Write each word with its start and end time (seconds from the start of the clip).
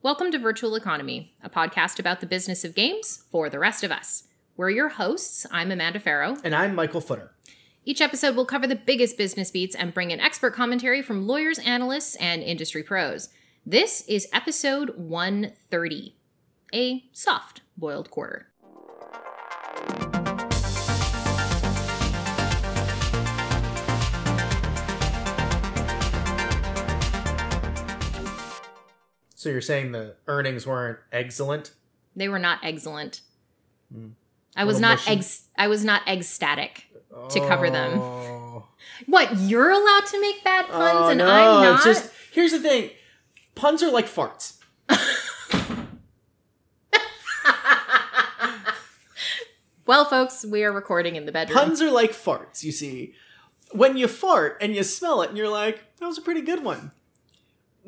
Welcome 0.00 0.30
to 0.30 0.38
Virtual 0.38 0.76
Economy, 0.76 1.34
a 1.42 1.50
podcast 1.50 1.98
about 1.98 2.20
the 2.20 2.26
business 2.26 2.64
of 2.64 2.76
games 2.76 3.24
for 3.32 3.50
the 3.50 3.58
rest 3.58 3.82
of 3.82 3.90
us. 3.90 4.28
We're 4.56 4.70
your 4.70 4.90
hosts. 4.90 5.44
I'm 5.50 5.72
Amanda 5.72 5.98
Farough. 5.98 6.40
And 6.44 6.54
I'm 6.54 6.76
Michael 6.76 7.00
Futter. 7.00 7.30
Each 7.84 8.00
episode 8.00 8.36
will 8.36 8.44
cover 8.44 8.68
the 8.68 8.76
biggest 8.76 9.18
business 9.18 9.50
beats 9.50 9.74
and 9.74 9.92
bring 9.92 10.12
in 10.12 10.20
expert 10.20 10.54
commentary 10.54 11.02
from 11.02 11.26
lawyers, 11.26 11.58
analysts, 11.58 12.14
and 12.16 12.44
industry 12.44 12.84
pros. 12.84 13.30
This 13.66 14.02
is 14.02 14.28
episode 14.32 14.90
130 14.96 16.14
a 16.72 17.04
soft 17.12 17.62
boiled 17.76 18.08
quarter. 18.10 18.46
So 29.38 29.48
you're 29.50 29.60
saying 29.60 29.92
the 29.92 30.16
earnings 30.26 30.66
weren't 30.66 30.98
excellent? 31.12 31.70
They 32.16 32.28
were 32.28 32.40
not 32.40 32.58
excellent. 32.64 33.20
Hmm. 33.94 34.08
I 34.56 34.64
was 34.64 34.80
not 34.80 35.08
eggs. 35.08 35.44
I 35.56 35.68
was 35.68 35.84
not 35.84 36.02
egg 36.08 36.24
static 36.24 36.86
to 37.30 37.38
cover 37.46 37.70
them. 37.70 38.00
Oh. 38.00 38.66
What? 39.06 39.38
You're 39.38 39.70
allowed 39.70 40.06
to 40.06 40.20
make 40.20 40.42
bad 40.42 40.66
puns, 40.66 40.92
Oh, 40.92 41.08
and 41.10 41.18
no, 41.18 41.26
I'm 41.28 41.62
not. 41.62 41.74
It's 41.76 41.84
just 41.84 42.10
here's 42.32 42.50
the 42.50 42.58
thing. 42.58 42.90
Puns 43.54 43.80
are 43.84 43.92
like 43.92 44.06
farts. 44.06 44.56
well, 49.86 50.04
folks, 50.04 50.44
we 50.44 50.64
are 50.64 50.72
recording 50.72 51.14
in 51.14 51.26
the 51.26 51.32
bedroom. 51.32 51.56
Puns 51.56 51.80
are 51.80 51.92
like 51.92 52.10
farts, 52.10 52.64
you 52.64 52.72
see. 52.72 53.14
When 53.70 53.96
you 53.96 54.08
fart 54.08 54.58
and 54.60 54.74
you 54.74 54.82
smell 54.82 55.22
it 55.22 55.28
and 55.28 55.38
you're 55.38 55.48
like, 55.48 55.96
that 55.98 56.06
was 56.06 56.18
a 56.18 56.22
pretty 56.22 56.40
good 56.40 56.64
one. 56.64 56.90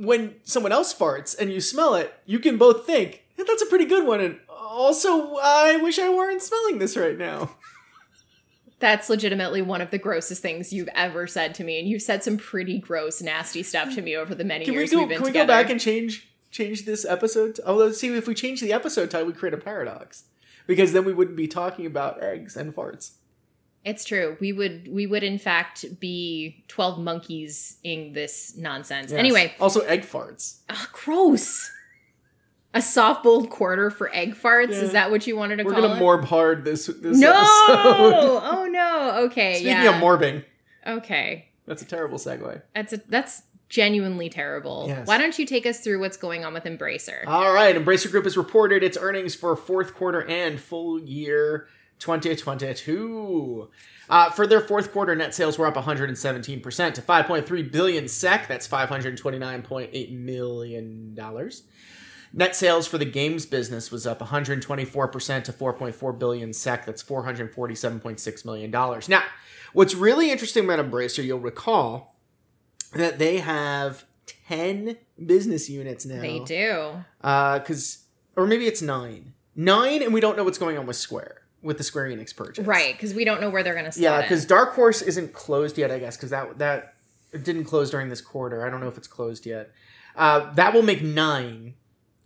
When 0.01 0.37
someone 0.45 0.73
else 0.73 0.95
farts 0.95 1.39
and 1.39 1.53
you 1.53 1.61
smell 1.61 1.95
it, 1.95 2.15
you 2.25 2.39
can 2.39 2.57
both 2.57 2.87
think, 2.87 3.25
"Yeah, 3.37 3.45
that's 3.47 3.63
a 3.63 3.67
pretty 3.67 3.85
good 3.85 4.07
one 4.07 4.21
and 4.21 4.39
also 4.49 5.37
I 5.37 5.77
wish 5.77 5.99
I 5.99 6.09
weren't 6.09 6.43
smelling 6.43 6.79
this 6.79 6.97
right 6.97 7.19
now. 7.19 7.51
That's 8.79 9.11
legitimately 9.11 9.61
one 9.61 9.83
of 9.83 9.91
the 9.91 9.99
grossest 9.99 10.41
things 10.41 10.73
you've 10.73 10.89
ever 10.95 11.27
said 11.27 11.55
to 11.57 11.65
me, 11.65 11.79
and 11.79 11.87
you've 11.87 12.01
said 12.01 12.25
some 12.25 12.39
pretty 12.39 12.79
gross, 12.79 13.21
nasty 13.21 13.63
stuff 13.63 13.95
to 13.95 14.01
me 14.01 14.17
over 14.17 14.35
the 14.35 14.45
many 14.45 14.65
Can 14.65 14.73
we 14.73 14.81
years 14.81 14.91
go 14.91 15.01
have 15.01 15.09
been 15.11 15.19
can 15.19 15.25
we 15.25 15.31
together. 15.31 15.53
go 15.53 15.63
back 15.63 15.71
and 15.71 15.79
change 15.79 16.29
change 16.51 16.87
this 16.87 17.05
episode? 17.05 17.57
To, 17.57 17.63
oh, 17.67 17.75
let's 17.75 17.99
see 18.01 18.09
if 18.17 18.27
we 18.27 18.33
change 18.35 18.63
the 18.63 18.73
episode 18.73 19.11
title, 19.11 19.27
we 19.27 19.35
create 19.35 19.53
a 19.53 19.59
paradox. 19.59 20.25
Because 20.67 20.93
then 20.93 21.05
we 21.05 21.13
wouldn't 21.13 21.37
be 21.37 21.47
talking 21.47 21.85
about 21.85 22.23
eggs 22.23 22.57
and 22.57 22.75
farts. 22.75 23.13
It's 23.85 24.05
true. 24.05 24.37
We 24.41 24.53
would 24.53 24.89
we 24.89 25.07
would 25.07 25.23
in 25.23 25.39
fact 25.39 26.01
be 26.01 26.65
twelve 26.69 26.99
monkeys 26.99 27.79
in 27.83 28.13
this 28.13 28.57
nonsense. 28.57 29.11
Yes. 29.11 29.19
Anyway, 29.19 29.55
also 29.59 29.81
egg 29.81 30.03
farts. 30.03 30.59
ugh, 30.69 30.89
gross. 30.93 31.71
A 32.73 32.81
soft 32.81 33.25
boiled 33.25 33.51
quarter 33.51 33.91
for 33.91 34.15
egg 34.15 34.35
farts. 34.35 34.71
Yeah. 34.71 34.83
Is 34.83 34.93
that 34.93 35.11
what 35.11 35.27
you 35.27 35.37
wanted 35.37 35.57
to 35.57 35.65
call? 35.65 35.75
We're 35.75 35.81
gonna 35.81 36.01
morb 36.01 36.25
hard 36.25 36.65
this 36.65 36.87
this 36.87 37.19
no. 37.19 37.31
episode. 37.31 38.41
oh 38.45 38.69
no. 38.71 39.25
Okay. 39.25 39.55
Speaking 39.55 39.73
yeah. 39.73 39.97
of 39.97 40.03
morbing, 40.03 40.45
okay. 40.87 41.49
that's 41.67 41.83
a 41.83 41.87
terrible 41.87 42.19
segue. 42.19 42.63
That's 42.75 42.93
a, 42.93 42.99
that's 43.09 43.43
genuinely 43.71 44.29
terrible. 44.29 44.85
Yes. 44.89 45.07
Why 45.07 45.17
don't 45.17 45.37
you 45.39 45.47
take 45.47 45.65
us 45.65 45.81
through 45.81 46.01
what's 46.01 46.17
going 46.17 46.45
on 46.45 46.53
with 46.53 46.65
Embracer? 46.65 47.27
All 47.27 47.53
right, 47.53 47.75
Embracer 47.75 48.11
Group 48.11 48.25
has 48.25 48.37
reported 48.37 48.83
its 48.83 48.99
earnings 49.01 49.35
for 49.35 49.57
fourth 49.57 49.95
quarter 49.95 50.23
and 50.29 50.61
full 50.61 51.01
year 51.01 51.67
2022. 52.01 53.71
Uh, 54.09 54.31
for 54.31 54.47
their 54.47 54.61
fourth 54.61 54.93
quarter, 54.93 55.15
net 55.15 55.35
sales 55.35 55.57
were 55.57 55.67
up 55.67 55.75
117% 55.77 56.95
to 56.95 57.03
5.3 57.03 57.73
billion 57.73 58.09
sec. 58.09 58.49
That's 58.49 58.67
529.8 58.67 60.13
million 60.13 61.15
dollars. 61.15 61.63
Net 62.33 62.55
sales 62.55 62.87
for 62.87 62.97
the 62.97 63.05
games 63.05 63.45
business 63.45 63.91
was 63.91 64.07
up 64.07 64.21
124% 64.21 65.45
to 65.45 65.53
4.4 65.53 66.19
billion 66.19 66.53
sec. 66.53 66.87
That's 66.87 67.03
447.6 67.03 68.45
million 68.45 68.71
dollars. 68.71 69.09
Now, 69.09 69.23
what's 69.73 69.95
really 69.95 70.31
interesting 70.31 70.65
about 70.65 70.79
Embracer, 70.79 71.25
you'll 71.25 71.41
recall 71.41 72.17
that 72.95 73.19
they 73.19 73.39
have 73.39 74.05
10 74.49 74.97
business 75.25 75.69
units 75.69 76.05
now 76.07 76.21
they 76.21 76.41
do. 76.41 77.05
Uh, 77.21 77.59
because 77.59 78.05
or 78.37 78.47
maybe 78.47 78.67
it's 78.67 78.83
nine 78.83 79.35
nine 79.55 80.03
and 80.03 80.15
we 80.15 80.21
don't 80.21 80.37
know 80.37 80.45
what's 80.45 80.59
going 80.59 80.79
on 80.79 80.87
with 80.87 80.97
square 80.97 81.43
with 81.63 81.79
the 81.79 81.85
square 81.85 82.07
enix 82.07 82.35
purchase. 82.35 82.67
Right, 82.67 82.95
because 82.95 83.15
we 83.15 83.25
don't 83.25 83.41
know 83.41 83.51
where 83.51 83.63
they're 83.63 83.75
going 83.75 83.91
to 83.91 84.01
yeah 84.01 84.23
because 84.23 84.45
dark 84.47 84.75
horse 84.75 85.03
isn't 85.03 85.33
closed 85.33 85.77
yet 85.77 85.91
i 85.91 85.99
guess 85.99 86.17
because 86.17 86.31
that 86.31 86.59
that 86.59 86.95
didn't 87.33 87.65
close 87.65 87.91
during 87.91 88.09
this 88.09 88.21
quarter. 88.21 88.67
I 88.67 88.71
don't 88.71 88.81
know 88.81 88.89
if 88.89 88.99
it's 88.99 89.09
closed 89.09 89.47
yet. 89.47 89.71
Uh, 90.17 90.53
that 90.55 90.75
will 90.75 90.83
make 90.83 91.03
nine 91.03 91.75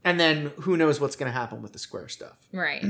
and 0.02 0.18
then 0.18 0.52
who 0.60 0.76
knows 0.76 1.00
what's 1.00 1.16
going 1.16 1.30
to 1.30 1.38
happen 1.38 1.62
with 1.62 1.72
the 1.72 1.78
square 1.78 2.08
stuff. 2.08 2.36
Right. 2.52 2.84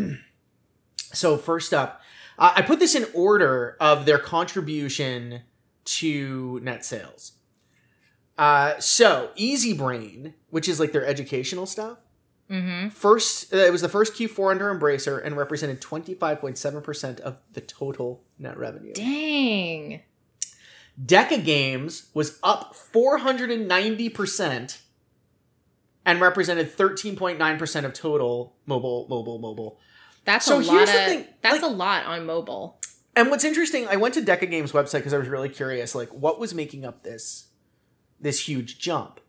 so 0.97 1.37
first 1.37 1.73
up 1.73 2.01
uh, 2.39 2.53
i 2.57 2.63
put 2.63 2.79
this 2.79 2.95
in 2.95 3.07
order 3.15 3.77
of 3.81 4.05
their 4.07 4.19
contribution 4.19 5.41
to 5.85 6.61
net 6.63 6.85
sales. 6.85 7.33
Uh, 8.37 8.79
so 8.79 9.31
easy 9.37 9.73
brain 9.73 10.35
which 10.51 10.69
is 10.69 10.79
like 10.81 10.93
their 10.93 11.07
educational 11.07 11.67
stuff 11.67 11.99
mm-hmm. 12.51 12.89
First, 12.91 13.53
uh, 13.55 13.59
it 13.59 13.73
was 13.73 13.83
the 13.83 13.89
first 13.89 14.15
Q4 14.15 14.51
under 14.53 14.75
Embracer 14.75 15.25
and 15.25 15.37
represented 15.37 15.81
25.7% 15.81 17.21
of 17.21 17.41
the 17.53 17.61
total 17.61 18.23
net 18.39 18.59
revenue. 18.59 18.93
Dang. 18.95 20.03
Deca 21.03 21.45
Games 21.45 22.09
was 22.15 22.39
up 22.43 22.75
490% 22.75 24.79
and 26.07 26.21
represented 26.21 26.77
13.9% 26.77 27.85
of 27.85 27.93
total 27.95 28.55
mobile, 28.67 29.07
mobile, 29.09 29.39
mobile. 29.39 29.79
That's 30.25 30.47
So 30.47 30.57
a 30.57 30.61
lot 30.61 30.67
here's 30.73 30.89
of 30.91 30.95
thing, 30.95 31.27
that's 31.43 31.63
like- 31.63 31.71
a 31.71 31.75
lot 31.75 32.07
on 32.07 32.27
mobile. 32.27 32.79
And 33.17 33.31
what's 33.31 33.45
interesting, 33.45 33.87
I 33.87 33.95
went 33.97 34.15
to 34.15 34.23
Deca 34.23 34.51
Games 34.51 34.73
website 34.73 34.99
because 34.99 35.15
I 35.15 35.19
was 35.19 35.29
really 35.29 35.49
curious, 35.49 35.95
like 35.95 36.09
what 36.13 36.41
was 36.41 36.53
making 36.53 36.85
up 36.85 37.05
this 37.05 37.47
this 38.21 38.49
huge 38.49 38.79
jump. 38.79 39.21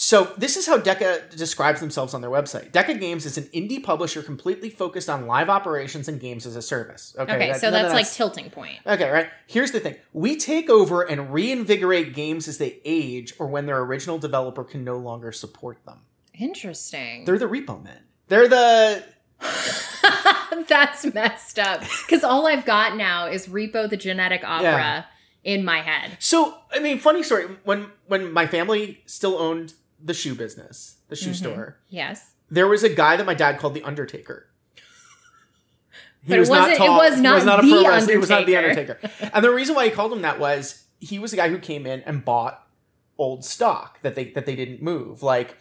So 0.00 0.32
this 0.38 0.56
is 0.56 0.64
how 0.64 0.78
Deca 0.78 1.28
describes 1.36 1.80
themselves 1.80 2.14
on 2.14 2.20
their 2.20 2.30
website. 2.30 2.70
Deca 2.70 3.00
Games 3.00 3.26
is 3.26 3.36
an 3.36 3.46
indie 3.46 3.82
publisher 3.82 4.22
completely 4.22 4.70
focused 4.70 5.10
on 5.10 5.26
live 5.26 5.48
operations 5.50 6.06
and 6.06 6.20
games 6.20 6.46
as 6.46 6.54
a 6.54 6.62
service. 6.62 7.16
Okay, 7.18 7.32
Okay, 7.34 7.48
that- 7.50 7.60
so 7.60 7.66
of 7.66 7.72
that's 7.72 7.92
like 7.92 8.08
tilting 8.08 8.48
point. 8.48 8.78
Okay, 8.86 9.10
right. 9.10 9.28
Here's 9.48 9.72
the 9.72 9.80
thing. 9.80 9.96
We 10.12 10.36
take 10.36 10.70
over 10.70 11.02
and 11.02 11.32
reinvigorate 11.34 12.14
games 12.14 12.46
as 12.46 12.58
they 12.58 12.78
age 12.84 13.34
or 13.40 13.48
when 13.48 13.66
their 13.66 13.80
original 13.80 14.18
developer 14.18 14.62
can 14.62 14.84
no 14.84 14.98
longer 14.98 15.32
support 15.32 15.84
them. 15.84 16.02
Interesting. 16.32 17.24
They're 17.24 17.36
the 17.36 17.46
repo 17.46 17.82
men. 17.82 18.02
They're 18.28 18.46
the 18.46 19.02
that's 20.68 21.12
messed 21.12 21.58
up. 21.58 21.80
Because 22.06 22.22
all 22.22 22.46
I've 22.46 22.64
got 22.64 22.96
now 22.96 23.26
is 23.26 23.48
Repo 23.48 23.90
the 23.90 23.96
Genetic 23.96 24.44
Opera 24.44 24.62
Yeah. 24.62 25.04
in 25.42 25.64
my 25.64 25.80
head. 25.80 26.18
So, 26.20 26.56
I 26.72 26.78
mean, 26.78 27.00
funny 27.00 27.24
story. 27.24 27.46
When 27.64 27.90
when 28.06 28.32
my 28.32 28.46
family 28.46 29.02
still 29.04 29.36
owned 29.38 29.74
the 30.02 30.14
shoe 30.14 30.34
business, 30.34 30.96
the 31.08 31.16
shoe 31.16 31.30
Mhm. 31.30 31.34
store, 31.36 31.76
Yes. 31.88 32.32
there 32.50 32.68
was 32.68 32.82
a 32.84 32.88
guy 32.88 33.16
that 33.16 33.26
my 33.26 33.34
dad 33.34 33.58
called 33.58 33.74
the 33.74 33.82
Undertaker. 33.82 34.46
He 36.22 36.28
But 36.30 36.38
it 36.40 36.48
wasn't- 36.48 36.72
it 36.72 36.78
tall. 36.78 36.98
was 36.98 37.14
He 37.16 37.20
not 37.22 37.42
a 37.42 37.62
the 37.66 37.72
pro 37.72 37.88
wrestler. 37.88 38.12
He 38.12 38.18
was 38.18 38.28
not 38.30 38.46
the 38.46 38.56
Undertaker. 38.56 38.98
Undertaker. 39.02 39.30
and 39.34 39.44
the 39.44 39.50
reason 39.50 39.74
why 39.74 39.84
he 39.84 39.90
called 39.90 40.12
him 40.12 40.22
that 40.22 40.38
was 40.38 40.84
he 41.00 41.18
was 41.18 41.30
the 41.30 41.36
guy 41.36 41.48
who 41.48 41.58
came 41.58 41.86
in 41.86 42.00
and 42.02 42.24
bought 42.24 42.66
old 43.18 43.44
stock 43.44 44.00
that 44.02 44.14
they 44.14 44.30
that 44.32 44.44
they 44.46 44.56
didn't 44.56 44.82
move. 44.82 45.22
Like, 45.22 45.56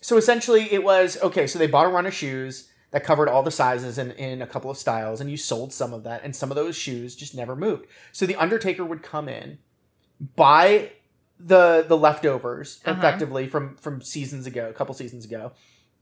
so 0.00 0.16
essentially, 0.16 0.72
it 0.72 0.84
was 0.84 1.18
okay. 1.22 1.46
So 1.46 1.58
they 1.58 1.66
bought 1.66 1.86
a 1.86 1.88
run 1.88 2.06
of 2.06 2.14
shoes 2.14 2.68
that 2.90 3.02
covered 3.02 3.28
all 3.28 3.42
the 3.42 3.50
sizes 3.50 3.98
and 3.98 4.12
in 4.12 4.40
a 4.42 4.46
couple 4.46 4.70
of 4.70 4.76
styles, 4.78 5.20
and 5.20 5.30
you 5.30 5.36
sold 5.36 5.72
some 5.72 5.92
of 5.92 6.04
that, 6.04 6.22
and 6.22 6.36
some 6.36 6.50
of 6.50 6.54
those 6.54 6.76
shoes 6.76 7.16
just 7.16 7.34
never 7.34 7.56
moved. 7.56 7.86
So 8.12 8.24
the 8.26 8.36
Undertaker 8.36 8.84
would 8.84 9.02
come 9.02 9.28
in, 9.28 9.58
buy 10.36 10.92
the 11.38 11.84
the 11.86 11.96
leftovers 11.96 12.80
Uh-huh. 12.84 12.98
effectively 12.98 13.48
from 13.48 13.76
from 13.76 14.00
seasons 14.00 14.46
ago, 14.46 14.68
a 14.68 14.72
couple 14.72 14.94
seasons 14.94 15.24
ago, 15.24 15.52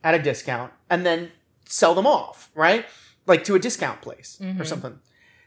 at 0.05 0.15
a 0.15 0.23
discount, 0.23 0.73
and 0.91 1.05
then 1.07 1.31
sell 1.65 1.95
them 1.95 2.07
off, 2.07 2.51
right? 2.55 2.87
Like 3.27 3.45
to 3.45 3.55
a 3.55 3.59
discount 3.59 4.03
place 4.03 4.39
or 4.41 4.45
Mhm. 4.47 4.67
something. 4.67 4.99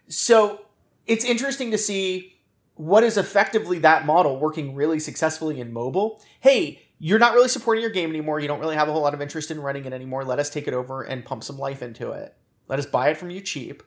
So 0.08 0.62
it's 1.06 1.26
interesting 1.26 1.72
to 1.72 1.78
see 1.78 2.34
what 2.76 3.04
is 3.04 3.18
effectively 3.18 3.80
that 3.80 4.06
model 4.06 4.38
working 4.38 4.76
really 4.76 5.00
successfully 5.00 5.60
in 5.60 5.72
mobile. 5.72 6.22
Hey, 6.42 6.82
you're 7.00 7.20
not 7.20 7.34
really 7.34 7.48
supporting 7.48 7.82
your 7.82 7.92
game 7.92 8.10
anymore. 8.10 8.40
You 8.40 8.48
don't 8.48 8.60
really 8.60 8.76
have 8.76 8.88
a 8.90 8.92
whole 8.92 9.02
lot 9.02 9.14
of 9.14 9.22
interest 9.22 9.52
in 9.52 9.60
running 9.62 9.86
it 9.86 9.94
anymore. 9.94 10.24
Let 10.26 10.40
us 10.40 10.50
take 10.50 10.68
it 10.68 10.74
over 10.74 11.02
and 11.04 11.24
pump 11.26 11.44
some 11.44 11.58
life 11.58 11.82
into 11.82 12.12
it. 12.12 12.36
Let 12.68 12.80
us 12.80 12.86
buy 12.86 13.10
it 13.10 13.18
from 13.18 13.30
you 13.30 13.42
cheap 13.42 13.84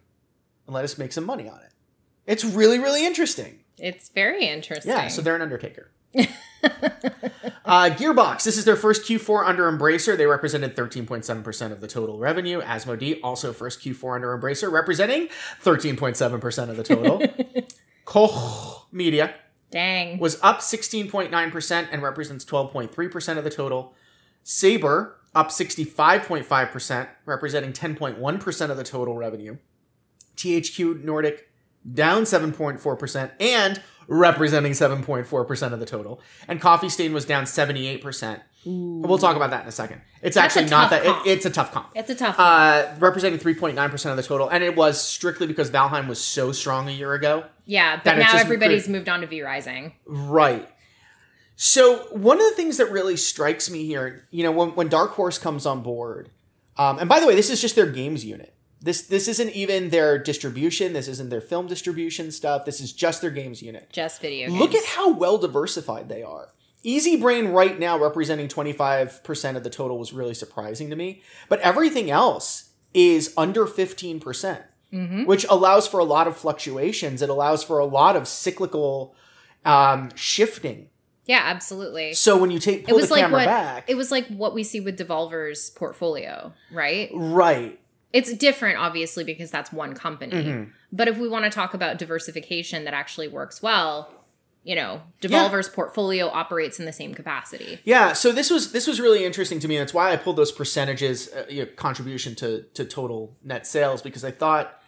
and 0.67 0.75
let 0.75 0.85
us 0.85 0.97
make 0.99 1.13
some 1.13 1.25
money 1.25 1.49
on 1.49 1.59
it. 1.61 1.73
It's 2.27 2.45
really, 2.45 2.79
really 2.79 3.05
interesting. 3.07 3.61
It's 3.81 4.09
very 4.09 4.47
interesting. 4.47 4.93
Yeah, 4.93 5.09
so 5.09 5.23
they're 5.23 5.37
an 5.37 5.43
Undertaker. 5.43 5.91
Uh, 7.69 7.91
Gearbox, 7.91 8.45
this 8.45 8.57
is 8.57 8.65
their 8.65 8.77
first 8.77 9.03
Q4 9.03 9.47
under 9.47 9.71
Embracer. 9.71 10.17
They 10.17 10.25
represented 10.25 10.75
13.7% 10.75 11.71
of 11.71 11.83
the 11.83 11.87
total 11.87 12.19
revenue. 12.19 12.63
Asmodee, 12.63 13.21
also 13.23 13.53
first 13.53 13.83
Q4 13.83 14.15
under 14.15 14.39
Embracer, 14.39 14.73
representing 14.73 15.29
13.7% 15.63 16.71
of 16.71 16.79
the 16.79 16.83
total. 16.83 17.23
Koch 18.07 18.87
Media 18.91 19.35
Dang. 19.71 20.19
was 20.19 20.39
up 20.43 20.61
16.9% 20.61 21.89
and 21.93 22.03
represents 22.03 22.43
12.3% 22.47 23.37
of 23.37 23.45
the 23.45 23.51
total. 23.51 23.93
Saber 24.45 25.19
up 25.35 25.51
65.5%, 25.51 27.09
representing 27.27 27.73
10.1% 27.75 28.71
of 28.71 28.77
the 28.79 28.85
total 28.85 29.15
revenue. 29.15 29.59
THQ 30.37 31.05
Nordic 31.05 31.48
down 31.93 32.23
7.4% 32.23 33.31
and 33.41 33.83
representing 34.09 34.73
7.4% 34.73 35.73
of 35.73 35.81
the 35.81 35.87
total. 35.87 36.21
And 36.49 36.61
Coffee 36.61 36.89
Stain 36.89 37.13
was 37.13 37.25
down 37.25 37.45
78%. 37.45 38.41
We'll 38.65 39.19
talk 39.19 39.37
about 39.37 39.51
that 39.51 39.63
in 39.63 39.69
a 39.69 39.73
second. 39.73 40.01
It's 40.21 40.35
That's 40.35 40.57
actually 40.57 40.71
not 40.71 40.91
that 40.91 41.07
it, 41.07 41.17
it's 41.27 41.47
a 41.47 41.51
tough 41.51 41.73
comp. 41.73 41.91
It's 41.95 42.11
a 42.11 42.15
tough. 42.15 42.39
Uh, 42.39 42.93
representing 42.99 43.39
3.9% 43.39 44.11
of 44.11 44.17
the 44.17 44.23
total. 44.23 44.49
And 44.49 44.65
it 44.65 44.77
was 44.77 45.01
strictly 45.01 45.47
because 45.47 45.71
Valheim 45.71 46.09
was 46.09 46.23
so 46.23 46.53
strong 46.53 46.89
a 46.89 46.93
year 46.93 47.15
ago. 47.15 47.45
yeah, 47.67 48.01
but 48.03 48.19
now 48.19 48.37
everybody's 48.37 48.89
moved 48.89 49.09
on 49.09 49.21
to 49.21 49.27
V 49.27 49.43
Rising. 49.43 49.95
Right. 50.07 50.69
So 51.57 52.05
one 52.13 52.39
of 52.41 52.49
the 52.49 52.55
things 52.55 52.77
that 52.77 52.91
really 52.91 53.17
strikes 53.17 53.71
me 53.71 53.85
here, 53.85 54.27
you 54.31 54.43
know, 54.43 54.53
when, 54.53 54.71
when 54.71 54.89
Dark 54.89 55.13
Horse 55.13 55.39
comes 55.39 55.67
on 55.67 55.83
board, 55.83 56.31
um, 56.77 56.99
and 56.99 57.09
by 57.09 57.21
the 57.21 57.27
way, 57.27 57.35
this 57.35 57.51
is 57.51 57.61
just 57.61 57.75
their 57.75 57.91
games 57.91 58.25
unit. 58.25 58.55
This 58.81 59.03
this 59.03 59.27
isn't 59.29 59.51
even 59.51 59.91
their 59.91 60.19
distribution. 60.19 60.93
This 60.93 61.09
isn't 61.09 61.31
their 61.31 61.41
film 61.41 61.67
distribution 61.67 62.31
stuff. 62.31 62.65
This 62.65 62.81
is 62.81 62.93
just 62.93 63.21
their 63.21 63.31
games 63.31 63.61
unit. 63.61 63.89
Just 63.93 64.21
video 64.21 64.49
games. 64.49 64.61
Look 64.61 64.75
at 64.75 64.85
how 64.85 65.13
well 65.13 65.39
diversified 65.39 66.09
they 66.09 66.23
are. 66.23 66.53
Easy 66.85 67.17
Brain 67.17 67.49
right 67.49 67.77
now 67.79 67.99
representing 67.99 68.47
25% 68.47 69.57
of 69.57 69.65
the 69.65 69.71
total 69.71 69.99
was 69.99 70.13
really 70.13 70.33
surprising 70.35 70.91
to 70.91 70.97
me, 70.97 71.23
but 71.49 71.59
everything 71.61 72.09
else 72.09 72.71
is 72.95 73.35
under 73.37 73.67
15%, 73.67 74.63
Mhm. 74.95 75.27
which 75.27 75.45
allows 75.51 75.89
for 75.89 75.99
a 75.99 76.05
lot 76.05 76.29
of 76.29 76.37
fluctuations. 76.37 77.21
It 77.21 77.29
allows 77.29 77.65
for 77.65 77.81
a 77.81 77.85
lot 77.85 78.15
of 78.15 78.29
cyclical 78.29 79.15
um, 79.65 80.11
shifting. 80.15 80.89
Yeah, 81.27 81.43
absolutely. 81.45 82.15
So 82.15 82.39
when 82.39 82.51
you 82.53 82.59
take 82.61 82.89
It 82.89 82.95
was 82.95 83.09
the 83.09 83.15
like 83.15 83.23
camera 83.23 83.41
what 83.41 83.47
back, 83.47 83.85
it 83.91 83.97
was 83.97 84.11
like 84.13 84.27
what 84.29 84.55
we 84.55 84.63
see 84.63 84.81
with 84.81 84.97
Devolver's 84.97 85.69
portfolio, 85.71 86.55
right? 86.73 87.11
right? 87.13 87.79
It's 88.13 88.33
different, 88.35 88.79
obviously, 88.79 89.25
because 89.25 89.51
that's 89.51 89.71
one 89.73 89.95
company. 89.95 90.33
Mhm. 90.33 90.71
But 90.93 91.09
if 91.09 91.19
we 91.19 91.29
want 91.29 91.45
to 91.45 91.51
talk 91.51 91.75
about 91.75 91.99
diversification 91.99 92.85
that 92.85 92.95
actually 92.95 93.29
works 93.29 93.63
well, 93.63 94.11
you 94.65 94.75
know, 94.75 95.03
Devolver's 95.21 95.69
portfolio 95.69 96.29
operates 96.29 96.79
in 96.79 96.85
the 96.85 96.93
same 96.93 97.15
capacity. 97.15 97.81
Yeah, 97.85 98.13
so 98.13 98.33
this 98.33 98.51
was 98.51 98.73
this 98.73 98.87
was 98.87 99.01
really 99.01 99.25
interesting 99.25 99.61
to 99.61 99.69
me. 99.69 99.77
And 99.77 99.83
that's 99.83 99.95
why 99.95 100.13
I 100.13 100.17
pulled 100.17 100.37
those 100.37 100.53
percentages, 100.53 101.29
uh, 101.33 101.45
you 101.49 101.65
know, 101.65 101.71
contribution 101.77 102.35
to 102.37 102.63
to 102.75 102.85
total 102.85 103.37
net 103.43 103.67
sales 103.67 104.03
because 104.03 104.25
I 104.25 104.31
thought, 104.31 104.83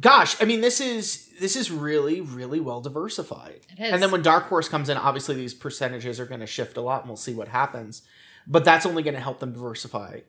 gosh, 0.00 0.40
I 0.40 0.44
mean, 0.46 0.62
this 0.62 0.80
is 0.80 1.28
this 1.38 1.54
is 1.54 1.70
really 1.70 2.20
really 2.20 2.60
well 2.60 2.80
diversified. 2.80 3.60
It 3.76 3.82
is. 3.84 3.92
And 3.92 4.02
then 4.02 4.10
when 4.10 4.22
Dark 4.22 4.44
Horse 4.44 4.68
comes 4.68 4.88
in, 4.88 4.96
obviously 4.96 5.34
these 5.34 5.54
percentages 5.54 6.18
are 6.18 6.26
going 6.26 6.40
to 6.40 6.46
shift 6.46 6.76
a 6.76 6.80
lot, 6.80 7.02
and 7.02 7.08
we'll 7.08 7.16
see 7.16 7.34
what 7.34 7.48
happens. 7.48 8.02
But 8.46 8.64
that's 8.64 8.86
only 8.86 9.02
going 9.02 9.14
to 9.14 9.20
help 9.20 9.40
them 9.40 9.52
diversify 9.52 10.20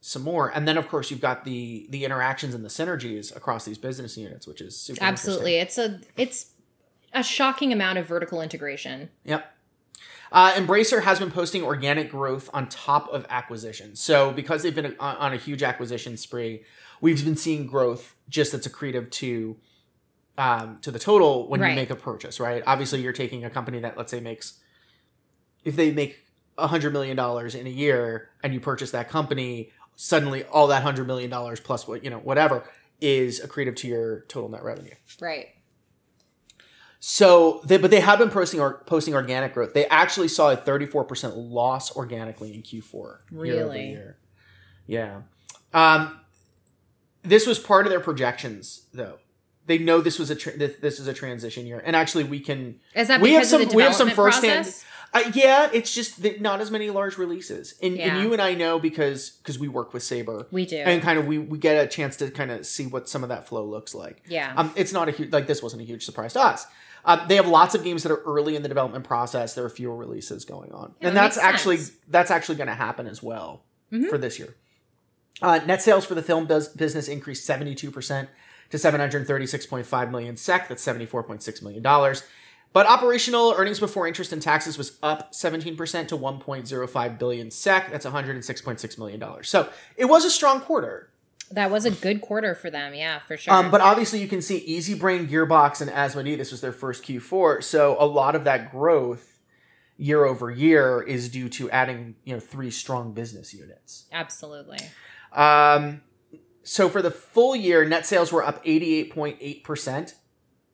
some 0.00 0.22
more. 0.22 0.48
And 0.54 0.66
then 0.68 0.76
of 0.78 0.88
course 0.88 1.10
you've 1.10 1.20
got 1.20 1.44
the 1.44 1.86
the 1.90 2.04
interactions 2.04 2.54
and 2.54 2.64
the 2.64 2.68
synergies 2.68 3.34
across 3.34 3.64
these 3.64 3.78
business 3.78 4.16
units, 4.16 4.46
which 4.46 4.60
is 4.60 4.76
super 4.76 5.02
Absolutely. 5.02 5.56
It's 5.56 5.78
a 5.78 6.00
it's 6.16 6.52
a 7.12 7.22
shocking 7.22 7.72
amount 7.72 7.98
of 7.98 8.06
vertical 8.06 8.40
integration. 8.40 9.10
Yep. 9.24 9.54
Uh, 10.30 10.52
Embracer 10.52 11.02
has 11.02 11.18
been 11.18 11.30
posting 11.30 11.62
organic 11.62 12.10
growth 12.10 12.50
on 12.52 12.68
top 12.68 13.08
of 13.08 13.24
acquisitions. 13.30 13.98
So 13.98 14.30
because 14.30 14.62
they've 14.62 14.74
been 14.74 14.94
on, 15.00 15.16
on 15.16 15.32
a 15.32 15.36
huge 15.38 15.62
acquisition 15.62 16.18
spree, 16.18 16.64
we've 17.00 17.24
been 17.24 17.36
seeing 17.36 17.66
growth 17.66 18.14
just 18.28 18.52
that's 18.52 18.68
accretive 18.68 19.10
to 19.12 19.56
um, 20.36 20.78
to 20.82 20.90
the 20.92 20.98
total 20.98 21.48
when 21.48 21.60
Right. 21.60 21.70
you 21.70 21.74
make 21.76 21.90
a 21.90 21.96
purchase, 21.96 22.38
right? 22.38 22.62
Obviously, 22.66 23.00
you're 23.00 23.12
taking 23.12 23.44
a 23.44 23.50
company 23.50 23.80
that 23.80 23.96
let's 23.96 24.10
say 24.10 24.20
makes 24.20 24.60
if 25.64 25.74
they 25.74 25.90
make 25.90 26.20
a 26.58 26.66
hundred 26.66 26.92
million 26.92 27.16
dollars 27.16 27.54
in 27.54 27.66
a 27.66 27.70
year 27.70 28.28
and 28.42 28.52
you 28.52 28.60
purchase 28.60 28.90
that 28.90 29.08
company, 29.08 29.70
suddenly 30.00 30.44
all 30.44 30.68
that 30.68 30.84
hundred 30.84 31.08
million 31.08 31.28
dollars 31.28 31.58
plus 31.58 31.88
what 31.88 32.04
you 32.04 32.08
know 32.10 32.18
whatever 32.20 32.62
is 33.00 33.40
accretive 33.40 33.74
to 33.74 33.88
your 33.88 34.20
total 34.28 34.48
net 34.48 34.62
revenue. 34.62 34.94
Right. 35.20 35.48
So, 37.00 37.60
they, 37.64 37.76
but 37.78 37.90
they 37.92 38.00
have 38.00 38.18
been 38.18 38.30
posting 38.30 38.58
or 38.60 38.82
posting 38.86 39.14
organic 39.14 39.54
growth. 39.54 39.72
They 39.72 39.86
actually 39.86 40.26
saw 40.28 40.50
a 40.50 40.56
34% 40.56 41.32
loss 41.36 41.94
organically 41.94 42.52
in 42.54 42.62
Q4. 42.62 43.18
Really? 43.30 43.90
year. 43.90 44.18
Yeah. 44.86 45.22
Um, 45.72 46.18
this 47.22 47.46
was 47.46 47.58
part 47.60 47.86
of 47.86 47.90
their 47.90 48.00
projections, 48.00 48.86
though. 48.92 49.18
They 49.66 49.78
know 49.78 50.00
this 50.00 50.18
was 50.18 50.30
a 50.30 50.34
tra- 50.34 50.56
this, 50.56 50.76
this 50.80 50.98
is 50.98 51.06
a 51.06 51.12
transition 51.14 51.66
year, 51.66 51.80
and 51.84 51.94
actually, 51.94 52.24
we 52.24 52.40
can. 52.40 52.80
Is 52.96 53.08
that 53.08 53.20
We 53.20 53.34
have 53.34 53.44
some- 53.46 53.68
the 53.68 53.76
we 53.76 53.82
have 53.82 53.94
some 53.94 54.08
firsthand- 54.10 54.64
process? 54.64 54.84
Uh, 55.14 55.30
yeah, 55.34 55.70
it's 55.72 55.94
just 55.94 56.22
that 56.22 56.40
not 56.40 56.60
as 56.60 56.70
many 56.70 56.90
large 56.90 57.16
releases, 57.16 57.74
and, 57.82 57.96
Yeah. 57.96 58.14
and 58.16 58.22
you 58.22 58.32
and 58.34 58.42
I 58.42 58.54
know 58.54 58.78
because 58.78 59.30
because 59.30 59.58
we 59.58 59.66
work 59.66 59.94
with 59.94 60.02
Saber, 60.02 60.46
We 60.50 60.66
do. 60.66 60.76
and 60.76 61.00
kind 61.02 61.18
of 61.18 61.26
we 61.26 61.38
we 61.38 61.58
get 61.58 61.82
a 61.82 61.88
chance 61.88 62.16
to 62.16 62.30
kind 62.30 62.50
of 62.50 62.66
see 62.66 62.86
what 62.86 63.08
some 63.08 63.22
of 63.22 63.30
that 63.30 63.48
flow 63.48 63.64
looks 63.64 63.94
like. 63.94 64.22
yeah. 64.28 64.52
Um, 64.56 64.70
it's 64.76 64.92
not 64.92 65.08
a 65.08 65.12
huge 65.12 65.32
like 65.32 65.46
this 65.46 65.62
wasn't 65.62 65.80
a 65.82 65.84
huge 65.86 66.04
surprise 66.04 66.34
to 66.34 66.40
us. 66.40 66.66
Uh, 67.04 67.26
they 67.26 67.36
have 67.36 67.48
lots 67.48 67.74
of 67.74 67.82
games 67.84 68.02
that 68.02 68.12
are 68.12 68.22
early 68.26 68.54
in 68.54 68.62
the 68.62 68.68
development 68.68 69.04
process. 69.04 69.54
There 69.54 69.64
are 69.64 69.70
fewer 69.70 69.96
releases 69.96 70.44
going 70.44 70.72
on, 70.72 70.94
Yeah, 71.00 71.08
and 71.08 71.16
that 71.16 71.22
that's 71.22 71.38
actually 71.38 71.78
sense. 71.78 71.92
that's 72.08 72.30
actually 72.30 72.56
going 72.56 72.68
to 72.68 72.74
happen 72.74 73.06
as 73.06 73.22
well 73.22 73.62
Mhm. 73.90 74.10
for 74.10 74.18
this 74.18 74.38
year. 74.38 74.56
Uh, 75.40 75.60
net 75.66 75.80
sales 75.80 76.04
for 76.04 76.14
the 76.16 76.22
film 76.22 76.46
bus- 76.46 76.68
business 76.68 77.08
increased 77.08 77.46
seventy 77.46 77.74
two 77.74 77.90
percent 77.90 78.28
to 78.70 78.76
seven 78.78 79.00
hundred 79.00 79.26
thirty 79.26 79.46
six 79.46 79.64
point 79.64 79.86
five 79.86 80.10
million 80.10 80.36
sec. 80.36 80.68
That's 80.68 80.82
seventy 80.82 81.06
four 81.06 81.22
point 81.22 81.42
six 81.42 81.62
million 81.62 81.82
dollars. 81.82 82.24
But 82.78 82.86
operational 82.86 83.54
earnings 83.56 83.80
before 83.80 84.06
interest 84.06 84.32
and 84.32 84.40
taxes 84.40 84.78
was 84.78 85.00
up 85.02 85.32
17% 85.32 86.06
to 86.06 86.16
1.05 86.16 87.18
billion 87.18 87.50
sec. 87.50 87.90
That's 87.90 88.06
106.6 88.06 88.98
million 88.98 89.18
dollars. 89.18 89.48
So 89.48 89.68
it 89.96 90.04
was 90.04 90.24
a 90.24 90.30
strong 90.30 90.60
quarter. 90.60 91.10
that 91.50 91.72
was 91.72 91.84
a 91.86 91.90
good 91.90 92.20
quarter 92.20 92.54
for 92.54 92.70
them. 92.70 92.94
Yeah, 92.94 93.18
for 93.26 93.36
sure. 93.36 93.52
Um, 93.52 93.72
but 93.72 93.80
obviously, 93.80 94.20
you 94.20 94.28
can 94.28 94.40
see 94.40 94.58
Easy 94.58 94.94
Brain, 94.94 95.26
Gearbox, 95.26 95.80
and 95.80 95.90
Asmodee. 95.90 96.36
This 96.36 96.52
was 96.52 96.60
their 96.60 96.70
first 96.70 97.02
Q4, 97.02 97.64
so 97.64 97.96
a 97.98 98.06
lot 98.06 98.36
of 98.36 98.44
that 98.44 98.70
growth 98.70 99.40
year 99.96 100.24
over 100.24 100.48
year 100.48 101.02
is 101.02 101.28
due 101.30 101.48
to 101.48 101.68
adding, 101.72 102.14
you 102.22 102.32
know, 102.32 102.38
three 102.38 102.70
strong 102.70 103.12
business 103.12 103.52
units. 103.52 104.04
Absolutely. 104.12 104.78
Um, 105.32 106.02
so 106.62 106.88
for 106.88 107.02
the 107.02 107.10
full 107.10 107.56
year, 107.56 107.84
net 107.84 108.06
sales 108.06 108.30
were 108.30 108.44
up 108.44 108.60
eighty-eight 108.64 109.12
point 109.12 109.36
eight 109.40 109.64
percent 109.64 110.14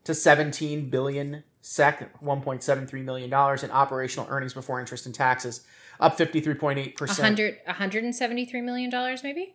to 0.05 0.12
seventeen 0.12 0.91
billion 0.91 1.45
sec, 1.66 2.14
one 2.22 2.43
point 2.43 2.62
seven 2.62 2.87
three 2.87 3.02
million 3.02 3.31
dollars, 3.31 3.62
and 3.62 3.72
operational 3.72 4.26
earnings 4.31 4.52
before 4.52 4.81
interest 4.81 5.06
and 5.06 5.14
taxes 5.14 5.62
up 5.99 6.19
53.8%. 6.19 7.20
hundred, 7.20 7.58
hundred 7.66 8.05
and 8.05 8.14
seventy-three 8.14 8.61
million 8.61 8.90
dollars, 8.90 9.22
maybe. 9.22 9.55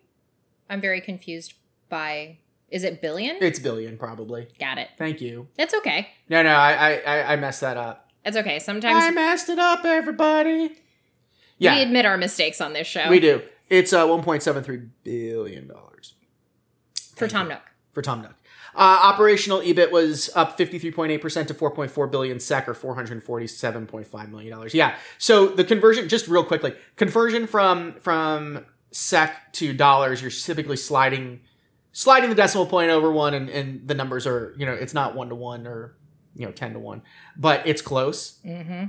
I'm 0.70 0.82
very 0.82 1.02
confused 1.02 1.54
by. 1.90 2.38
Is 2.70 2.84
it 2.84 3.02
billion? 3.02 3.38
It's 3.42 3.60
billion, 3.60 3.98
probably. 3.98 4.48
Got 4.60 4.78
it. 4.78 4.90
Thank 4.98 5.22
you. 5.22 5.48
It's 5.58 5.74
okay. 5.74 6.10
No, 6.30 6.44
no, 6.44 6.52
I, 6.52 7.02
I, 7.06 7.34
I- 7.34 7.36
messed 7.36 7.62
that 7.62 7.78
up. 7.78 8.10
It's 8.24 8.38
okay. 8.38 8.60
Sometimes. 8.60 9.04
I 9.04 9.10
messed 9.12 9.50
it 9.50 9.58
up, 9.60 9.84
everybody. 9.86 10.78
Yeah, 11.58 11.76
we 11.76 11.82
admit 11.82 12.06
our 12.06 12.16
mistakes 12.18 12.62
on 12.62 12.74
this 12.74 12.86
show. 12.88 13.10
we 13.10 13.20
do. 13.20 13.42
It's 13.70 13.92
uh, 13.94 14.06
1.73 14.08 14.90
billion 15.04 15.68
dollars 15.68 16.14
for 17.16 17.28
Thank 17.28 17.32
Tom 17.32 17.48
you. 17.48 17.54
Nook. 17.54 17.62
for 17.92 18.02
Tom 18.02 18.22
Nook. 18.22 18.36
Uh, 18.76 19.00
operational 19.04 19.60
EBIT 19.60 19.92
was 19.92 20.30
up 20.36 20.58
53.8% 20.58 21.48
to 21.48 21.54
4.4 21.54 22.12
billion 22.12 22.40
sec 22.40 22.68
or 22.68 22.74
447.5 22.74 24.30
million 24.30 24.52
dollars. 24.52 24.74
Yeah. 24.74 24.96
So 25.18 25.48
the 25.48 25.64
conversion, 25.64 26.08
just 26.08 26.28
real 26.28 26.44
quickly, 26.44 26.74
conversion 26.96 27.48
from 27.48 27.94
from 28.00 28.66
sec 28.92 29.54
to 29.54 29.74
dollars, 29.74 30.22
you're 30.22 30.32
typically 30.32 30.78
sliding 30.78 31.42
sliding 31.92 32.30
the 32.30 32.36
decimal 32.36 32.66
point 32.66 32.92
over 32.92 33.12
one, 33.12 33.34
and, 33.34 33.50
and 33.50 33.88
the 33.88 33.94
numbers 33.94 34.26
are 34.28 34.54
you 34.58 34.66
know 34.66 34.74
it's 34.74 34.94
not 34.94 35.16
one 35.16 35.30
to 35.30 35.36
one 35.36 35.68
or 35.68 35.96
you 36.36 36.46
know 36.46 36.52
ten 36.52 36.74
to 36.74 36.80
one, 36.80 37.02
but 37.38 37.66
it's 37.66 37.82
close. 37.82 38.40
Mm-hmm. 38.46 38.86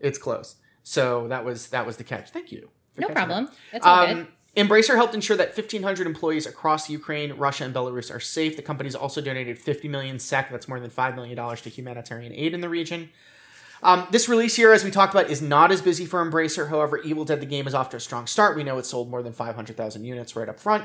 It's 0.00 0.18
close. 0.18 0.56
So 0.82 1.28
that 1.28 1.44
was 1.44 1.68
that 1.68 1.86
was 1.86 1.96
the 1.96 2.04
catch. 2.04 2.30
Thank 2.30 2.52
you. 2.52 2.70
No 2.96 3.08
that. 3.08 3.16
problem. 3.16 3.48
It's 3.72 3.86
all 3.86 4.06
good. 4.06 4.26
Embracer 4.56 4.96
helped 4.96 5.14
ensure 5.14 5.36
that 5.36 5.56
1,500 5.56 6.06
employees 6.06 6.46
across 6.46 6.90
Ukraine, 6.90 7.34
Russia, 7.34 7.64
and 7.64 7.74
Belarus 7.74 8.14
are 8.14 8.20
safe. 8.20 8.56
The 8.56 8.62
company's 8.62 8.96
also 8.96 9.20
donated 9.20 9.58
50 9.58 9.88
million 9.88 10.18
SEK, 10.18 10.50
that's 10.50 10.66
more 10.66 10.80
than 10.80 10.90
$5 10.90 11.14
million, 11.14 11.36
to 11.56 11.70
humanitarian 11.70 12.32
aid 12.32 12.52
in 12.52 12.60
the 12.60 12.68
region. 12.68 13.10
Um, 13.82 14.06
this 14.10 14.28
release 14.28 14.58
year, 14.58 14.72
as 14.72 14.84
we 14.84 14.90
talked 14.90 15.14
about, 15.14 15.30
is 15.30 15.40
not 15.40 15.70
as 15.70 15.80
busy 15.80 16.04
for 16.04 16.24
Embracer. 16.24 16.68
However, 16.68 16.98
Evil 16.98 17.24
Dead 17.24 17.40
the 17.40 17.46
game 17.46 17.66
is 17.66 17.74
off 17.74 17.90
to 17.90 17.96
a 17.96 18.00
strong 18.00 18.26
start. 18.26 18.56
We 18.56 18.64
know 18.64 18.76
it 18.78 18.86
sold 18.86 19.08
more 19.08 19.22
than 19.22 19.32
500,000 19.32 20.04
units 20.04 20.36
right 20.36 20.48
up 20.48 20.60
front. 20.60 20.84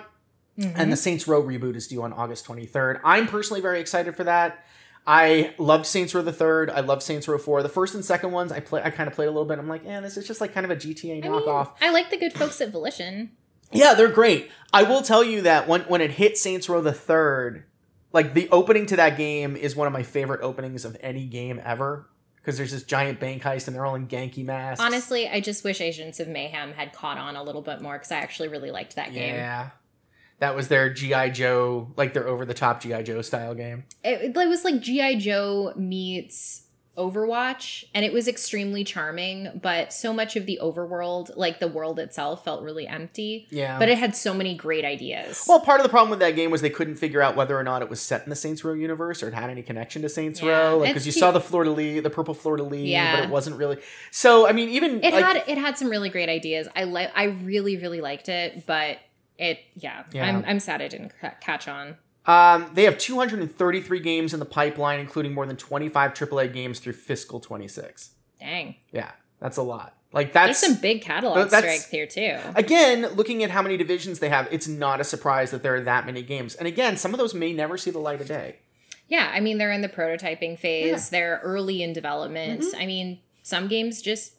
And 0.57 0.91
the 0.91 0.95
Saints 0.95 1.27
Row 1.27 1.43
reboot 1.43 1.75
is 1.75 1.88
due 1.88 2.01
on 2.03 2.13
August 2.13 2.48
23rd. 2.48 3.01
I'm 3.03 3.27
personally 3.27 3.60
very 3.60 3.81
excited 3.81 4.15
for 4.15 4.24
that. 4.24 4.65
I 5.05 5.53
loved 5.57 5.86
Saints 5.86 6.15
Row 6.15 6.22
the 6.22 6.31
third. 6.31 6.69
I 6.69 6.79
loved 6.79 7.03
Saints 7.03 7.27
Row 7.27 7.38
4. 7.38 7.62
The 7.62 7.69
first 7.69 7.93
and 7.93 8.03
second 8.03 8.31
ones, 8.31 8.51
I 8.51 8.60
play. 8.62 8.81
I 8.81 8.89
kind 8.89 9.07
of 9.07 9.13
played 9.13 9.27
a 9.27 9.31
little 9.31 9.45
bit. 9.45 9.60
I'm 9.60 9.67
like, 9.67 9.84
yeah, 9.86 10.00
this 10.00 10.17
is 10.17 10.25
just 10.25 10.41
like 10.41 10.53
kind 10.53 10.65
of 10.65 10.72
a 10.72 10.75
GTA 10.75 11.17
I, 11.17 11.22
mean, 11.22 11.24
knockoff. 11.24 11.72
I 11.81 11.91
like 11.91 12.10
the 12.10 12.17
good 12.17 12.34
folks 12.34 12.62
at 12.62 12.69
Volition. 12.69 13.31
Yeah, 13.72 13.93
they're 13.93 14.07
great. 14.10 14.50
I 14.74 14.84
will 14.84 15.01
tell 15.01 15.24
you 15.24 15.41
that 15.41 15.67
when 15.67 15.81
when 15.81 16.01
it 16.01 16.12
hit 16.12 16.38
Saints 16.38 16.67
Row 16.69 16.81
the 16.81 16.93
third, 16.93 17.63
like 18.13 18.34
the 18.34 18.50
opening 18.50 18.86
to 18.88 18.95
that 18.98 19.17
game 19.17 19.55
is 19.55 19.75
one 19.75 19.88
of 19.88 19.93
my 19.93 20.03
favorite 20.03 20.41
openings 20.41 20.86
of 20.86 20.98
any 21.01 21.25
game 21.25 21.62
ever. 21.63 22.07
because 22.38 22.57
there's 22.57 22.72
this 22.72 22.84
giant 22.84 23.19
bank 23.19 23.41
heist 23.41 23.67
and 23.67 23.75
they're 23.75 23.86
all 23.86 23.95
in 23.95 24.07
Genki 24.07 24.45
masks. 24.45 24.79
Honestly, 24.79 25.27
I 25.27 25.39
just 25.39 25.63
wish 25.63 25.81
Agents 25.81 26.19
of 26.19 26.27
Mayhem 26.27 26.74
had 26.74 26.93
caught 26.93 27.17
on 27.17 27.36
a 27.36 27.41
little 27.43 27.63
bit 27.63 27.81
more 27.81 27.93
because 27.93 28.12
I 28.12 28.17
actually 28.17 28.50
really 28.50 28.69
liked 28.69 28.95
that 28.98 29.12
game. 29.13 29.34
yeah, 29.36 29.72
that 30.39 30.55
was 30.55 30.67
their 30.67 30.93
GI 30.93 31.31
Joe, 31.31 31.91
like 31.98 32.13
their 32.13 32.27
over 32.27 32.45
the 32.45 32.53
top 32.53 32.81
GI 32.81 33.01
Joe 33.03 33.22
style 33.24 33.55
game. 33.55 33.86
It, 34.03 34.36
it 34.38 34.48
was 34.48 34.63
like 34.63 34.79
G.I. 34.81 35.15
Joe 35.15 35.74
meets 35.75 36.64
Overwatch, 36.97 37.83
and 37.93 38.05
it 38.05 38.13
was 38.13 38.27
extremely 38.27 38.83
charming, 38.83 39.59
but 39.61 39.91
so 39.91 40.13
much 40.13 40.35
of 40.35 40.45
the 40.45 40.59
overworld, 40.61 41.31
like 41.35 41.59
the 41.59 41.67
world 41.67 41.99
itself, 41.99 42.43
felt 42.43 42.63
really 42.63 42.87
empty. 42.87 43.47
Yeah, 43.49 43.77
But 43.79 43.89
it 43.89 43.97
had 43.97 44.15
so 44.15 44.33
many 44.33 44.55
great 44.55 44.85
ideas. 44.85 45.43
Well, 45.47 45.59
part 45.59 45.79
of 45.79 45.83
the 45.83 45.89
problem 45.89 46.09
with 46.09 46.19
that 46.19 46.31
game 46.35 46.51
was 46.51 46.61
they 46.61 46.69
couldn't 46.69 46.95
figure 46.95 47.21
out 47.21 47.35
whether 47.35 47.57
or 47.57 47.63
not 47.63 47.81
it 47.81 47.89
was 47.89 48.01
set 48.01 48.23
in 48.23 48.29
the 48.29 48.35
Saints 48.35 48.63
Row 48.63 48.73
universe 48.73 49.21
or 49.21 49.27
it 49.27 49.33
had 49.33 49.49
any 49.49 49.61
connection 49.61 50.01
to 50.03 50.09
Saints 50.09 50.41
Yeah, 50.41 50.69
Row. 50.69 50.77
Like, 50.79 50.89
because 50.89 51.05
you 51.05 51.11
saw 51.11 51.31
the 51.31 51.39
de 51.39 51.69
lis, 51.69 52.01
the 52.03 52.09
purple 52.09 52.33
de 52.33 52.63
lis, 52.63 52.81
Yeah. 52.81 53.15
but 53.17 53.25
it 53.25 53.29
wasn't 53.29 53.57
really. 53.57 53.77
So, 54.11 54.47
I 54.47 54.51
mean, 54.51 54.69
even 54.69 55.03
it 55.03 55.13
like, 55.13 55.23
had 55.25 55.43
it 55.47 55.57
had 55.57 55.77
some 55.77 55.89
really 55.89 56.09
great 56.09 56.29
ideas. 56.29 56.67
I 56.75 56.85
like 56.85 57.11
I 57.15 57.25
really 57.25 57.77
really 57.77 58.01
liked 58.01 58.29
it, 58.29 58.65
but 58.65 58.97
it 59.37 59.59
yeah, 59.75 60.03
Yeah. 60.13 60.25
I'm 60.27 60.43
I'm 60.47 60.59
sad 60.59 60.81
it 60.81 60.89
didn't 60.89 61.11
ca- 61.19 61.35
catch 61.41 61.67
on. 61.67 61.97
Um, 62.27 62.72
they 62.74 62.84
have 62.84 62.98
233 62.98 64.00
games 64.00 64.34
in 64.34 64.39
the 64.39 64.46
pipeline, 64.46 65.00
including 65.00 65.34
more 65.34 65.46
than 65.46 65.58
25 65.58 66.13
AAA 66.13 66.53
games 66.53 66.79
through 66.79 66.94
fiscal 66.94 67.39
26. 67.39 68.12
Dang, 68.39 68.75
Yeah, 68.91 69.12
that's 69.39 69.58
a 69.58 69.62
lot. 69.63 69.96
Like 70.12 70.32
that's 70.32 70.62
there's 70.62 70.74
some 70.74 70.82
big 70.82 71.01
catalog 71.01 71.50
strength 71.50 71.89
here 71.89 72.08
too. 72.08 72.38
again 72.55 73.05
looking 73.15 73.44
at 73.44 73.51
how 73.51 73.62
many 73.62 73.75
divisions 73.75 74.20
they 74.20 74.29
have. 74.29 74.48
It's 74.50 74.67
not 74.67 75.01
a 75.01 75.03
surprise 75.03 75.51
that 75.51 75.62
there 75.62 75.75
are 75.75 75.82
that 75.82 76.05
many 76.05 76.22
games. 76.22 76.55
And 76.55 76.67
again, 76.67 76.96
some 76.96 77.13
of 77.13 77.20
those 77.20 77.34
may 77.34 77.51
never 77.51 77.77
see 77.77 77.91
the 77.91 78.00
light 78.00 78.22
of 78.22 78.27
day. 78.27 78.58
Yeah, 79.10 79.29
I 79.34 79.41
mean 79.41 79.58
they're 79.58 79.74
in 79.74 79.82
the 79.82 79.89
prototyping 79.89 80.58
phase. 80.58 80.88
Yeah. 80.88 80.96
Mm-hmm. 80.96 81.12
They're 81.12 81.41
early 81.44 81.84
in 81.84 81.91
development. 81.91 82.63
I 82.77 82.86
mean, 82.86 83.20
some 83.44 83.67
games 83.67 84.01
just 84.01 84.36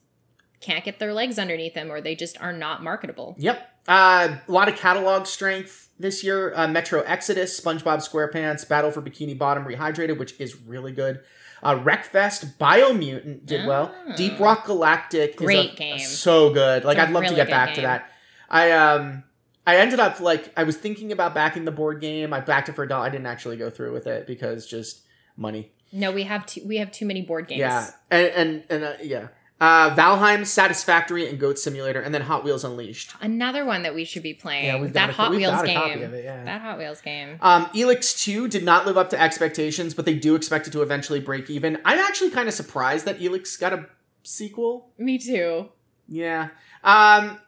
can't 0.61 0.85
get 0.85 0.99
their 0.99 1.13
legs 1.13 1.39
underneath 1.39 1.75
them, 1.75 1.93
or 1.93 2.01
they 2.01 2.15
just 2.15 2.41
are 2.41 2.53
not 2.53 2.83
marketable. 2.83 3.37
Yep. 3.39 3.71
Uh, 3.89 4.37
a 4.47 4.53
lot 4.53 4.69
of 4.69 4.77
catalog 4.77 5.27
strength 5.27 5.91
this 5.99 6.25
year. 6.25 6.53
Uh, 6.55 6.67
Metro 6.69 7.03
Exodus, 7.03 7.59
SpongeBob 7.61 7.99
SquarePants, 7.99 8.69
Battle 8.69 8.91
for 8.91 9.01
Bikini 9.03 9.37
Bottom 9.39 9.65
Rehydrated, 9.65 10.19
which 10.19 10.39
is 10.41 10.61
really 10.63 10.93
good. 10.93 11.21
Uh, 11.63 11.75
Wreckfest, 11.77 12.57
Biomutant 12.59 13.47
did 13.47 13.67
well. 13.67 13.95
Ah. 14.09 14.15
Deep 14.17 14.39
Rock 14.39 14.67
Galactic, 14.67 15.37
Great 15.37 15.71
is 15.71 15.73
a- 15.73 15.77
game. 15.77 15.99
so 16.01 16.53
good. 16.53 16.85
Like 16.85 16.99
I'd 16.99 17.11
love 17.11 17.23
really 17.23 17.37
to 17.37 17.41
get 17.43 17.49
back 17.51 17.75
to 17.75 17.81
that. 17.83 18.11
I 18.51 18.73
um, 18.73 19.25
I 19.67 19.77
ended 19.77 19.99
up 19.99 20.21
like 20.21 20.53
I 20.57 20.63
was 20.65 20.77
thinking 20.77 21.13
about 21.13 21.35
backing 21.35 21.65
the 21.65 21.73
board 21.73 22.01
game. 22.01 22.33
I 22.33 22.41
backed 22.41 22.69
it 22.69 22.75
for 22.75 22.85
a 22.85 22.89
dollar. 22.89 23.07
I 23.07 23.09
didn't 23.09 23.27
actually 23.27 23.57
go 23.57 23.71
through 23.71 23.93
with 23.93 24.07
it 24.07 24.27
because 24.27 24.67
just 24.67 25.03
money. 25.37 25.73
No, 25.93 26.13
we 26.13 26.25
have 26.25 26.45
too 26.47 26.61
we 26.65 26.77
have 26.77 26.93
too 26.93 27.07
many 27.07 27.23
board 27.23 27.49
games. 27.49 27.61
Yeah, 27.61 27.91
and 28.11 28.27
and, 28.29 28.65
and 28.71 28.85
uh, 28.85 28.93
yeah. 29.03 29.29
Uh, 29.59 29.95
Valheim, 29.97 30.45
Satisfactory, 30.45 31.27
and 31.29 31.39
Goat 31.41 31.59
Simulator, 31.59 32.01
and 32.01 32.15
then 32.15 32.21
Hot 32.23 32.45
Wheels 32.45 32.63
Unleashed. 32.63 33.15
Another 33.23 33.65
one 33.65 33.85
that 33.85 33.95
we 33.95 34.05
should 34.05 34.23
be 34.23 34.35
playing. 34.35 34.67
Yeah, 34.67 34.79
we've 34.81 34.93
that 34.93 35.07
got 35.07 35.11
a- 35.11 35.13
Hot 35.15 35.31
we've 35.31 35.41
Wheels 35.41 35.53
got 35.55 35.65
a 35.65 35.67
game. 35.69 35.77
copy 35.79 36.03
of 36.03 36.13
it, 36.13 36.25
yeah. 36.25 36.45
That 36.45 36.61
Hot 36.61 36.77
Wheels 36.77 37.01
game. 37.01 37.39
Um, 37.41 37.65
Elex 37.67 38.23
2 38.23 38.49
did 38.49 38.65
not 38.65 38.85
live 38.85 38.99
up 38.99 39.09
to 39.11 39.21
expectations, 39.21 39.95
but 39.95 40.05
they 40.05 40.15
do 40.15 40.35
expect 40.35 40.67
it 40.67 40.73
to 40.73 40.83
eventually 40.83 41.21
break 41.21 41.49
even. 41.49 41.79
I'm 41.87 41.99
actually 41.99 42.31
kind 42.33 42.49
of 42.49 42.55
surprised 42.55 43.07
that 43.07 43.19
Elex 43.19 43.59
got 43.59 43.73
a 43.73 43.87
sequel. 44.25 44.91
Me 44.99 45.17
too. 45.17 45.71
Yeah. 46.07 46.49
Um, 46.85 47.39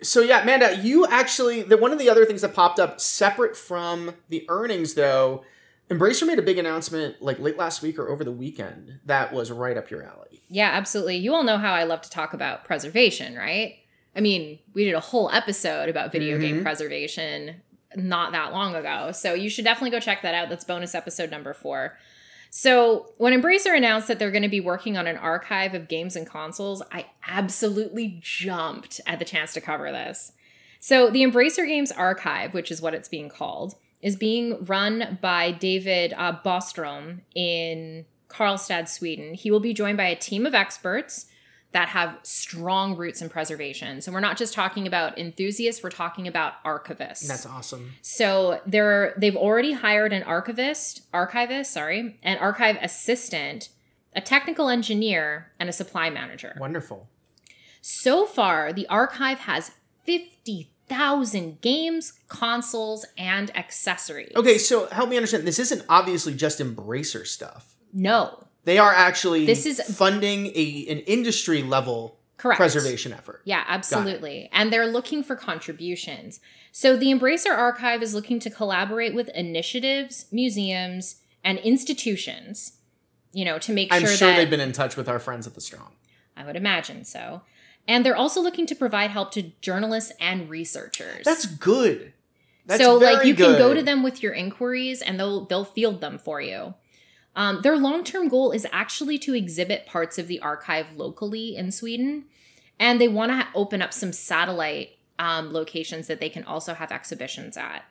so 0.00 0.20
yeah, 0.20 0.42
Amanda, 0.42 0.76
you 0.82 1.06
actually 1.06 1.62
the 1.62 1.76
one 1.76 1.92
of 1.92 1.98
the 1.98 2.08
other 2.08 2.24
things 2.24 2.40
that 2.40 2.54
popped 2.54 2.80
up 2.80 3.00
separate 3.00 3.56
from 3.56 4.14
the 4.30 4.44
earnings 4.48 4.94
though, 4.94 5.44
Embracer 5.92 6.26
made 6.26 6.38
a 6.38 6.42
big 6.42 6.58
announcement 6.58 7.20
like 7.20 7.38
late 7.38 7.56
last 7.56 7.82
week 7.82 7.98
or 7.98 8.08
over 8.08 8.24
the 8.24 8.32
weekend 8.32 9.00
that 9.06 9.32
was 9.32 9.50
right 9.50 9.76
up 9.76 9.90
your 9.90 10.02
alley. 10.02 10.42
Yeah, 10.48 10.70
absolutely. 10.72 11.16
You 11.16 11.34
all 11.34 11.42
know 11.44 11.58
how 11.58 11.72
I 11.74 11.84
love 11.84 12.02
to 12.02 12.10
talk 12.10 12.34
about 12.34 12.64
preservation, 12.64 13.36
right? 13.36 13.76
I 14.14 14.20
mean, 14.20 14.58
we 14.74 14.84
did 14.84 14.94
a 14.94 15.00
whole 15.00 15.30
episode 15.30 15.88
about 15.88 16.12
video 16.12 16.38
game 16.38 16.58
Mhm. 16.58 16.62
preservation 16.62 17.62
not 17.96 18.32
that 18.32 18.52
long 18.52 18.74
ago. 18.74 19.12
So 19.12 19.34
you 19.34 19.48
should 19.50 19.64
definitely 19.64 19.90
go 19.90 20.00
check 20.00 20.22
that 20.22 20.34
out. 20.34 20.48
That's 20.48 20.64
bonus 20.64 20.94
episode 20.94 21.30
number 21.30 21.52
four. 21.54 21.98
So 22.50 23.12
when 23.16 23.32
Embracer 23.32 23.74
announced 23.76 24.08
that 24.08 24.18
they're 24.18 24.30
going 24.30 24.42
to 24.42 24.48
be 24.48 24.60
working 24.60 24.98
on 24.98 25.06
an 25.06 25.16
archive 25.16 25.74
of 25.74 25.88
games 25.88 26.16
and 26.16 26.26
consoles, 26.26 26.82
I 26.92 27.06
absolutely 27.26 28.18
jumped 28.22 29.00
at 29.06 29.18
the 29.18 29.24
chance 29.24 29.54
to 29.54 29.60
cover 29.60 29.90
this. 29.90 30.32
So 30.78 31.08
the 31.10 31.22
Embracer 31.22 31.66
Games 31.66 31.90
Archive, 31.92 32.52
which 32.54 32.70
is 32.70 32.82
what 32.82 32.92
it's 32.92 33.08
being 33.08 33.28
called, 33.30 33.74
is 34.02 34.16
being 34.16 34.64
run 34.64 35.18
by 35.22 35.52
David 35.52 36.12
uh, 36.16 36.36
Bostrom 36.44 37.20
in 37.34 38.04
Karlstad, 38.28 38.88
Sweden. 38.88 39.34
He 39.34 39.50
will 39.50 39.60
be 39.60 39.72
joined 39.72 39.96
by 39.96 40.06
a 40.06 40.16
team 40.16 40.44
of 40.44 40.54
experts 40.54 41.26
that 41.72 41.88
have 41.88 42.18
strong 42.22 42.96
roots 42.96 43.22
in 43.22 43.30
preservation. 43.30 44.00
So 44.02 44.12
we're 44.12 44.20
not 44.20 44.36
just 44.36 44.52
talking 44.52 44.86
about 44.86 45.18
enthusiasts, 45.18 45.82
we're 45.82 45.90
talking 45.90 46.28
about 46.28 46.62
archivists. 46.64 47.26
That's 47.26 47.46
awesome. 47.46 47.92
So 48.02 48.60
they're 48.66 49.14
they've 49.16 49.36
already 49.36 49.72
hired 49.72 50.12
an 50.12 50.22
archivist, 50.22 51.02
archivist, 51.14 51.72
sorry, 51.72 52.18
an 52.22 52.36
archive 52.38 52.76
assistant, 52.82 53.70
a 54.14 54.20
technical 54.20 54.68
engineer, 54.68 55.50
and 55.58 55.68
a 55.68 55.72
supply 55.72 56.10
manager. 56.10 56.56
Wonderful. 56.58 57.08
So 57.80 58.26
far, 58.26 58.72
the 58.72 58.86
archive 58.88 59.40
has 59.40 59.72
50,000 60.92 61.60
games, 61.60 62.12
consoles, 62.28 63.06
and 63.16 63.54
accessories. 63.56 64.32
Okay, 64.36 64.58
so 64.58 64.86
help 64.88 65.08
me 65.08 65.16
understand. 65.16 65.46
This 65.46 65.58
isn't 65.58 65.82
obviously 65.88 66.34
just 66.34 66.58
Embracer 66.60 67.26
stuff. 67.26 67.74
No. 67.92 68.46
They 68.64 68.78
are 68.78 68.92
actually 68.92 69.46
This 69.46 69.66
is- 69.66 69.80
funding 69.96 70.46
a 70.54 70.86
an 70.88 70.98
industry 71.00 71.62
level 71.62 72.18
Correct. 72.36 72.58
preservation 72.58 73.12
effort. 73.12 73.40
Yeah, 73.44 73.64
absolutely. 73.66 74.48
And 74.52 74.72
they're 74.72 74.86
looking 74.86 75.22
for 75.24 75.34
contributions. 75.34 76.40
So 76.70 76.96
the 76.96 77.06
Embracer 77.06 77.50
Archive 77.56 78.02
is 78.02 78.14
looking 78.14 78.38
to 78.40 78.50
collaborate 78.50 79.14
with 79.14 79.28
initiatives, 79.30 80.26
museums, 80.30 81.16
and 81.44 81.58
institutions, 81.58 82.74
you 83.32 83.44
know, 83.44 83.58
to 83.58 83.72
make 83.72 83.92
sure 83.92 84.00
I'm 84.00 84.06
sure, 84.06 84.16
sure 84.16 84.28
that 84.28 84.36
they've 84.36 84.50
been 84.50 84.60
in 84.60 84.72
touch 84.72 84.96
with 84.96 85.08
our 85.08 85.18
friends 85.18 85.46
at 85.46 85.54
the 85.54 85.60
Strong. 85.60 85.92
I 86.36 86.44
would 86.44 86.56
imagine 86.56 87.04
so. 87.04 87.42
And 87.88 88.06
they're 88.06 88.16
also 88.16 88.40
looking 88.40 88.66
to 88.66 88.74
provide 88.74 89.10
help 89.10 89.32
to 89.32 89.42
journalists 89.60 90.12
and 90.20 90.48
researchers. 90.48 91.24
That's 91.24 91.46
good. 91.46 92.12
That's 92.66 92.80
so 92.80 92.96
like 92.96 93.24
you 93.26 93.34
can 93.34 93.58
go 93.58 93.74
to 93.74 93.82
them 93.82 94.02
with 94.02 94.22
your 94.22 94.32
inquiries 94.32 95.02
and 95.02 95.18
they'll 95.18 95.44
they'll 95.46 95.64
field 95.64 96.00
them 96.00 96.18
for 96.18 96.40
you. 96.40 96.74
Um, 97.34 97.62
their 97.62 97.78
long-term 97.78 98.28
goal 98.28 98.52
is 98.52 98.66
actually 98.72 99.18
to 99.20 99.34
exhibit 99.34 99.86
parts 99.86 100.18
of 100.18 100.28
the 100.28 100.38
archive 100.40 100.96
locally 100.96 101.56
in 101.56 101.72
Sweden, 101.72 102.26
and 102.78 103.00
they 103.00 103.08
want 103.08 103.30
to 103.30 103.36
ha- 103.36 103.50
open 103.54 103.80
up 103.80 103.92
some 103.92 104.12
satellite 104.12 104.98
um, 105.18 105.52
locations 105.52 106.08
that 106.08 106.20
they 106.20 106.28
can 106.28 106.44
also 106.44 106.74
have 106.74 106.92
exhibitions 106.92 107.56
at. 107.56 107.84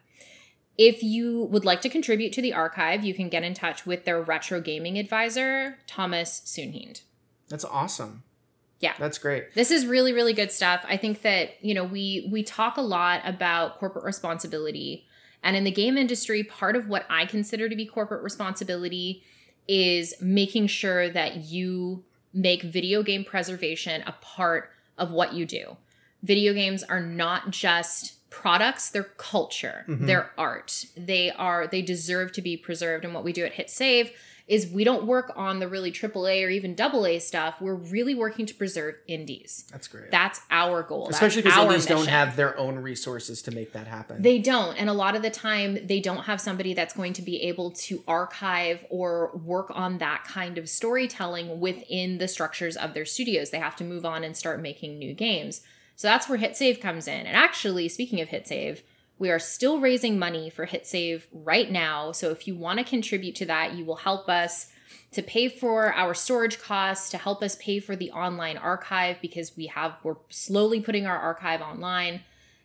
If 0.77 1.01
you 1.01 1.43
would 1.45 1.65
like 1.65 1.81
to 1.81 1.89
contribute 1.89 2.33
to 2.33 2.41
the 2.41 2.53
archive, 2.53 3.03
you 3.03 3.13
can 3.13 3.29
get 3.29 3.43
in 3.43 3.53
touch 3.53 3.85
with 3.85 4.05
their 4.05 4.21
retro 4.21 4.61
gaming 4.61 4.97
advisor, 4.97 5.79
Thomas 5.87 6.41
Sunhind. 6.45 7.01
That's 7.49 7.65
awesome. 7.65 8.23
Yeah. 8.81 8.93
That's 8.99 9.17
great. 9.19 9.53
This 9.53 9.71
is 9.71 9.85
really 9.85 10.11
really 10.11 10.33
good 10.33 10.51
stuff. 10.51 10.83
I 10.87 10.97
think 10.97 11.21
that, 11.21 11.63
you 11.63 11.73
know, 11.73 11.83
we 11.83 12.27
we 12.31 12.43
talk 12.43 12.77
a 12.77 12.81
lot 12.81 13.21
about 13.23 13.77
corporate 13.79 14.03
responsibility 14.03 15.05
and 15.43 15.55
in 15.55 15.63
the 15.63 15.71
game 15.71 15.97
industry 15.97 16.43
part 16.43 16.75
of 16.75 16.87
what 16.87 17.05
I 17.09 17.25
consider 17.25 17.69
to 17.69 17.75
be 17.75 17.85
corporate 17.85 18.23
responsibility 18.23 19.23
is 19.67 20.13
making 20.21 20.67
sure 20.67 21.09
that 21.09 21.37
you 21.45 22.03
make 22.33 22.63
video 22.63 23.03
game 23.03 23.23
preservation 23.23 24.01
a 24.07 24.13
part 24.21 24.71
of 24.97 25.11
what 25.11 25.33
you 25.33 25.45
do. 25.45 25.77
Video 26.23 26.53
games 26.53 26.83
are 26.83 26.99
not 27.01 27.51
just 27.51 28.29
products, 28.29 28.89
they're 28.89 29.03
culture, 29.17 29.83
Mhm. 29.87 30.07
they're 30.07 30.31
art. 30.37 30.85
They 30.95 31.29
are 31.31 31.67
they 31.67 31.81
deserve 31.81 32.31
to 32.33 32.41
be 32.41 32.55
preserved 32.57 33.03
and 33.05 33.13
what 33.13 33.23
we 33.23 33.33
do 33.33 33.43
at 33.45 33.53
Hit 33.53 33.69
Save 33.69 34.11
is 34.51 34.67
we 34.67 34.83
don't 34.83 35.05
work 35.05 35.31
on 35.37 35.59
the 35.59 35.67
really 35.69 35.93
AAA 35.93 36.45
or 36.45 36.49
even 36.49 36.75
AA 36.77 37.19
stuff. 37.19 37.61
We're 37.61 37.73
really 37.73 38.13
working 38.13 38.45
to 38.47 38.53
preserve 38.53 38.95
indies. 39.07 39.63
That's 39.71 39.87
great. 39.87 40.11
That's 40.11 40.41
our 40.51 40.83
goal. 40.83 41.07
Especially 41.07 41.41
because 41.41 41.57
indies 41.57 41.85
don't 41.85 42.09
have 42.09 42.35
their 42.35 42.57
own 42.57 42.75
resources 42.75 43.41
to 43.43 43.51
make 43.51 43.71
that 43.71 43.87
happen. 43.87 44.21
They 44.21 44.39
don't. 44.39 44.75
And 44.75 44.89
a 44.89 44.93
lot 44.93 45.15
of 45.15 45.21
the 45.21 45.29
time, 45.29 45.77
they 45.87 46.01
don't 46.01 46.25
have 46.25 46.41
somebody 46.41 46.73
that's 46.73 46.93
going 46.93 47.13
to 47.13 47.21
be 47.21 47.41
able 47.43 47.71
to 47.71 48.03
archive 48.09 48.85
or 48.89 49.31
work 49.37 49.71
on 49.73 49.99
that 49.99 50.25
kind 50.25 50.57
of 50.57 50.67
storytelling 50.67 51.61
within 51.61 52.17
the 52.17 52.27
structures 52.27 52.75
of 52.75 52.93
their 52.93 53.05
studios. 53.05 53.51
They 53.51 53.59
have 53.59 53.77
to 53.77 53.85
move 53.85 54.05
on 54.05 54.25
and 54.25 54.35
start 54.35 54.61
making 54.61 54.99
new 54.99 55.13
games. 55.13 55.61
So 55.95 56.09
that's 56.09 56.27
where 56.27 56.37
HitSave 56.37 56.81
comes 56.81 57.07
in. 57.07 57.25
And 57.25 57.37
actually, 57.37 57.87
speaking 57.87 58.19
of 58.19 58.27
HitSave, 58.27 58.81
we 59.21 59.29
are 59.29 59.37
still 59.37 59.79
raising 59.79 60.17
money 60.17 60.49
for 60.49 60.65
HitSave 60.65 61.27
right 61.31 61.69
now. 61.69 62.11
So 62.11 62.31
if 62.31 62.47
you 62.47 62.55
want 62.55 62.79
to 62.79 62.83
contribute 62.83 63.35
to 63.35 63.45
that, 63.45 63.75
you 63.75 63.85
will 63.85 63.97
help 63.97 64.27
us 64.27 64.71
to 65.11 65.21
pay 65.21 65.47
for 65.47 65.93
our 65.93 66.15
storage 66.15 66.59
costs, 66.59 67.11
to 67.11 67.19
help 67.19 67.43
us 67.43 67.55
pay 67.57 67.79
for 67.79 67.95
the 67.95 68.09
online 68.09 68.57
archive 68.57 69.21
because 69.21 69.55
we 69.55 69.67
have 69.67 69.93
we're 70.01 70.15
slowly 70.29 70.81
putting 70.81 71.05
our 71.05 71.19
archive 71.19 71.61
online 71.61 72.21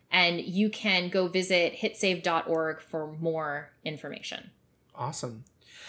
and 0.09 0.41
you 0.41 0.71
can 0.71 1.09
go 1.09 1.27
visit 1.27 1.75
hitsave.org 1.75 2.81
for 2.81 3.13
more 3.19 3.69
information. 3.85 4.49
awesome. 4.95 5.43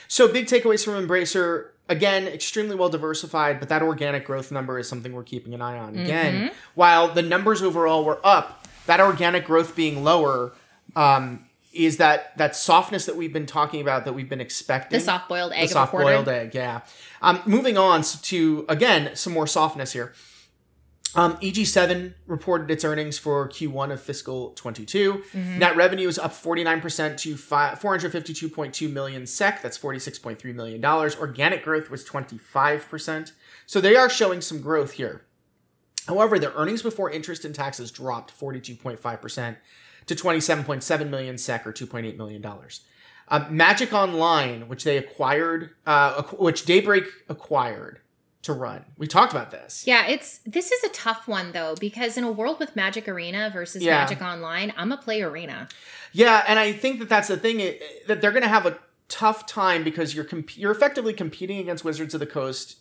So 0.07 0.31
big 0.31 0.49
takeaways 0.49 0.85
from 0.85 1.03
Embracer. 1.03 1.69
Again, 1.89 2.29
extremely 2.29 2.77
well 2.77 2.91
diversified, 2.91 3.59
but 3.59 3.71
that 3.71 3.81
organic 3.81 4.27
growth 4.27 4.53
number 4.53 4.79
is 4.79 4.87
something 4.87 5.15
we're 5.15 5.23
keeping 5.23 5.55
an 5.55 5.63
eye 5.63 5.79
on. 5.79 5.99
Again, 5.99 6.35
mm-hmm. 6.35 6.55
while 6.75 7.09
the 7.09 7.23
numbers 7.23 7.63
overall 7.63 8.05
were 8.05 8.21
up, 8.23 8.68
that 8.89 9.01
organic 9.01 9.45
growth 9.45 9.77
being 9.77 10.03
lower 10.03 10.53
um, 10.97 11.45
is 11.73 11.99
that 11.99 12.37
that 12.39 12.57
softness 12.57 13.05
that 13.05 13.17
we've 13.17 13.33
been 13.33 13.47
talking 13.47 13.81
about 13.81 14.07
that 14.07 14.15
we've 14.15 14.29
been 14.29 14.41
expecting. 14.41 14.99
The 14.99 15.05
soft 15.05 15.29
boiled 15.29 15.53
egg 15.53 15.69
the 15.69 15.75
soft 15.75 15.93
boiled 15.93 16.29
egg, 16.29 16.55
yeah. 16.55 16.81
Um, 17.21 17.41
moving 17.47 17.77
on 17.77 18.03
to 18.03 18.65
again 18.69 19.15
some 19.15 19.35
more 19.35 19.47
softness 19.47 19.93
here. 19.93 20.15
Um, 21.15 21.37
EG7 21.39 22.15
reported 22.27 22.71
its 22.71 22.85
earnings 22.85 23.19
for 23.19 23.49
Q1 23.49 23.93
of 23.93 24.01
fiscal 24.01 24.51
22. 24.51 25.15
Mm-hmm. 25.15 25.59
Net 25.59 25.75
revenue 25.75 26.07
is 26.07 26.19
up 26.19 26.33
49% 26.33 27.17
to 27.19 27.37
fi- 27.37 27.75
452.2 27.75 28.93
million 28.93 29.27
sec. 29.27 29.63
That's 29.63 29.79
$46.3 29.79 30.55
million. 30.55 30.85
Organic 30.85 31.65
growth 31.65 31.89
was 31.89 32.05
25%. 32.05 33.33
So 33.65 33.81
they 33.81 33.97
are 33.97 34.11
showing 34.11 34.43
some 34.43 34.61
growth 34.61 34.93
here. 34.93 35.23
However, 36.09 36.39
their 36.39 36.53
earnings 36.53 36.83
before 36.83 37.11
interest 37.11 37.45
and 37.45 37.55
taxes 37.55 37.91
dropped 37.91 38.39
42.5% 38.39 39.57
to 40.07 40.15
27.7 40.15 41.09
million 41.11 41.37
SEK 41.39 41.67
or 41.67 41.73
$2.8 41.73 42.17
million. 42.17 42.45
Um, 43.29 43.47
Magic 43.57 43.93
Online, 43.93 44.69
which 44.69 44.85
they 44.85 44.97
acquired, 44.97 45.71
uh, 45.87 46.23
which 46.39 46.65
Daybreak 46.65 47.05
acquired 47.29 48.01
to 48.43 48.55
run. 48.55 48.87
We 48.97 49.07
talked 49.07 49.33
about 49.33 49.51
this. 49.51 49.85
Yeah, 49.87 50.07
it's 50.07 50.39
this 50.47 50.73
is 50.73 50.83
a 50.85 50.89
tough 50.91 51.29
one 51.29 51.53
though 51.53 51.75
because 51.79 52.17
in 52.17 52.25
a 52.25 52.31
world 52.33 52.59
with 52.59 52.75
Magic 52.75 53.07
Arena 53.07 53.51
versus 53.53 53.83
Yeah. 53.83 53.99
Magic 53.99 54.23
Online, 54.23 54.73
I'm 54.79 54.93
a 54.93 54.97
play 54.97 55.21
Arena. 55.21 55.69
Yeah, 56.13 56.43
and 56.49 56.59
I 56.59 56.73
think 56.73 57.01
that 57.01 57.11
that's 57.11 57.29
the 57.29 57.37
thing 57.37 57.59
that 58.07 58.23
they're 58.23 58.31
going 58.31 58.45
to 58.45 58.49
have 58.49 58.65
a 58.65 58.79
tough 59.09 59.45
time 59.47 59.85
because 59.85 60.15
you're 60.15 60.25
comp- 60.25 60.57
you're 60.57 60.71
effectively 60.71 61.13
competing 61.13 61.59
against 61.59 61.85
Wizards 61.85 62.15
of 62.15 62.21
the 62.21 62.27
Coast 62.27 62.77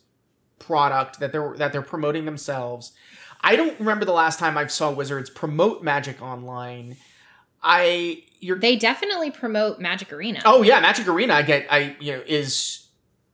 product 0.59 1.19
that 1.19 1.31
they're 1.31 1.55
that 1.57 1.71
they're 1.71 1.81
promoting 1.81 2.25
themselves. 2.25 2.91
I 3.41 3.55
don't 3.55 3.79
remember 3.79 4.05
the 4.05 4.13
last 4.13 4.39
time 4.39 4.57
I 4.57 4.67
saw 4.67 4.91
Wizards 4.91 5.29
promote 5.29 5.83
Magic 5.83 6.21
Online. 6.21 6.97
I 7.61 8.23
you're 8.39 8.59
They 8.59 8.75
definitely 8.75 9.31
promote 9.31 9.79
Magic 9.79 10.11
Arena. 10.13 10.41
Oh 10.45 10.61
yeah, 10.61 10.79
Magic 10.79 11.07
Arena 11.07 11.33
I 11.35 11.41
get 11.41 11.67
I 11.71 11.95
you 11.99 12.13
know 12.13 12.23
is 12.25 12.87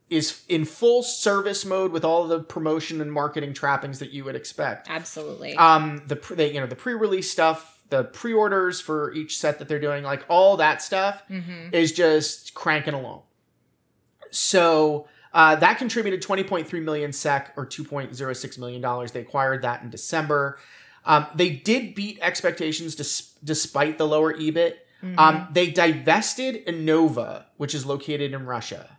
is 0.10 0.44
in 0.48 0.66
full 0.66 1.02
service 1.02 1.66
mode 1.66 1.92
with 1.92 2.06
all 2.06 2.28
the 2.28 2.40
promotion 2.40 3.02
and 3.02 3.12
marketing 3.12 3.54
trappings 3.54 4.00
that 4.00 4.12
you 4.12 4.24
would 4.24 4.36
expect. 4.36 4.90
Absolutely. 4.90 5.56
Um 5.56 6.04
the 6.08 6.16
they, 6.36 6.54
you 6.54 6.60
know 6.60 6.68
the 6.68 6.76
pre-release 6.76 7.32
stuff, 7.32 7.82
the 7.90 8.04
pre-orders 8.04 8.80
for 8.82 9.14
each 9.14 9.38
set 9.38 9.60
that 9.60 9.68
they're 9.68 9.80
doing, 9.80 10.04
like 10.04 10.26
all 10.30 10.58
that 10.58 10.82
stuff 10.82 11.24
hmm 11.28 11.70
is 11.72 11.92
just 11.92 12.54
cranking 12.54 12.94
along. 12.94 13.24
So 14.32 15.08
uh, 15.34 15.56
that 15.56 15.78
contributed 15.78 16.22
20.3 16.22 16.84
million 16.84 17.12
sec 17.12 17.54
or 17.58 17.66
2.06 17.66 18.60
million 18.60 18.82
dollars. 18.82 19.12
They 19.12 19.22
acquired 19.22 19.62
that 19.64 19.82
in 19.82 19.90
December. 19.90 20.60
Um, 21.06 21.26
they 21.36 21.50
did 21.50 21.96
beat 21.96 22.20
expectations 22.22 22.96
dis- 22.96 23.34
despite 23.44 23.98
the 23.98 24.06
lower 24.08 24.34
EBIT. 24.34 24.76
Mm-hmm. 25.04 25.20
Um, 25.20 25.48
they 25.52 25.70
divested 25.70 26.66
Innova, 26.66 27.46
which 27.58 27.76
is 27.76 27.86
located 27.86 28.32
in 28.34 28.46
Russia, 28.46 28.98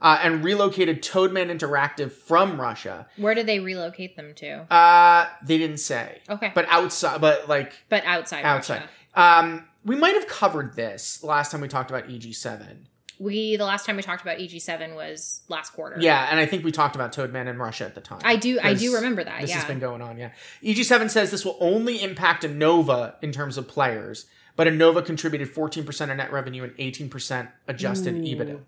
uh, 0.00 0.20
and 0.22 0.44
relocated 0.44 1.02
Toadman 1.02 1.48
Interactive 1.50 2.12
from 2.12 2.60
Russia. 2.60 3.08
Where 3.16 3.34
did 3.34 3.46
they 3.46 3.58
relocate 3.58 4.14
them 4.14 4.32
to? 4.36 4.72
Uh, 4.72 5.28
they 5.44 5.58
didn't 5.58 5.78
say, 5.78 6.20
Okay, 6.28 6.52
but 6.54 6.66
outside, 6.68 7.20
but 7.20 7.48
like 7.48 7.72
but 7.88 8.04
outside. 8.04 8.44
outside. 8.44 8.82
Um, 9.14 9.66
we 9.84 9.96
might 9.96 10.14
have 10.14 10.28
covered 10.28 10.76
this 10.76 11.24
last 11.24 11.50
time 11.50 11.62
we 11.62 11.68
talked 11.68 11.90
about 11.90 12.06
EG7. 12.06 12.84
We 13.20 13.56
the 13.56 13.66
last 13.66 13.84
time 13.84 13.96
we 13.96 14.02
talked 14.02 14.22
about 14.22 14.38
EG7 14.38 14.96
was 14.96 15.42
last 15.48 15.74
quarter. 15.74 15.96
Yeah, 16.00 16.26
and 16.30 16.40
I 16.40 16.46
think 16.46 16.64
we 16.64 16.72
talked 16.72 16.96
about 16.96 17.12
Toadman 17.12 17.48
in 17.48 17.58
Russia 17.58 17.84
at 17.84 17.94
the 17.94 18.00
time. 18.00 18.22
I 18.24 18.36
do. 18.36 18.58
I 18.62 18.72
do 18.72 18.94
remember 18.94 19.22
that. 19.22 19.42
This 19.42 19.50
yeah. 19.50 19.56
has 19.56 19.66
been 19.66 19.78
going 19.78 20.00
on, 20.00 20.16
yeah. 20.16 20.30
EG7 20.64 21.10
says 21.10 21.30
this 21.30 21.44
will 21.44 21.58
only 21.60 22.02
impact 22.02 22.44
Innova 22.44 23.14
in 23.20 23.30
terms 23.30 23.58
of 23.58 23.68
players, 23.68 24.24
but 24.56 24.66
Innova 24.66 25.04
contributed 25.04 25.54
14% 25.54 26.10
of 26.10 26.16
net 26.16 26.32
revenue 26.32 26.64
and 26.64 26.74
18% 26.76 27.50
adjusted 27.68 28.14
Ooh. 28.14 28.22
EBITDA. 28.22 28.60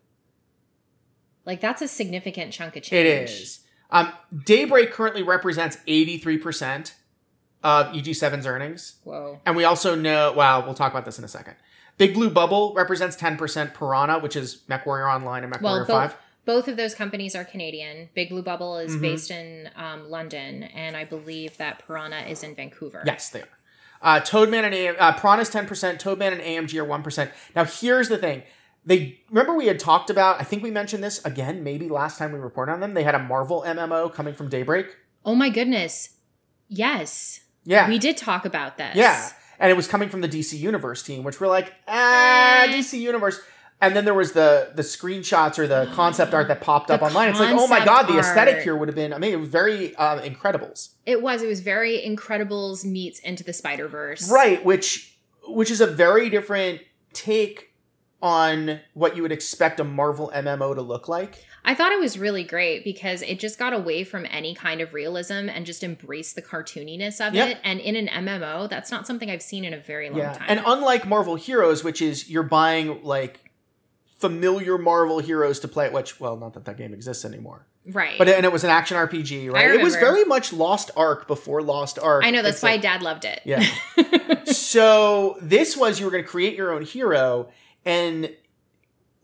like 1.46 1.60
that's 1.62 1.80
a 1.80 1.88
significant 1.88 2.52
chunk 2.52 2.76
of 2.76 2.82
change. 2.82 3.06
It 3.06 3.30
is. 3.30 3.60
Um, 3.90 4.12
Daybreak 4.44 4.92
currently 4.92 5.22
represents 5.22 5.78
83% 5.88 6.92
of 7.62 7.86
EG7's 7.88 8.46
earnings. 8.46 8.96
Whoa. 9.04 9.40
And 9.46 9.56
we 9.56 9.64
also 9.64 9.94
know, 9.94 10.32
well, 10.36 10.64
we'll 10.64 10.74
talk 10.74 10.92
about 10.92 11.04
this 11.04 11.18
in 11.18 11.24
a 11.24 11.28
second. 11.28 11.56
Big 11.98 12.14
Blue 12.14 12.30
Bubble 12.30 12.72
represents 12.74 13.16
10%. 13.16 13.74
Piranha, 13.74 14.18
which 14.18 14.36
is 14.36 14.62
MechWarrior 14.68 15.14
Online 15.14 15.44
and 15.44 15.52
MechWarrior 15.52 15.86
Well, 15.88 16.08
5. 16.08 16.16
both 16.44 16.66
of 16.68 16.76
those 16.76 16.94
companies 16.94 17.36
are 17.36 17.44
Canadian. 17.44 18.08
Big 18.14 18.30
Blue 18.30 18.42
Bubble 18.42 18.78
is 18.78 18.96
Mhm. 18.96 19.00
based 19.00 19.30
in 19.30 19.70
um, 19.76 20.10
London, 20.10 20.64
and 20.64 20.96
I 20.96 21.04
believe 21.04 21.56
that 21.58 21.86
Piranha 21.86 22.26
is 22.28 22.42
in 22.42 22.54
Vancouver. 22.54 23.02
Yes, 23.06 23.28
they 23.28 23.42
are. 23.42 23.48
Uh, 24.00 24.20
Toadman 24.20 24.64
and 24.64 24.74
AM, 24.74 24.96
uh, 24.98 25.12
Piranha's 25.12 25.48
ten 25.48 25.66
percent. 25.66 26.00
Toadman 26.00 26.32
and 26.32 26.40
AMG 26.42 26.76
are 26.78 26.84
one 26.84 27.02
percent. 27.04 27.30
Now 27.54 27.64
here's 27.64 28.08
the 28.08 28.18
thing: 28.18 28.42
they 28.84 29.20
remember 29.30 29.54
we 29.54 29.68
had 29.68 29.78
talked 29.78 30.10
about. 30.10 30.40
I 30.40 30.44
think 30.44 30.60
we 30.64 30.72
mentioned 30.72 31.04
this 31.04 31.24
again, 31.24 31.62
maybe 31.62 31.88
last 31.88 32.18
time 32.18 32.32
we 32.32 32.40
reported 32.40 32.72
on 32.72 32.80
them. 32.80 32.94
They 32.94 33.04
had 33.04 33.14
a 33.14 33.20
Marvel 33.20 33.62
MMO 33.64 34.12
coming 34.12 34.34
from 34.34 34.48
Daybreak. 34.48 34.96
Oh 35.24 35.36
my 35.36 35.50
goodness. 35.50 36.08
Yes. 36.68 37.40
Yeah, 37.64 37.88
We 37.88 38.00
did 38.00 38.16
talk 38.16 38.44
about 38.44 38.76
this. 38.76 38.96
yeah, 38.96 39.30
and 39.62 39.70
it 39.70 39.74
was 39.74 39.86
coming 39.88 40.10
from 40.10 40.20
the 40.20 40.28
DC 40.28 40.58
Universe 40.58 41.02
team, 41.02 41.22
which 41.24 41.40
we're 41.40 41.46
like, 41.46 41.72
ah, 41.88 42.64
Eh. 42.64 42.72
DC 42.76 42.98
Universe. 43.00 43.40
And 43.80 43.96
then 43.96 44.04
there 44.04 44.14
was 44.14 44.32
the 44.32 44.70
the 44.74 44.82
screenshots 44.82 45.58
or 45.58 45.66
the 45.66 45.90
concept 45.94 46.34
art 46.34 46.46
that 46.48 46.60
popped 46.60 46.90
up 46.90 47.00
The 47.00 47.06
online. 47.06 47.30
It's 47.30 47.40
like, 47.40 47.54
oh 47.54 47.66
my 47.66 47.84
god, 47.84 48.06
the 48.06 48.18
aesthetic 48.18 48.54
art. 48.56 48.62
here 48.62 48.76
would 48.76 48.86
have 48.88 48.94
been. 48.94 49.12
I 49.12 49.18
mean, 49.18 49.32
it 49.32 49.40
was 49.40 49.48
very 49.48 49.96
uh, 49.96 50.20
Incredibles. 50.20 50.90
It 51.06 51.20
was. 51.22 51.42
It 51.42 51.48
was 51.48 51.60
very 51.60 51.98
Incredibles 51.98 52.84
meets 52.84 53.18
Into 53.20 53.42
the 53.42 53.52
Spider 53.52 53.88
Verse. 53.88 54.30
right 54.30 54.64
which 54.64 55.16
which 55.48 55.70
is 55.70 55.80
a 55.80 55.86
very 55.88 56.30
different 56.30 56.80
take 57.12 57.71
on 58.22 58.80
what 58.94 59.16
you 59.16 59.22
would 59.22 59.32
expect 59.32 59.80
a 59.80 59.84
marvel 59.84 60.30
mmo 60.34 60.74
to 60.74 60.80
look 60.82 61.08
like 61.08 61.44
I 61.64 61.74
thought 61.76 61.92
it 61.92 62.00
was 62.00 62.18
really 62.18 62.42
great 62.42 62.82
because 62.82 63.22
it 63.22 63.38
just 63.38 63.56
got 63.56 63.72
away 63.72 64.02
from 64.02 64.26
any 64.28 64.52
kind 64.52 64.80
of 64.80 64.94
realism 64.94 65.48
and 65.48 65.64
just 65.64 65.84
embraced 65.84 66.34
the 66.34 66.42
cartooniness 66.42 67.24
of 67.24 67.34
Yep. 67.36 67.48
it. 67.50 67.58
And 67.62 67.78
in 67.78 67.94
an 67.94 68.08
MMO, 68.08 68.68
that's 68.68 68.90
not 68.90 69.06
something 69.06 69.30
I've 69.30 69.42
seen 69.42 69.64
in 69.64 69.72
a 69.72 69.78
very 69.78 70.10
long 70.10 70.20
time. 70.34 70.44
and 70.48 70.60
unlike 70.66 71.06
marvel 71.06 71.36
heroes 71.36 71.84
which 71.84 72.02
is 72.02 72.28
you're 72.28 72.42
buying 72.42 73.02
like 73.04 73.50
familiar 74.18 74.76
marvel 74.78 75.18
heroes 75.20 75.60
to 75.60 75.68
play 75.68 75.88
which 75.90 76.20
well 76.20 76.36
not 76.36 76.54
that 76.54 76.64
that 76.64 76.76
game 76.76 76.92
exists 76.94 77.24
anymore 77.24 77.66
right. 77.92 78.18
but 78.18 78.28
and 78.28 78.44
it 78.46 78.52
was 78.52 78.62
an 78.64 78.70
action 78.70 78.96
rpg 78.96 79.52
right 79.52 79.70
it 79.70 79.82
was 79.82 79.94
very 79.96 80.24
much 80.24 80.52
lost 80.52 80.90
ark 80.96 81.26
before 81.26 81.60
lost 81.62 81.98
ark 81.98 82.24
I 82.24 82.30
know 82.30 82.42
that's 82.42 82.56
It's 82.56 82.62
why 82.62 82.72
like- 82.72 82.82
Dad 82.82 83.02
loved 83.02 83.24
it. 83.24 83.40
yeah 83.44 83.64
so 84.44 85.36
this 85.40 85.76
was 85.76 85.98
you 85.98 86.06
were 86.06 86.12
going 86.12 86.22
to 86.24 86.28
create 86.28 86.56
your 86.56 86.72
own 86.72 86.82
hero 86.82 87.48
and 87.84 88.30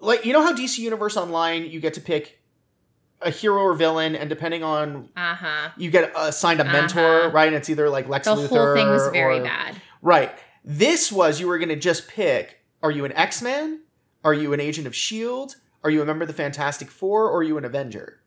like 0.01 0.25
you 0.25 0.33
know 0.33 0.43
how 0.43 0.53
dc 0.55 0.79
universe 0.79 1.17
online 1.17 1.65
you 1.65 1.81
get 1.81 1.95
to 1.95 2.01
pick 2.01 2.41
a 3.21 3.31
hero 3.31 3.63
or 3.63 3.75
villain 3.75 4.15
and 4.15 4.29
depending 4.29 4.63
on 4.63 5.09
uh 5.17 5.35
huh. 5.35 5.69
you 5.77 5.91
get 5.91 6.13
assigned 6.17 6.61
a 6.61 6.65
mentor 6.65 7.21
Uh-huh. 7.23 7.31
right 7.31 7.49
and 7.49 7.57
it's 7.57 7.69
either 7.69 7.89
like 7.91 8.09
lex 8.09 8.27
The 8.27 8.35
luthor 8.37 8.49
whole 8.49 8.75
thing 8.75 8.89
was 8.89 9.09
very 9.13 9.41
or- 9.41 9.45
bad. 9.45 9.81
right 10.03 10.33
this 10.65 11.11
was 11.11 11.41
you 11.41 11.49
were 11.49 11.59
going 11.59 11.69
to 11.71 11.77
just 11.77 12.09
pick 12.09 12.59
are 12.83 12.91
you 12.91 13.05
an 13.05 13.13
x-man 13.13 13.81
are 14.25 14.35
you 14.35 14.53
an 14.53 14.61
agent 14.61 14.87
of 14.87 14.95
shield 14.95 15.57
are 15.83 15.91
you 15.91 16.01
a 16.03 16.05
member 16.05 16.23
of 16.23 16.29
the 16.29 16.35
fantastic 16.35 16.91
four 16.91 17.25
or 17.29 17.39
are 17.39 17.43
you 17.43 17.59
an 17.59 17.65
avenger 17.65 18.21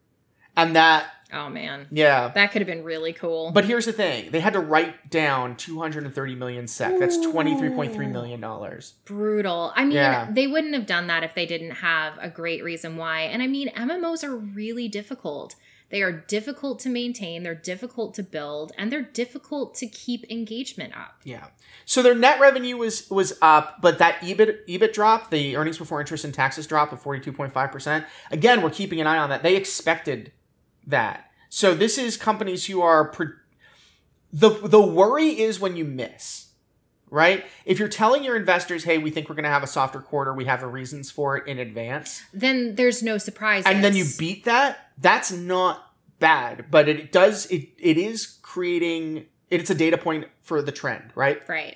and 0.58 0.76
that 0.76 1.06
Oh 1.34 1.50
man, 1.50 1.88
yeah 1.92 2.30
that 2.36 2.52
could 2.52 2.62
have 2.62 2.68
been 2.68 2.84
really 2.84 3.14
cool. 3.14 3.52
but 3.52 3.66
here's 3.66 3.86
the 3.86 3.94
thing 3.94 4.32
they 4.32 4.40
had 4.42 4.54
to 4.54 4.60
write 4.60 5.10
down 5.10 5.56
230 5.56 6.36
million 6.36 6.68
sec 6.68 7.00
that's 7.00 7.18
23.3 7.18 8.12
million 8.12 8.40
dollars 8.42 8.94
brutal. 9.06 9.72
I 9.76 9.84
mean, 9.84 9.94
Yeah. 9.94 10.28
they 10.32 10.48
wouldn't 10.48 10.74
have 10.74 10.86
done 10.86 11.08
that 11.08 11.24
if 11.24 11.34
they 11.36 11.46
didn't 11.46 11.72
have 11.72 12.14
a 12.20 12.30
great 12.30 12.64
reason 12.64 12.98
why. 12.98 13.22
And 13.22 13.42
I 13.42 13.48
mean, 13.48 13.70
MMOs 13.70 14.24
are 14.24 14.36
really 14.36 14.88
difficult. 14.88 15.56
They 15.90 16.02
are 16.02 16.12
difficult 16.14 16.80
to 16.82 16.90
maintain, 16.90 17.44
they're 17.44 17.54
difficult 17.54 18.14
to 18.14 18.24
build, 18.24 18.72
and 18.78 18.90
they're 18.92 19.02
difficult 19.02 19.76
to 19.76 19.88
keep 19.88 20.24
engagement 20.32 20.96
up. 20.96 21.16
Yeah. 21.26 21.48
So 21.84 22.02
their 22.02 22.16
net 22.16 22.40
revenue 22.40 22.78
was 22.78 23.10
was 23.10 23.38
up, 23.42 23.82
but 23.82 23.98
that 24.00 24.22
EBIT 24.22 24.66
EBIT 24.70 24.94
drop, 24.94 25.32
the 25.32 25.58
earnings 25.58 25.78
before 25.78 26.00
interest 26.00 26.24
and 26.24 26.34
taxes 26.34 26.66
drop 26.66 26.94
of 26.94 27.04
42.5%. 27.04 28.06
Again, 28.32 28.62
we're 28.62 28.70
keeping 28.70 29.02
an 29.02 29.08
eye 29.08 29.18
on 29.18 29.30
that. 29.32 29.44
They 29.44 29.56
expected 29.58 30.32
that. 30.88 31.30
So 31.50 31.74
this 31.74 31.98
is 31.98 32.18
companies 32.18 32.66
who 32.68 32.82
are 32.82 33.06
pro- 33.06 33.34
the 34.32 34.50
the 34.50 34.82
worry 34.82 35.40
is 35.40 35.60
when 35.60 35.76
you 35.76 35.86
miss. 35.86 36.48
Right? 37.10 37.44
If 37.66 37.78
you're 37.78 37.90
telling 37.90 38.24
your 38.24 38.38
investors, 38.38 38.86
"Hey, 38.86 38.98
we 38.98 39.12
think 39.12 39.28
we're 39.28 39.36
going 39.36 39.44
to 39.44 39.50
have 39.50 39.64
a 39.64 39.68
softer 39.68 40.00
quarter. 40.00 40.34
We 40.34 40.46
have 40.46 40.62
the 40.62 40.68
reasons 40.68 41.12
for 41.12 41.36
it 41.36 41.46
in 41.46 41.60
advance." 41.60 42.24
Then 42.34 42.76
there's 42.76 43.04
no 43.04 43.18
surprise. 43.18 43.64
And 43.66 43.84
then 43.84 43.98
you 43.98 44.06
beat 44.18 44.46
that, 44.46 44.92
that's 44.98 45.30
not 45.30 45.92
bad, 46.20 46.68
but 46.72 46.88
it 46.88 47.12
does 47.12 47.48
it 47.48 47.68
it 47.78 47.98
is 47.98 48.40
creating 48.42 49.26
it's 49.50 49.70
a 49.70 49.76
data 49.76 49.98
point 49.98 50.28
for 50.42 50.62
the 50.62 50.72
trend, 50.72 51.12
right? 51.14 51.42
Right. 51.50 51.76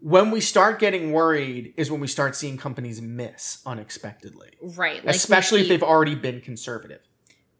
When 0.00 0.32
we 0.32 0.40
start 0.40 0.80
getting 0.80 1.12
worried 1.12 1.74
is 1.76 1.88
when 1.90 2.00
we 2.00 2.08
start 2.08 2.34
seeing 2.34 2.56
companies 2.56 3.00
miss 3.00 3.62
unexpectedly, 3.66 4.50
Right. 4.60 5.04
Like 5.04 5.14
especially 5.14 5.60
if 5.62 5.68
they've 5.68 5.82
already 5.82 6.16
been 6.16 6.40
conservative. 6.40 7.00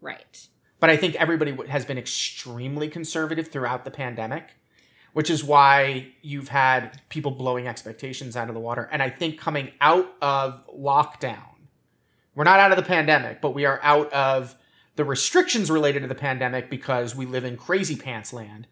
Right. 0.01 0.49
But 0.81 0.91
I 0.91 0.97
think 0.97 1.17
everybody 1.17 1.57
has 1.69 1.85
been 1.85 1.99
extremely 1.99 2.89
conservative 2.89 3.49
throughout 3.49 3.85
the 3.85 3.91
pandemic, 3.91 4.55
which 5.13 5.29
is 5.29 5.43
why 5.43 6.09
you've 6.23 6.49
had 6.49 7.01
people 7.09 7.33
blowing 7.33 7.67
expectations 7.67 8.37
out 8.37 8.49
of 8.49 8.55
the 8.55 8.61
water. 8.61 8.89
And 8.93 9.03
I 9.03 9.11
think 9.11 9.41
coming 9.41 9.73
out 9.81 10.13
of 10.23 10.65
lockdown, 10.69 11.57
we're 12.35 12.45
not 12.45 12.61
out 12.61 12.71
of 12.71 12.77
the 12.77 12.85
pandemic, 12.85 13.41
but 13.41 13.55
we 13.55 13.65
are 13.65 13.81
out 13.83 14.13
of 14.13 14.55
the 14.95 15.05
restrictions 15.05 15.71
related 15.71 16.03
to 16.03 16.09
the 16.09 16.15
pandemic 16.15 16.71
because 16.71 17.15
we 17.17 17.27
live 17.27 17.45
in 17.45 17.57
crazy 17.57 17.97
pants 17.97 18.33
land. 18.33 18.69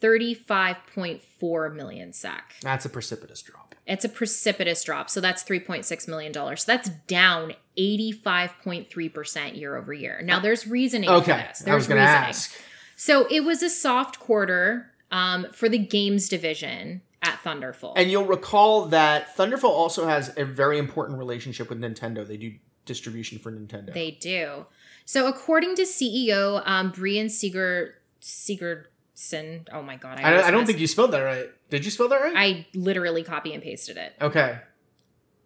35.4 0.00 1.74
million 1.74 2.12
sec. 2.12 2.54
That's 2.60 2.84
a 2.84 2.90
precipitous 2.90 3.42
drop. 3.42 3.74
It's 3.86 4.04
a 4.04 4.10
precipitous 4.10 4.84
drop. 4.84 5.08
So 5.08 5.22
that's 5.22 5.42
$3.6 5.42 6.08
million. 6.08 6.34
So 6.34 6.54
that's 6.66 6.90
down 7.06 7.54
85.3% 7.78 9.56
year 9.58 9.76
over 9.76 9.92
year. 9.92 10.20
Now 10.22 10.40
there's 10.40 10.66
reasoning 10.66 11.08
for 11.08 11.16
Okay. 11.16 11.44
this. 11.48 11.62
I 11.62 11.64
There's 11.66 11.88
was 11.88 11.88
reasoning. 11.88 12.04
ask. 12.04 12.60
So 12.96 13.26
it 13.30 13.40
was 13.44 13.62
a 13.62 13.70
soft 13.70 14.18
quarter 14.18 14.90
um, 15.10 15.46
for 15.52 15.68
the 15.68 15.78
games 15.78 16.28
division 16.28 17.02
at 17.22 17.38
Thunderful. 17.40 17.92
And 17.96 18.10
you'll 18.10 18.24
recall 18.26 18.86
that 18.86 19.34
Thunderful 19.36 19.70
also 19.70 20.06
has 20.06 20.32
a 20.36 20.44
very 20.44 20.78
important 20.78 21.18
relationship 21.18 21.68
with 21.68 21.80
Nintendo. 21.80 22.26
They 22.26 22.36
do 22.36 22.54
distribution 22.84 23.38
for 23.38 23.52
Nintendo. 23.52 23.92
They 23.92 24.12
do. 24.12 24.66
So, 25.04 25.28
according 25.28 25.76
to 25.76 25.82
CEO 25.82 26.62
um, 26.66 26.90
Brian 26.90 27.28
Seeger 27.28 27.94
Seegerson, 28.20 29.66
oh 29.72 29.82
my 29.82 29.96
god, 29.96 30.18
I, 30.20 30.30
always 30.32 30.46
I 30.46 30.50
don't 30.50 30.66
think 30.66 30.78
you 30.80 30.86
spelled 30.86 31.12
that 31.12 31.20
right. 31.20 31.46
Did 31.70 31.84
you 31.84 31.90
spell 31.90 32.08
that 32.08 32.20
right? 32.20 32.34
I 32.36 32.66
literally 32.74 33.22
copy 33.22 33.52
and 33.54 33.62
pasted 33.62 33.96
it. 33.96 34.14
okay. 34.20 34.58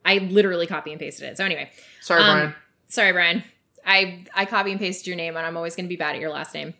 I 0.05 0.19
literally 0.19 0.67
copy 0.67 0.91
and 0.93 1.01
pasted 1.01 1.29
it. 1.29 1.37
So 1.37 1.45
anyway, 1.45 1.71
Sorry, 2.01 2.23
Um, 2.23 2.37
Brian. 2.39 2.55
sorry, 2.89 3.13
Brian. 3.13 3.45
I 3.87 4.25
I 4.35 4.45
copy 4.45 4.71
and 4.71 4.81
pasted 4.81 5.07
your 5.07 5.17
name, 5.17 5.37
and 5.37 5.47
I'm 5.47 5.57
always 5.57 5.75
going 5.77 5.87
to 5.87 5.89
be 5.89 5.97
bad 5.97 6.15
at 6.15 6.21
your 6.21 6.31
last 6.31 6.55
name. 6.55 6.75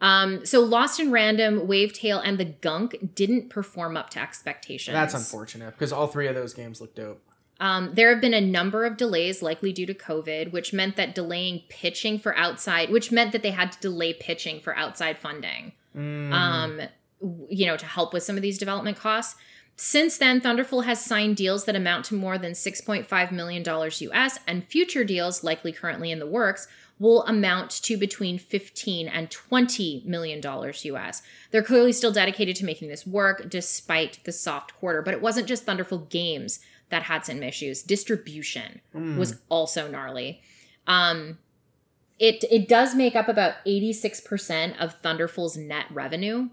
Um, 0.00 0.46
so 0.46 0.60
Lost 0.60 0.98
in 0.98 1.10
Random, 1.10 1.66
Wavetale, 1.68 2.22
and 2.24 2.38
the 2.38 2.46
Gunk 2.46 2.96
didn't 3.14 3.50
perform 3.50 3.96
up 3.96 4.08
to 4.10 4.20
expectations. 4.20 4.94
That's 4.94 5.12
unfortunate 5.14 5.72
because 5.72 5.92
all 5.92 6.06
three 6.06 6.26
of 6.26 6.34
those 6.34 6.54
games 6.54 6.80
look 6.80 6.94
dope. 6.94 7.22
Um, 7.60 7.90
there 7.92 8.08
have 8.10 8.22
been 8.22 8.32
a 8.32 8.40
number 8.40 8.86
of 8.86 8.96
delays, 8.96 9.42
likely 9.42 9.72
due 9.74 9.84
to 9.84 9.92
COVID, 9.92 10.50
which 10.52 10.72
meant 10.72 10.96
that 10.96 11.14
delaying 11.14 11.62
pitching 11.68 12.18
for 12.18 12.34
outside, 12.38 12.88
which 12.90 13.12
meant 13.12 13.32
that 13.32 13.42
they 13.42 13.50
had 13.50 13.72
to 13.72 13.78
delay 13.80 14.14
pitching 14.14 14.60
for 14.60 14.74
outside 14.76 15.18
funding, 15.18 15.72
Mm. 15.94 16.32
um, 16.32 16.80
you 17.50 17.66
know, 17.66 17.76
to 17.76 17.84
help 17.84 18.14
with 18.14 18.22
some 18.22 18.36
of 18.36 18.42
these 18.42 18.56
development 18.56 18.96
costs. 18.96 19.38
Since 19.82 20.18
then, 20.18 20.42
Thunderful 20.42 20.82
has 20.82 21.02
signed 21.02 21.38
deals 21.38 21.64
that 21.64 21.74
amount 21.74 22.04
to 22.04 22.14
more 22.14 22.36
than 22.36 22.52
$6.5 22.52 23.32
million 23.32 23.64
US, 23.66 24.38
and 24.46 24.62
future 24.62 25.04
deals, 25.04 25.42
likely 25.42 25.72
currently 25.72 26.10
in 26.10 26.18
the 26.18 26.26
works, 26.26 26.68
will 26.98 27.22
amount 27.24 27.70
to 27.84 27.96
between 27.96 28.38
15 28.38 29.08
and 29.08 29.30
20 29.30 30.02
million 30.04 30.38
dollars 30.38 30.84
US. 30.84 31.22
They're 31.50 31.62
clearly 31.62 31.94
still 31.94 32.12
dedicated 32.12 32.56
to 32.56 32.66
making 32.66 32.88
this 32.88 33.06
work 33.06 33.48
despite 33.48 34.22
the 34.24 34.32
soft 34.32 34.74
quarter, 34.74 35.00
but 35.00 35.14
it 35.14 35.22
wasn't 35.22 35.48
just 35.48 35.64
Thunderful 35.64 36.00
Games 36.10 36.60
that 36.90 37.04
had 37.04 37.24
some 37.24 37.42
issues. 37.42 37.82
Distribution 37.82 38.82
Mm. 38.94 39.16
was 39.16 39.40
also 39.48 39.90
gnarly. 39.90 40.42
Um, 40.86 41.38
it 42.18 42.44
it 42.50 42.68
does 42.68 42.94
make 42.94 43.16
up 43.16 43.28
about 43.28 43.54
86% 43.64 44.78
of 44.78 45.00
Thunderful's 45.00 45.56
net 45.56 45.86
revenue. 45.90 46.50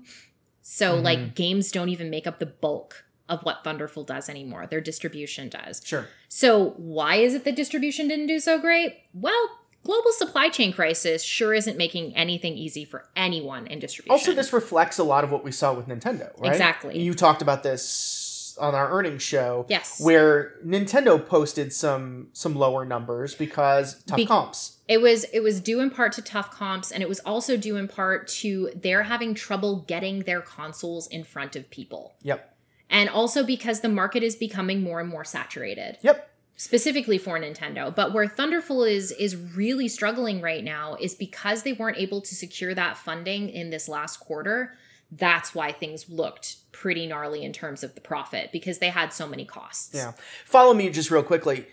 So 0.62 0.96
Mhm. 0.98 1.04
like 1.04 1.36
games 1.36 1.74
don't 1.74 1.90
even 1.90 2.10
make 2.10 2.26
up 2.26 2.40
the 2.40 2.46
bulk 2.46 3.04
of 3.30 3.44
what 3.44 3.64
Thunderful 3.64 4.04
does 4.04 4.30
anymore. 4.30 4.68
Their 4.68 4.82
distribution 4.82 5.50
does. 5.50 5.82
Sure. 5.86 6.08
So 6.30 6.72
why 6.78 7.16
is 7.16 7.34
it 7.34 7.44
that 7.46 7.56
distribution 7.56 8.08
didn't 8.08 8.28
do 8.28 8.40
so 8.40 8.60
great? 8.60 8.98
Well, 9.14 9.60
global 9.84 10.12
supply 10.12 10.50
chain 10.50 10.74
crisis 10.74 11.24
sure 11.24 11.54
isn't 11.54 11.78
making 11.78 12.16
anything 12.16 12.58
easy 12.58 12.86
for 12.86 13.08
anyone 13.16 13.68
in 13.68 13.80
distribution. 13.80 14.12
Also, 14.12 14.34
this 14.34 14.54
reflects 14.54 14.98
a 14.98 15.04
lot 15.04 15.24
of 15.24 15.32
what 15.32 15.44
we 15.44 15.52
saw 15.52 15.74
with 15.74 15.88
Nintendo, 15.88 16.32
right? 16.40 16.52
Exactly. 16.52 17.00
You 17.00 17.14
talked 17.14 17.42
about 17.42 17.64
this 17.64 18.58
on 18.60 18.76
our 18.76 18.92
earnings 18.92 19.24
show, 19.24 19.66
yes. 19.70 20.00
where 20.00 20.56
Nintendo 20.66 21.24
posted 21.24 21.72
some 21.72 22.28
some 22.34 22.56
lower 22.56 22.86
numbers 22.86 23.36
because 23.36 24.02
tough 24.04 24.18
Be- 24.18 24.26
comps. 24.26 24.78
It 24.88 25.02
was 25.02 25.26
it 25.34 25.42
was 25.42 25.60
due 25.60 25.80
in 25.80 25.90
part 25.90 26.14
to 26.14 26.22
tough 26.22 26.52
comps 26.52 26.92
and 26.92 27.04
it 27.04 27.10
was 27.10 27.20
also 27.22 27.58
due 27.58 27.76
in 27.76 27.88
part 27.88 28.28
to 28.30 28.72
they're 28.76 29.04
having 29.04 29.34
trouble 29.34 29.84
getting 29.88 30.22
their 30.22 30.42
consoles 30.42 31.08
in 31.08 31.24
front 31.24 31.56
of 31.56 31.70
people. 31.70 32.16
Yep. 32.24 32.57
And 32.90 33.10
also 33.10 33.44
because 33.44 33.82
the 33.82 33.90
market 33.90 34.24
is 34.24 34.36
becoming 34.36 34.82
more 34.82 35.00
and 35.00 35.10
more 35.10 35.26
saturated, 35.26 35.98
Yep. 36.02 36.30
specifically 36.56 37.18
for 37.18 37.38
Nintendo. 37.40 37.94
But 37.94 38.14
where 38.14 38.28
Thunderful 38.28 38.84
is 38.84 39.12
is 39.12 39.36
really 39.36 39.88
struggling 39.88 40.42
right 40.42 40.64
now 40.64 40.96
is 41.00 41.14
because 41.14 41.64
they 41.64 41.74
weren't 41.74 41.98
able 41.98 42.22
to 42.22 42.34
secure 42.36 42.74
that 42.74 42.98
funding 42.98 43.50
in 43.50 43.70
this 43.70 43.90
last 43.90 44.18
quarter. 44.18 44.74
That's 45.12 45.54
why 45.56 45.72
things 45.72 46.10
looked 46.10 46.58
pretty 46.72 47.08
gnarly 47.08 47.44
in 47.44 47.54
terms 47.54 47.84
of 47.84 47.96
the 47.96 48.02
profit 48.02 48.52
because 48.52 48.80
they 48.80 48.90
had 48.90 49.12
so 49.14 49.28
many 49.28 49.46
costs. 49.46 49.94
Yeah. 49.94 50.14
Follow 50.46 50.74
me 50.74 50.90
just 50.90 51.12
real 51.12 51.24
quickly. 51.24 51.66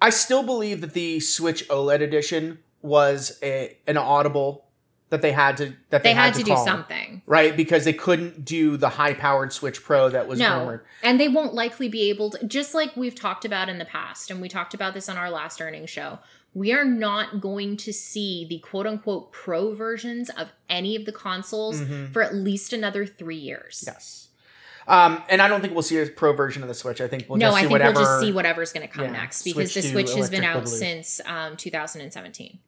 I 0.00 0.10
still 0.10 0.42
believe 0.42 0.80
that 0.80 0.92
the 0.94 1.20
Switch 1.20 1.68
OLED 1.68 2.00
edition 2.02 2.58
was 2.80 3.38
a 3.42 3.76
an 3.86 3.96
audible 3.96 4.66
that 5.12 5.20
they 5.22 5.30
had 5.30 5.58
to 5.58 5.74
that 5.90 6.02
they, 6.02 6.08
They 6.10 6.14
had 6.14 6.32
to 6.34 6.42
do 6.42 6.54
call, 6.54 6.64
something. 6.64 7.20
right 7.26 7.54
because 7.54 7.84
they 7.84 7.92
couldn't 7.92 8.46
do 8.46 8.76
the 8.78 8.88
high 8.88 9.12
powered 9.12 9.52
Switch 9.52 9.82
Pro 9.84 10.08
that 10.08 10.26
was 10.26 10.38
No. 10.38 10.58
rumored. 10.60 10.84
And 11.02 11.20
they 11.20 11.28
won't 11.28 11.52
likely 11.54 11.88
be 11.90 12.08
able 12.08 12.30
to, 12.30 12.46
just 12.46 12.72
like 12.74 12.96
we've 12.96 13.14
talked 13.14 13.44
about 13.44 13.68
in 13.68 13.76
the 13.78 13.84
past, 13.84 14.30
and 14.30 14.40
we 14.40 14.48
talked 14.48 14.72
about 14.72 14.94
this 14.94 15.10
on 15.10 15.18
our 15.18 15.30
last 15.30 15.60
earnings 15.60 15.90
show, 15.90 16.18
we 16.54 16.72
are 16.72 16.84
not 16.86 17.42
going 17.42 17.76
to 17.76 17.92
see 17.92 18.46
the 18.48 18.58
quote 18.60 18.86
unquote 18.86 19.32
pro 19.32 19.74
versions 19.74 20.30
of 20.30 20.48
any 20.70 20.96
of 20.96 21.04
the 21.04 21.12
consoles 21.12 21.80
Mhm. 21.82 22.10
for 22.12 22.22
at 22.22 22.34
least 22.34 22.72
another 22.72 23.04
three 23.04 23.36
years. 23.36 23.84
Yes. 23.86 24.28
Um, 24.88 25.22
and 25.28 25.42
I 25.42 25.46
don't 25.48 25.60
think 25.60 25.74
we'll 25.74 25.82
see 25.82 25.98
a 25.98 26.06
pro 26.06 26.32
version 26.32 26.62
of 26.62 26.68
the 26.68 26.74
Switch. 26.74 27.02
I 27.02 27.06
think 27.06 27.26
we'll 27.28 27.38
no, 27.38 27.46
just 27.48 27.56
I 27.56 27.60
see 27.60 27.62
think 27.64 27.72
whatever. 27.72 27.92
we'll 28.00 28.04
just 28.04 28.20
see 28.20 28.32
whatever's 28.32 28.72
going 28.72 28.88
to 28.88 28.92
come 28.92 29.04
Yeah, 29.04 29.12
next 29.12 29.42
because 29.42 29.72
switch 29.72 29.84
the 29.84 29.90
Switch 29.90 30.14
has 30.14 30.30
been 30.30 30.42
out 30.42 30.66
since 30.68 31.20
um, 31.26 31.56
2017. 31.58 32.58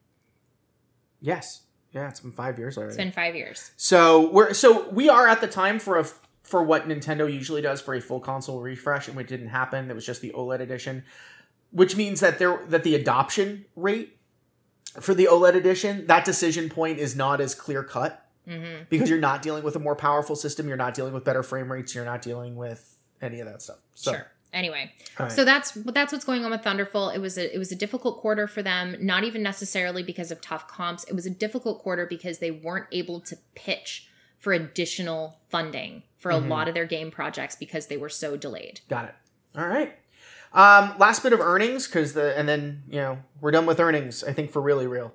Yes. 1.21 1.61
Yeah, 1.95 2.09
it's 2.09 2.19
been 2.19 2.33
five 2.33 2.59
years 2.59 2.77
already. 2.77 2.89
It's 2.89 2.97
been 2.97 3.13
five 3.13 3.35
years. 3.35 3.71
So 3.77 4.29
we're 4.29 4.53
so 4.53 4.89
we 4.89 5.07
are 5.07 5.29
at 5.29 5.39
the 5.39 5.47
time 5.47 5.79
for 5.79 5.97
a 5.97 6.05
for 6.43 6.61
what 6.61 6.87
Nintendo 6.87 7.31
usually 7.31 7.61
does 7.61 7.79
for 7.79 7.95
a 7.95 8.01
full 8.01 8.19
console 8.19 8.59
refresh, 8.59 9.07
and 9.07 9.19
it 9.19 9.27
didn't 9.27 9.47
happen. 9.47 9.89
It 9.89 9.95
was 9.95 10.05
just 10.05 10.21
the 10.21 10.31
OLED 10.31 10.59
edition, 10.59 11.05
which 11.71 11.95
means 11.95 12.19
that 12.19 12.37
there 12.37 12.59
that 12.67 12.83
the 12.83 12.95
adoption 12.95 13.63
rate 13.77 14.17
for 14.99 15.13
the 15.13 15.29
OLED 15.31 15.55
edition, 15.55 16.05
that 16.07 16.25
decision 16.25 16.69
point 16.69 16.99
is 16.99 17.15
not 17.15 17.39
as 17.39 17.55
clear 17.55 17.83
cut 17.83 18.21
hmm 18.45 18.83
because 18.89 19.09
you're 19.09 19.17
not 19.17 19.41
dealing 19.41 19.63
with 19.63 19.75
a 19.75 19.79
more 19.79 19.95
powerful 19.95 20.35
system, 20.35 20.67
you're 20.67 20.77
not 20.77 20.93
dealing 20.93 21.13
with 21.13 21.23
better 21.23 21.43
frame 21.43 21.71
rates, 21.71 21.95
you're 21.95 22.05
not 22.05 22.21
dealing 22.21 22.57
with 22.57 22.97
any 23.21 23.39
of 23.39 23.47
that 23.47 23.61
stuff. 23.61 23.77
So, 23.95 24.11
sure. 24.11 24.27
Anyway, 24.55 24.91
right. 25.19 25.31
So 25.31 25.43
that's 25.45 25.71
that's 25.71 26.11
what's 26.13 26.25
going 26.25 26.43
on 26.45 26.49
with 26.51 26.63
Thunderful. 26.63 27.09
It 27.09 27.19
was 27.19 27.37
a 27.37 27.53
it 27.53 27.59
was 27.59 27.71
a 27.71 27.75
difficult 27.75 28.17
quarter 28.19 28.47
for 28.47 28.63
them, 28.63 28.95
not 29.01 29.23
even 29.25 29.43
necessarily 29.43 30.01
because 30.01 30.31
of 30.31 30.39
tough 30.41 30.67
comps. 30.67 31.03
It 31.03 31.13
was 31.13 31.25
a 31.25 31.29
difficult 31.29 31.79
quarter 31.83 32.05
because 32.07 32.39
they 32.39 32.51
weren't 32.51 32.87
able 32.93 33.19
to 33.19 33.35
pitch 33.53 34.07
for 34.39 34.53
additional 34.53 35.37
funding 35.49 36.03
for 36.17 36.31
a 36.31 36.35
Mhm. 36.35 36.47
lot 36.49 36.67
of 36.67 36.73
their 36.73 36.85
game 36.85 37.11
projects 37.11 37.55
because 37.55 37.87
they 37.87 37.97
were 37.97 38.09
so 38.09 38.37
delayed. 38.37 38.79
Got 38.89 39.05
it. 39.09 39.15
All 39.57 39.67
right. 39.67 39.95
Um, 40.53 40.93
last 40.97 41.21
bit 41.21 41.33
of 41.33 41.41
earnings 41.41 41.85
because 41.87 42.13
the 42.13 42.37
and 42.37 42.47
then 42.47 42.83
you 42.87 42.95
know 43.01 43.17
we're 43.41 43.51
done 43.51 43.65
with 43.65 43.79
earnings. 43.79 44.23
I 44.23 44.31
think 44.33 44.51
for 44.51 44.61
really 44.61 44.87
real. 44.87 45.13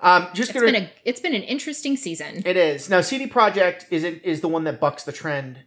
Um, 0.00 0.28
just 0.32 0.50
It's 0.50 0.58
gonna. 0.60 0.72
been 0.72 0.82
a 0.84 0.90
it's 1.04 1.20
been 1.20 1.34
an 1.34 1.42
interesting 1.42 1.96
season. 1.98 2.42
it 2.46 2.56
is 2.56 2.88
now. 2.88 3.02
CD 3.02 3.26
Projekt 3.26 3.84
is 3.90 4.02
it 4.02 4.24
is 4.24 4.40
the 4.40 4.48
one 4.48 4.64
that 4.64 4.80
bucks 4.80 5.02
the 5.04 5.12
trend 5.12 5.58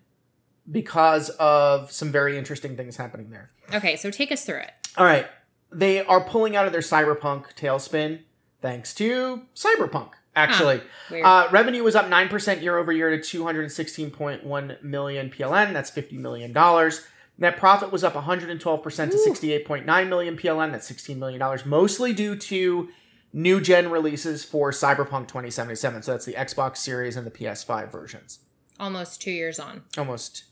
because 0.70 1.30
of 1.32 1.92
some 1.92 2.12
very 2.12 2.38
interesting 2.38 2.76
things 2.76 2.98
happening 2.98 3.30
there. 3.30 3.50
Okay, 3.74 3.96
so 3.96 4.12
take 4.12 4.32
us 4.32 4.46
through 4.46 4.60
it. 4.60 4.72
All 4.98 5.06
right, 5.06 5.28
they 5.72 6.04
are 6.04 6.22
pulling 6.22 6.56
out 6.56 6.66
of 6.66 6.72
their 6.72 6.82
cyberpunk 6.82 7.56
tailspin 7.56 8.22
thanks 8.62 8.94
to 8.96 9.44
cyberpunk. 9.56 10.12
Actually, 10.36 10.82
Weird. 11.10 11.26
uh, 11.26 11.48
revenue 11.52 11.84
was 11.84 11.96
up 11.96 12.08
nine 12.08 12.30
percent 12.30 12.62
year 12.62 12.78
over 12.78 12.92
year 12.92 13.10
to 13.10 13.22
two 13.22 13.44
hundred 13.44 13.70
sixteen 13.72 14.12
point 14.12 14.46
one 14.46 14.78
million 14.82 15.30
PLN. 15.30 15.74
That's 15.74 15.90
fifty 15.90 16.18
million 16.18 16.54
dollars. 16.54 17.06
Net 17.38 17.58
profit 17.58 17.92
was 17.92 18.04
up 18.04 18.16
one 18.16 18.24
hundred 18.24 18.50
and 18.50 18.62
twelve 18.62 18.82
percent 18.82 19.12
to 19.12 19.18
Ooh. 19.18 19.24
sixty 19.24 19.52
eight 19.52 19.66
point 19.66 19.86
nine 19.86 20.10
million 20.10 20.38
PLN. 20.38 20.72
That's 20.72 20.88
sixteen 20.88 21.20
million 21.20 21.40
dollars, 21.40 21.66
mostly 21.66 22.14
due 22.14 22.38
to 22.38 22.90
new 23.34 23.60
gen 23.60 23.90
releases 23.92 24.46
for 24.46 24.72
Cyberpunk 24.72 25.28
twenty 25.28 25.52
seventy 25.52 25.76
seven. 25.76 26.02
So 26.02 26.12
that's 26.12 26.26
the 26.26 26.34
Xbox 26.34 26.78
Series 26.78 27.18
and 27.18 27.28
the 27.28 27.32
PS 27.32 27.64
five 27.64 27.92
versions. 27.92 28.40
Almost 28.80 29.22
two 29.22 29.32
years 29.32 29.60
on. 29.60 29.84
Almost 29.98 30.46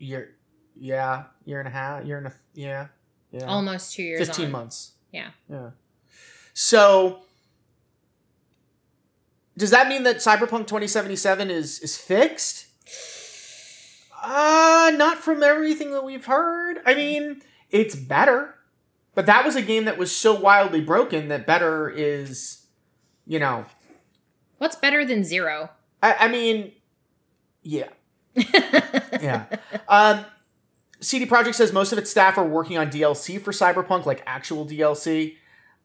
year, 0.00 0.34
yeah, 0.76 1.24
year 1.44 1.60
and 1.60 1.68
a 1.68 1.70
half, 1.70 2.04
year 2.04 2.18
and 2.18 2.26
a 2.26 2.32
yeah, 2.54 2.88
yeah. 3.30 3.44
Almost 3.44 3.94
two 3.94 4.02
years 4.02 4.26
15 4.26 4.46
on. 4.46 4.52
months. 4.52 4.92
Yeah. 5.12 5.30
Yeah. 5.48 5.70
So 6.54 7.20
does 9.56 9.70
that 9.70 9.88
mean 9.88 10.02
that 10.04 10.16
Cyberpunk 10.16 10.66
2077 10.66 11.50
is 11.50 11.78
is 11.80 11.96
fixed? 11.96 12.66
Uh 14.22 14.92
not 14.96 15.18
from 15.18 15.42
everything 15.42 15.92
that 15.92 16.04
we've 16.04 16.26
heard. 16.26 16.78
I 16.84 16.94
mean, 16.94 17.42
it's 17.70 17.94
better. 17.94 18.54
But 19.14 19.26
that 19.26 19.44
was 19.44 19.56
a 19.56 19.62
game 19.62 19.84
that 19.86 19.98
was 19.98 20.14
so 20.14 20.38
wildly 20.38 20.80
broken 20.80 21.28
that 21.28 21.46
better 21.46 21.88
is 21.88 22.66
you 23.26 23.38
know, 23.38 23.64
What's 24.58 24.76
better 24.76 25.04
than 25.04 25.24
zero? 25.24 25.70
I, 26.02 26.14
I 26.20 26.28
mean, 26.28 26.72
yeah. 27.62 27.88
Yeah. 28.34 29.46
Um, 29.88 30.24
CD 31.00 31.26
Projekt 31.26 31.54
says 31.54 31.72
most 31.72 31.92
of 31.92 31.98
its 31.98 32.10
staff 32.10 32.38
are 32.38 32.46
working 32.46 32.78
on 32.78 32.90
DLC 32.90 33.40
for 33.40 33.52
Cyberpunk, 33.52 34.06
like 34.06 34.22
actual 34.26 34.66
DLC, 34.66 35.36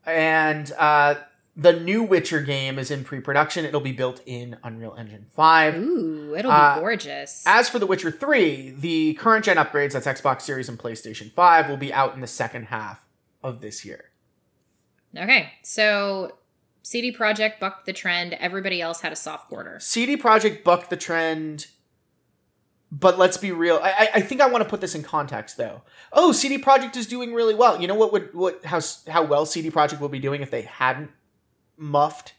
and 0.05 0.71
uh, 0.77 1.15
the 1.55 1.73
new 1.73 2.03
Witcher 2.03 2.41
game 2.41 2.77
is 2.77 2.91
in 2.91 3.03
pre-production. 3.03 3.65
It'll 3.65 3.79
be 3.81 3.91
built 3.93 4.21
in 4.25 4.57
Unreal 4.63 4.93
Engine 4.97 5.25
Five. 5.31 5.75
Ooh, 5.77 6.35
it'll 6.35 6.51
Uh, 6.51 6.75
be 6.75 6.81
gorgeous. 6.81 7.43
As 7.45 7.69
for 7.69 7.79
The 7.79 7.85
Witcher 7.85 8.11
Three, 8.11 8.71
the 8.77 9.13
current 9.15 9.45
gen 9.45 9.57
upgrades, 9.57 9.93
that's 9.93 10.07
Xbox 10.07 10.41
Series 10.41 10.67
and 10.69 10.77
PlayStation 10.77 11.31
Five, 11.33 11.69
will 11.69 11.77
be 11.77 11.93
out 11.93 12.13
in 12.13 12.21
the 12.21 12.27
second 12.27 12.65
half 12.65 13.05
of 13.43 13.61
this 13.61 13.85
year. 13.85 14.11
okay, 15.17 15.53
so 15.63 16.37
CD 16.83 17.11
Projekt 17.15 17.59
bucked 17.59 17.85
the 17.85 17.93
trend. 17.93 18.33
Everybody 18.33 18.81
else 18.81 19.01
had 19.01 19.11
a 19.13 19.15
soft 19.15 19.47
quarter. 19.49 19.79
CD 19.79 20.17
Projekt 20.17 20.63
bucked 20.63 20.89
the 20.89 20.97
trend, 20.97 21.67
but 22.91 23.17
let's 23.17 23.37
be 23.37 23.51
real. 23.51 23.79
I, 23.83 23.89
I- 23.91 24.09
I 24.15 24.21
think 24.21 24.41
I 24.41 24.47
want 24.47 24.63
to 24.63 24.69
put 24.69 24.79
this 24.81 24.95
in 24.95 25.03
context, 25.03 25.57
though. 25.57 25.81
Oh, 26.13 26.31
CD 26.31 26.57
Projekt 26.57 26.95
is 26.95 27.07
doing 27.07 27.33
really 27.33 27.55
well. 27.55 27.81
You 27.81 27.87
know 27.87 27.95
what 27.95 28.11
would 28.13 28.33
what 28.33 28.63
how 28.65 28.79
how 29.07 29.23
well 29.23 29.45
CD 29.45 29.69
Projekt 29.71 29.99
would 29.99 30.11
be 30.11 30.19
doing 30.19 30.41
if 30.41 30.51
they 30.51 30.61
hadn't 30.63 31.11
muffed 31.77 32.33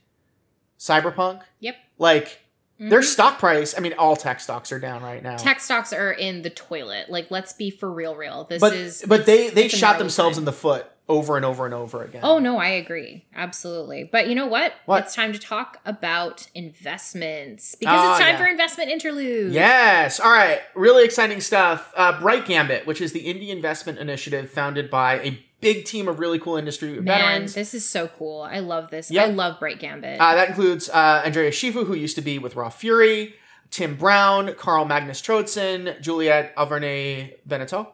Cyberpunk? 0.78 1.42
Yep. 1.60 1.76
Like 1.98 2.40
their 2.78 3.00
Mhm. 3.00 3.04
stock 3.04 3.38
price. 3.38 3.74
I 3.76 3.80
mean, 3.80 3.94
all 3.98 4.16
tech 4.16 4.38
stocks 4.40 4.70
are 4.72 4.78
down 4.78 5.02
right 5.02 5.22
now. 5.22 5.36
tech 5.36 5.60
stocks 5.60 5.92
are 5.92 6.12
in 6.12 6.42
the 6.42 6.50
toilet. 6.50 7.08
Like, 7.08 7.30
let's 7.30 7.52
be 7.54 7.70
for 7.70 7.90
real, 7.90 8.14
real. 8.14 8.44
This 8.44 8.60
but 8.60 8.72
is. 8.74 9.02
but 9.06 9.24
they 9.26 9.48
they 9.48 9.68
shot 9.68 9.98
themselves 9.98 10.36
time. 10.36 10.42
in 10.42 10.44
the 10.44 10.52
foot 10.52 10.86
over 11.08 11.36
and 11.36 11.44
over 11.44 11.64
and 11.64 11.72
over 11.74 12.02
again. 12.02 12.20
Oh 12.24 12.38
no, 12.38 12.58
I 12.58 12.68
agree. 12.68 13.24
Absolutely. 13.34 14.04
But 14.04 14.28
you 14.28 14.34
know 14.34 14.46
what? 14.46 14.72
What? 14.86 15.04
It's 15.04 15.14
time 15.14 15.32
to 15.32 15.38
talk 15.38 15.78
about 15.84 16.48
investments 16.54 17.74
because 17.74 18.00
Oh, 18.00 18.10
it's 18.12 18.20
time 18.20 18.30
yeah. 18.34 18.38
for 18.38 18.46
investment 18.46 18.90
interlude. 18.90 19.52
Yes. 19.52 20.18
All 20.20 20.30
right. 20.30 20.60
Really 20.74 21.04
exciting 21.04 21.40
stuff. 21.40 21.92
Uh, 21.96 22.18
Bright 22.20 22.46
Gambit, 22.46 22.86
which 22.86 23.00
is 23.00 23.12
the 23.12 23.24
indie 23.24 23.48
investment 23.50 23.98
initiative 23.98 24.50
founded 24.50 24.90
by 24.90 25.20
a 25.20 25.38
big 25.60 25.84
team 25.84 26.08
of 26.08 26.18
really 26.18 26.38
cool 26.38 26.56
industry 26.56 26.92
Man, 26.94 27.04
veterans. 27.04 27.54
this 27.54 27.74
is 27.74 27.88
so 27.88 28.08
cool. 28.08 28.42
I 28.42 28.58
love 28.60 28.90
this. 28.90 29.10
Yep. 29.10 29.24
I 29.26 29.30
love 29.30 29.58
Bright 29.60 29.78
Gambit. 29.78 30.20
Uh, 30.20 30.34
that 30.34 30.48
includes 30.48 30.88
uh, 30.88 31.22
Andrea 31.24 31.50
Shifu, 31.50 31.86
who 31.86 31.94
used 31.94 32.16
to 32.16 32.22
be 32.22 32.38
with 32.38 32.56
Raw 32.56 32.68
Fury, 32.68 33.34
Tim 33.70 33.96
Brown, 33.96 34.54
Carl 34.54 34.84
Magnus 34.84 35.20
Trotzen, 35.22 36.00
Juliette 36.00 36.52
Avernay 36.56 37.34
Veneto, 37.46 37.92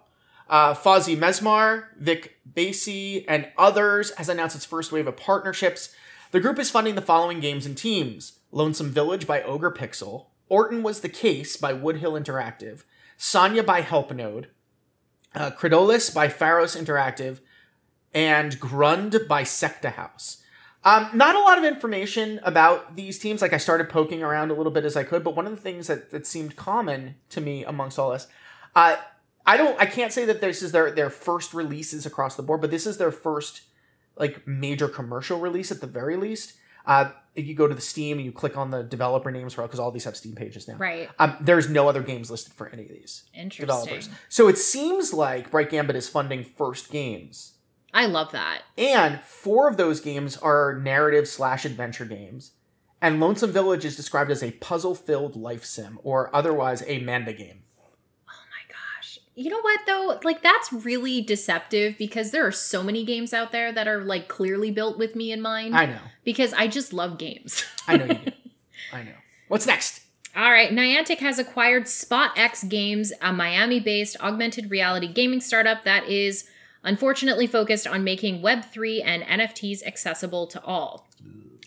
uh, 0.49 0.75
Fozzie 0.75 1.17
Mesmar, 1.17 1.85
Vic 1.99 2.39
Basie, 2.53 3.25
and 3.29 3.49
others, 3.57 4.15
has 4.17 4.29
announced 4.29 4.57
its 4.57 4.65
first 4.65 4.93
wave 4.93 5.07
of 5.07 5.17
partnerships. 5.17 5.95
The 6.31 6.41
group 6.41 6.59
is 6.59 6.71
funding 6.71 6.95
the 6.95 7.03
following 7.03 7.41
games 7.41 7.67
and 7.67 7.77
teams 7.77 8.39
Lonesome 8.51 8.91
Village 8.91 9.27
by 9.27 9.43
Ogre 9.43 9.71
Pixel, 9.71 10.27
Orton 10.49 10.83
Was 10.83 11.01
the 11.01 11.09
Case 11.09 11.57
by 11.57 11.73
Woodhill 11.73 12.21
Interactive, 12.21 12.83
Sonya 13.17 13.63
by 13.63 13.81
Helpnode, 13.81 14.49
uh, 15.35 15.51
Credolis 15.51 16.15
by 16.15 16.29
Pharos 16.29 16.77
Interactive, 16.77 17.41
and 18.15 18.61
Grund 18.61 19.27
by 19.29 19.43
Secta 19.43 19.91
House. 19.91 20.43
Um, 20.85 21.11
not 21.15 21.37
a 21.37 21.41
lot 21.41 21.59
of 21.59 21.65
information 21.65 22.41
about 22.43 22.97
these 22.97 23.19
teams. 23.19 23.41
Like 23.41 23.53
I 23.53 23.59
started 23.59 23.89
poking 23.89 24.23
around 24.23 24.51
a 24.51 24.55
little 24.55 24.73
bit 24.73 24.85
as 24.85 24.97
I 24.97 25.05
could, 25.05 25.23
but 25.23 25.37
one 25.37 25.47
of 25.47 25.55
the 25.55 25.61
things 25.61 25.87
that, 25.87 26.11
that 26.11 26.27
seemed 26.27 26.57
common 26.57 27.15
to 27.31 27.41
me 27.41 27.65
amongst 27.65 27.99
all 27.99 28.11
this, 28.11 28.27
uh, 28.75 28.97
I 29.47 29.57
don't, 29.57 29.79
I 29.81 29.87
can't 29.87 30.13
say 30.13 30.25
that 30.27 30.41
this 30.41 30.63
is 30.63 30.73
their 30.73 30.91
their 30.91 31.11
first 31.11 31.53
releases 31.55 32.07
across 32.07 32.37
the 32.37 32.43
board, 32.43 32.61
but 32.61 32.71
this 32.71 32.87
is 32.87 32.99
their 32.99 33.11
first 33.13 33.63
like 34.17 34.47
major 34.47 34.89
commercial 34.89 35.41
release 35.41 35.71
at 35.73 35.81
the 35.81 35.87
very 35.87 36.17
least. 36.17 36.55
Uh, 36.85 37.11
if 37.35 37.47
you 37.47 37.55
go 37.55 37.67
to 37.69 37.75
the 37.75 37.81
Steam 37.81 38.19
and 38.19 38.27
you 38.27 38.33
click 38.33 38.57
on 38.57 38.71
the 38.71 38.83
developer 38.83 39.31
names 39.31 39.55
for 39.55 39.63
because 39.63 39.79
all 39.79 39.91
these 39.91 40.05
have 40.05 40.17
Steam 40.17 40.35
pages 40.35 40.69
now. 40.69 40.77
right. 40.77 41.09
Um, 41.19 41.37
there's 41.41 41.69
no 41.69 41.89
other 41.89 42.03
games 42.03 42.31
listed 42.31 42.53
for 42.53 42.69
any 42.69 42.83
of 42.83 42.89
these 42.89 43.23
Interesting. 43.35 43.67
developers. 43.67 44.09
So 44.29 44.49
it 44.49 44.59
seems 44.59 45.13
like 45.13 45.51
Bright 45.51 45.71
Gambit 45.71 45.97
is 45.97 46.09
funding 46.09 46.45
first 46.45 46.91
games. 46.91 47.55
I 47.95 48.07
love 48.07 48.33
that. 48.33 48.63
And 48.77 49.21
four 49.21 49.69
of 49.69 49.77
those 49.77 50.01
games 50.01 50.37
are 50.39 50.79
narrative 50.83 51.29
slash 51.29 51.65
adventure 51.65 52.05
games. 52.05 52.53
And 53.01 53.21
Lonesome 53.21 53.53
Village 53.53 53.85
is 53.85 53.97
described 53.97 54.31
as 54.31 54.43
a 54.43 54.53
puzzle 54.53 54.95
filled 54.95 55.35
life 55.37 55.65
sim, 55.65 55.99
or 56.03 56.35
otherwise 56.35 56.83
a 56.87 57.01
Manda 57.01 57.33
game. 57.33 57.63
You 59.35 59.51
know 59.51 59.61
what 59.61 59.81
though? 59.87 60.21
Like 60.23 60.43
that's 60.43 60.73
really 60.73 61.21
deceptive 61.23 61.97
because 61.97 62.31
there 62.31 62.47
are 62.47 62.53
so 62.53 62.83
many 62.83 63.05
games 63.05 63.33
out 63.33 63.51
there 63.51 63.73
that 63.73 63.89
are 63.89 64.03
like 64.05 64.29
clearly 64.29 64.71
built 64.71 64.99
with 64.99 65.17
me 65.17 65.33
in 65.33 65.41
mind 65.41 65.75
I 65.75 65.87
know. 65.87 65.99
because 66.25 66.53
I 66.53 66.67
just 66.67 66.93
love 66.93 67.17
games. 67.19 67.65
I 67.89 67.97
know 67.97 68.05
you 68.07 68.15
do. 68.15 68.33
I 68.93 69.03
know. 69.03 69.15
What's 69.49 69.67
next? 69.67 70.01
All 70.35 70.51
right, 70.51 70.71
Niantic 70.71 71.19
has 71.19 71.39
acquired 71.39 71.85
SpotX 71.85 72.67
Games, 72.67 73.13
a 73.21 73.35
Miami-based 73.35 74.17
augmented 74.19 74.71
reality 74.71 75.07
gaming 75.07 75.43
startup 75.43 75.85
that 75.85 76.09
is 76.09 76.49
unfortunately 76.83 77.47
focused 77.47 77.87
on 77.87 78.03
making 78.03 78.41
Web3 78.41 79.03
and 79.05 79.23
NFTs 79.25 79.85
accessible 79.87 80.47
to 80.47 80.63
all. 80.65 81.07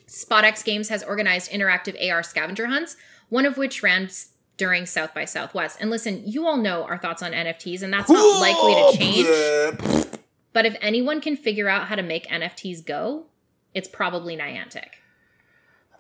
SpotX 0.08 0.64
Games 0.64 0.90
has 0.90 1.04
organized 1.04 1.52
interactive 1.52 1.96
AR 2.10 2.24
scavenger 2.24 2.66
hunts, 2.66 2.96
one 3.30 3.46
of 3.46 3.56
which 3.58 3.84
ran 3.84 4.10
during 4.58 4.86
South 4.86 5.14
by 5.14 5.26
Southwest. 5.26 5.78
And 5.82 5.90
listen, 5.90 6.24
you 6.26 6.48
all 6.48 6.58
know 6.58 6.84
our 6.84 6.98
thoughts 6.98 7.22
on 7.22 7.32
NFTs, 7.32 7.82
and 7.82 7.92
that's 7.92 8.10
not 8.10 8.40
likely 8.40 8.74
to 8.74 8.98
change. 8.98 10.08
But 10.54 10.66
if 10.66 10.78
anyone 10.82 11.20
can 11.20 11.36
figure 11.36 11.68
out 11.68 11.88
how 11.88 11.96
to 11.96 12.04
make 12.04 12.28
NFTs 12.28 12.86
go, 12.86 13.26
it's 13.74 13.90
probably 13.90 14.38
Niantic. 14.38 14.88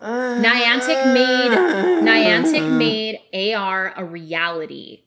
Niantic 0.01 1.13
made 1.13 1.51
Niantic 1.51 2.77
made 2.77 3.53
AR 3.53 3.93
a 3.95 4.05
reality 4.05 5.03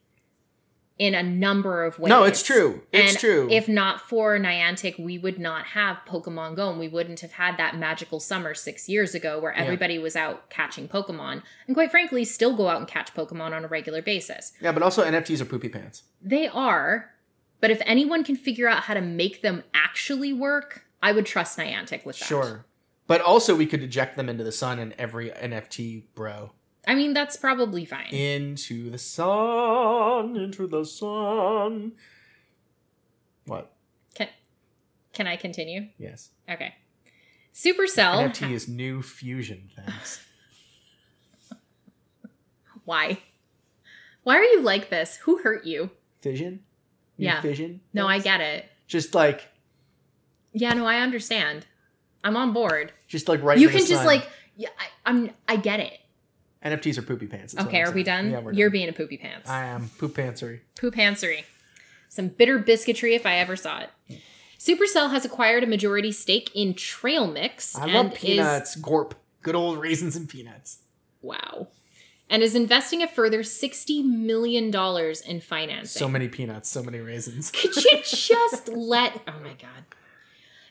in 0.98 1.14
a 1.14 1.22
number 1.22 1.84
of 1.84 1.98
ways. 1.98 2.08
No, 2.08 2.24
it's 2.24 2.42
true. 2.42 2.82
It's 2.92 3.12
and 3.12 3.18
true. 3.20 3.48
If 3.50 3.68
not 3.68 4.00
for 4.00 4.36
Niantic, 4.38 4.98
we 4.98 5.16
would 5.16 5.38
not 5.38 5.64
have 5.66 5.98
Pokemon 6.08 6.56
Go 6.56 6.70
and 6.70 6.78
we 6.80 6.88
wouldn't 6.88 7.20
have 7.20 7.32
had 7.32 7.56
that 7.56 7.76
magical 7.76 8.18
summer 8.18 8.52
six 8.52 8.88
years 8.88 9.14
ago 9.14 9.38
where 9.38 9.52
Yeah. 9.52 9.62
everybody 9.62 9.98
was 9.98 10.16
out 10.16 10.50
catching 10.50 10.88
Pokemon. 10.88 11.42
And 11.68 11.76
quite 11.76 11.90
frankly, 11.92 12.24
still 12.24 12.56
go 12.56 12.68
out 12.68 12.78
and 12.78 12.88
catch 12.88 13.14
Pokemon 13.14 13.52
on 13.52 13.64
a 13.64 13.68
regular 13.68 14.02
basis. 14.02 14.52
yeah, 14.60 14.72
but 14.72 14.82
also 14.82 15.04
NFTs 15.04 15.40
are 15.40 15.44
poopy 15.44 15.68
pants. 15.68 16.02
They 16.20 16.48
are, 16.48 17.14
but 17.60 17.70
if 17.70 17.80
anyone 17.86 18.24
can 18.24 18.34
figure 18.34 18.68
out 18.68 18.82
how 18.84 18.94
to 18.94 19.00
make 19.00 19.42
them 19.42 19.62
actually 19.72 20.32
work, 20.32 20.84
I 21.00 21.12
would 21.12 21.26
trust 21.26 21.56
Niantic 21.58 22.04
with 22.04 22.18
that. 22.18 22.24
Sure. 22.26 22.64
But 23.06 23.20
also, 23.22 23.54
we 23.56 23.64
could 23.66 23.82
eject 23.82 24.16
them 24.16 24.28
into 24.28 24.44
the 24.44 24.52
sun 24.52 24.78
in 24.78 24.92
every 24.98 25.30
NFT, 25.30 26.02
bro. 26.14 26.52
I 26.88 26.94
mean, 26.94 27.12
that's 27.12 27.36
probably 27.36 27.84
fine. 27.84 28.06
Into 28.06 28.88
the 28.88 28.96
sun, 28.96 30.36
into 30.36 30.66
the 30.66 30.86
sun. 30.86 31.92
What? 33.44 33.74
Can, 34.14 34.28
can 35.12 35.26
I 35.26 35.36
continue? 35.36 35.88
Yes. 35.98 36.30
Okay. 36.50 36.74
Supercell. 37.54 38.32
NFT 38.32 38.52
is 38.52 38.68
new 38.68 39.02
fusion, 39.02 39.68
thanks. 39.76 40.24
Why? 42.86 43.18
Why 44.22 44.38
are 44.38 44.44
you 44.44 44.62
like 44.62 44.88
this? 44.88 45.16
Who 45.24 45.42
hurt 45.42 45.66
you? 45.66 45.90
Fission. 46.22 46.60
You 47.18 47.26
Yeah. 47.26 47.42
Fission. 47.42 47.82
No, 47.92 48.06
I 48.06 48.18
get 48.18 48.40
it. 48.40 48.64
Just 48.86 49.14
like, 49.14 49.46
Yeah, 50.54 50.72
no, 50.72 50.86
I 50.86 51.00
understand. 51.00 51.66
I'm 52.24 52.36
on 52.38 52.54
board. 52.54 52.92
just 53.08 53.28
like 53.28 53.42
right. 53.42 53.58
you 53.58 53.68
can 53.68 53.80
just 53.80 53.90
sun. 53.90 54.06
like, 54.06 54.26
yeah, 54.56 54.70
I, 54.78 55.10
I'm. 55.10 55.30
I 55.46 55.56
get 55.56 55.80
it. 55.80 56.00
NFTs 56.64 56.98
are 56.98 57.02
poopy 57.02 57.26
pants. 57.26 57.54
Okay, 57.58 57.82
are 57.82 57.92
we 57.92 58.02
done? 58.02 58.30
Yeah, 58.30 58.40
we're 58.40 58.52
You're 58.52 58.68
done. 58.68 58.72
being 58.72 58.88
a 58.88 58.92
poopy 58.92 59.16
pants. 59.16 59.48
I 59.48 59.64
am 59.66 59.90
poop 59.98 60.14
pantsery. 60.16 60.62
Poop 60.80 60.94
pantsery. 60.94 61.44
Some 62.08 62.28
bitter 62.28 62.58
biscuitry 62.58 63.14
if 63.14 63.24
I 63.26 63.36
ever 63.36 63.54
saw 63.54 63.80
it. 63.80 63.90
Supercell 64.58 65.10
has 65.12 65.24
acquired 65.24 65.62
a 65.62 65.66
majority 65.66 66.10
stake 66.10 66.50
in 66.54 66.74
Trail 66.74 67.28
Mix. 67.28 67.76
I 67.76 67.84
and 67.84 67.92
love 67.92 68.12
is- 68.14 68.18
peanuts. 68.18 68.76
Gorp. 68.76 69.14
Good 69.42 69.54
old 69.54 69.78
raisins 69.78 70.16
and 70.16 70.28
peanuts. 70.28 70.78
wow. 71.22 71.68
And 72.30 72.42
is 72.42 72.54
investing 72.54 73.02
a 73.02 73.08
further 73.08 73.38
$60 73.42 74.04
million 74.04 74.64
in 74.66 75.40
financing. 75.40 75.98
So 75.98 76.08
many 76.08 76.28
peanuts. 76.28 76.68
So 76.68 76.82
many 76.82 76.98
raisins. 76.98 77.50
Could 77.50 77.74
you 77.76 77.98
just 78.04 78.68
let. 78.68 79.22
Oh 79.26 79.40
my 79.42 79.54
God. 79.54 79.84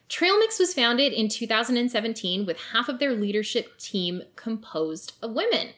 Trailmix 0.10 0.60
was 0.60 0.74
founded 0.74 1.12
in 1.12 1.28
2017 1.28 2.46
with 2.46 2.58
half 2.72 2.88
of 2.88 3.00
their 3.00 3.14
leadership 3.14 3.78
team 3.78 4.24
composed 4.36 5.14
of 5.22 5.34
women. 5.34 5.70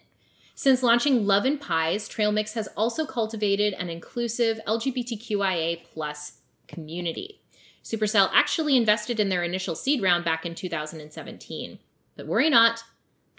Since 0.53 0.83
launching 0.83 1.25
Love 1.25 1.45
and 1.45 1.59
Pies, 1.59 2.07
Trailmix 2.07 2.53
has 2.53 2.67
also 2.75 3.05
cultivated 3.05 3.73
an 3.73 3.89
inclusive 3.89 4.59
LGBTQIA 4.67 5.83
plus 5.93 6.41
community. 6.67 7.41
Supercell 7.83 8.29
actually 8.33 8.77
invested 8.77 9.19
in 9.19 9.29
their 9.29 9.41
initial 9.41 9.73
seed 9.73 10.01
round 10.01 10.25
back 10.25 10.45
in 10.45 10.53
2017. 10.53 11.79
But 12.15 12.27
worry 12.27 12.49
not, 12.49 12.83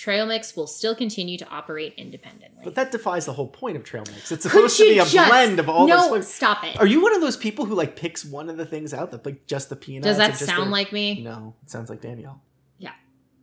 Trailmix 0.01 0.57
will 0.57 0.67
still 0.67 0.95
continue 0.95 1.37
to 1.37 1.47
operate 1.49 1.93
independently. 1.99 2.63
But 2.65 2.75
that 2.77 2.91
defies 2.91 3.27
the 3.27 3.35
whole 3.35 3.49
point 3.49 3.77
of 3.77 3.85
trail 3.85 4.03
mix. 4.11 4.33
It's 4.33 4.45
supposed 4.45 4.79
to 4.79 4.85
be 4.85 4.99
a 4.99 5.05
just- 5.05 5.29
blend 5.29 5.59
of 5.61 5.69
all 5.69 5.87
no, 5.87 5.97
those 5.99 6.09
flavors. 6.09 6.29
stop 6.29 6.65
it. 6.65 6.81
Are 6.81 6.87
you 6.87 7.03
one 7.03 7.15
of 7.15 7.21
those 7.21 7.37
people 7.37 7.67
who 7.67 7.75
like 7.75 7.97
picks 7.97 8.25
one 8.25 8.49
of 8.49 8.57
the 8.57 8.65
things 8.65 8.95
out 8.95 9.11
that 9.11 9.27
like 9.27 9.47
just 9.47 9.69
the 9.69 9.77
peanuts? 9.77 10.07
Does 10.07 10.17
that 10.17 10.37
sound 10.39 10.69
the- 10.69 10.71
like 10.71 10.91
me? 10.91 11.21
No, 11.23 11.55
it 11.63 11.69
sounds 11.71 11.91
like 11.91 12.01
Danielle. 12.01 12.41
Yeah, 12.79 12.93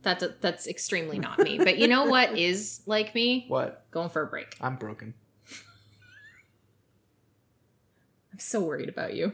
that 0.02 0.40
that's 0.40 0.66
extremely 0.66 1.20
not 1.20 1.38
me. 1.38 1.58
But 1.58 1.78
you 1.78 1.86
know 1.86 2.06
what 2.06 2.36
is 2.46 2.80
like 2.86 3.14
me? 3.14 3.44
What? 3.46 3.88
Going 3.92 4.08
for 4.08 4.22
a 4.22 4.26
break. 4.26 4.56
I'm 4.60 4.74
broken. 4.74 5.14
I'm 8.32 8.40
so 8.40 8.60
worried 8.60 8.88
about 8.88 9.14
you. 9.14 9.32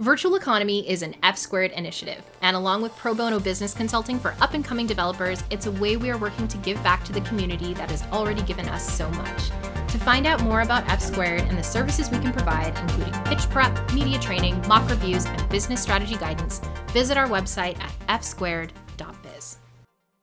Virtual 0.00 0.34
Economy 0.34 0.86
is 0.86 1.00
an 1.00 1.14
F 1.22 1.38
squared 1.38 1.70
initiative, 1.72 2.22
and 2.42 2.54
along 2.54 2.82
with 2.82 2.94
pro 2.96 3.14
bono 3.14 3.40
business 3.40 3.72
consulting 3.72 4.18
for 4.18 4.34
up 4.42 4.52
and 4.52 4.62
coming 4.62 4.86
developers, 4.86 5.42
it's 5.48 5.64
a 5.64 5.70
way 5.72 5.96
we 5.96 6.10
are 6.10 6.18
working 6.18 6.46
to 6.48 6.58
give 6.58 6.82
back 6.82 7.02
to 7.04 7.14
the 7.14 7.22
community 7.22 7.72
that 7.72 7.90
has 7.90 8.02
already 8.12 8.42
given 8.42 8.68
us 8.68 8.86
so 8.86 9.08
much. 9.12 9.48
To 9.88 9.98
find 9.98 10.26
out 10.26 10.42
more 10.42 10.60
about 10.60 10.86
F 10.90 11.00
squared 11.00 11.40
and 11.40 11.56
the 11.56 11.62
services 11.62 12.10
we 12.10 12.18
can 12.18 12.30
provide, 12.30 12.78
including 12.78 13.14
pitch 13.24 13.48
prep, 13.48 13.90
media 13.94 14.18
training, 14.18 14.62
mock 14.68 14.86
reviews, 14.90 15.24
and 15.24 15.48
business 15.48 15.80
strategy 15.80 16.16
guidance, 16.16 16.60
visit 16.88 17.16
our 17.16 17.28
website 17.28 17.80
at 17.80 18.20
fsquared.biz. 18.20 19.56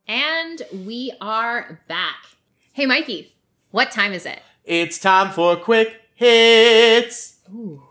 And 0.08 0.62
we 0.86 1.14
are 1.20 1.82
back. 1.88 2.26
Hey, 2.74 2.86
Mikey, 2.86 3.34
what 3.72 3.90
time 3.90 4.14
is 4.14 4.28
it? 4.28 4.40
It's 4.66 5.00
time 5.00 5.32
for 5.32 5.56
quick 5.56 6.00
hits. 6.14 7.40
Ooh, 7.52 7.83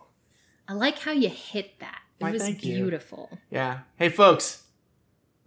I 0.72 0.74
like 0.74 0.98
how 1.00 1.12
you 1.12 1.28
hit 1.28 1.78
that. 1.80 2.00
It 2.18 2.24
Why, 2.24 2.30
was 2.30 2.40
thank 2.40 2.64
you. 2.64 2.76
beautiful. 2.76 3.28
Yeah. 3.50 3.80
Hey, 3.96 4.08
folks. 4.08 4.62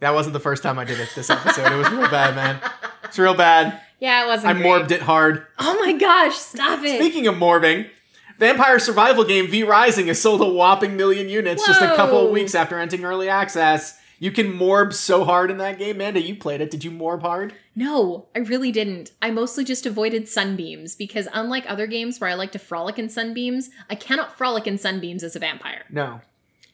That 0.02 0.14
wasn't 0.14 0.34
the 0.34 0.40
first 0.40 0.62
time 0.62 0.78
I 0.78 0.84
did 0.84 1.00
it 1.00 1.10
this 1.16 1.32
episode. 1.32 1.72
it 1.72 1.76
was 1.76 1.90
real 1.90 2.08
bad, 2.12 2.36
man. 2.36 2.60
It's 3.06 3.18
real 3.18 3.34
bad. 3.34 3.82
Yeah, 4.00 4.24
it 4.24 4.28
wasn't. 4.28 4.50
I 4.50 4.54
great. 4.54 4.66
morbed 4.66 4.92
it 4.92 5.02
hard. 5.02 5.48
Oh 5.58 5.80
my 5.80 5.94
gosh! 5.94 6.36
Stop 6.36 6.84
it. 6.84 7.00
Speaking 7.00 7.26
of 7.26 7.34
morbing, 7.36 7.90
Vampire 8.38 8.78
survival 8.78 9.24
game 9.24 9.48
V 9.48 9.64
Rising 9.64 10.08
has 10.08 10.22
sold 10.22 10.42
a 10.42 10.46
whopping 10.46 10.96
million 10.96 11.28
units 11.28 11.66
just 11.66 11.82
a 11.82 11.96
couple 11.96 12.24
of 12.24 12.30
weeks 12.32 12.54
after 12.54 12.78
entering 12.78 13.04
early 13.04 13.28
access. 13.28 13.98
You 14.20 14.32
can 14.32 14.54
morb 14.54 14.94
so 14.94 15.24
hard 15.26 15.52
in 15.52 15.58
that 15.58 15.78
game. 15.78 15.98
Manda, 15.98 16.22
you 16.22 16.36
played 16.36 16.62
it. 16.62 16.72
Did 16.72 16.84
you 16.84 16.92
morb 16.92 17.22
hard? 17.22 17.54
no, 17.76 18.28
I 18.34 18.40
really 18.40 18.72
didn't. 18.72 19.12
I 19.22 19.32
mostly 19.32 19.66
just 19.66 19.86
avoided 19.86 20.30
sunbeams 20.30 20.96
because, 20.96 21.28
unlike 21.34 21.70
other 21.70 21.88
games 21.88 22.20
where 22.20 22.30
I 22.30 22.34
like 22.36 22.54
to 22.54 22.60
frolic 22.60 22.98
in 22.98 23.10
sunbeams, 23.10 23.70
I 23.90 23.96
cannot 23.96 24.38
frolic 24.38 24.66
in 24.66 24.78
sunbeams 24.78 25.24
as 25.24 25.36
a 25.36 25.40
vampire. 25.40 25.84
No. 25.90 26.22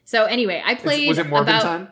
So 0.05 0.25
anyway, 0.25 0.61
I 0.63 0.75
played 0.75 1.07
was 1.07 1.17
it 1.17 1.27
morbing 1.27 1.43
about 1.43 1.61
time? 1.63 1.87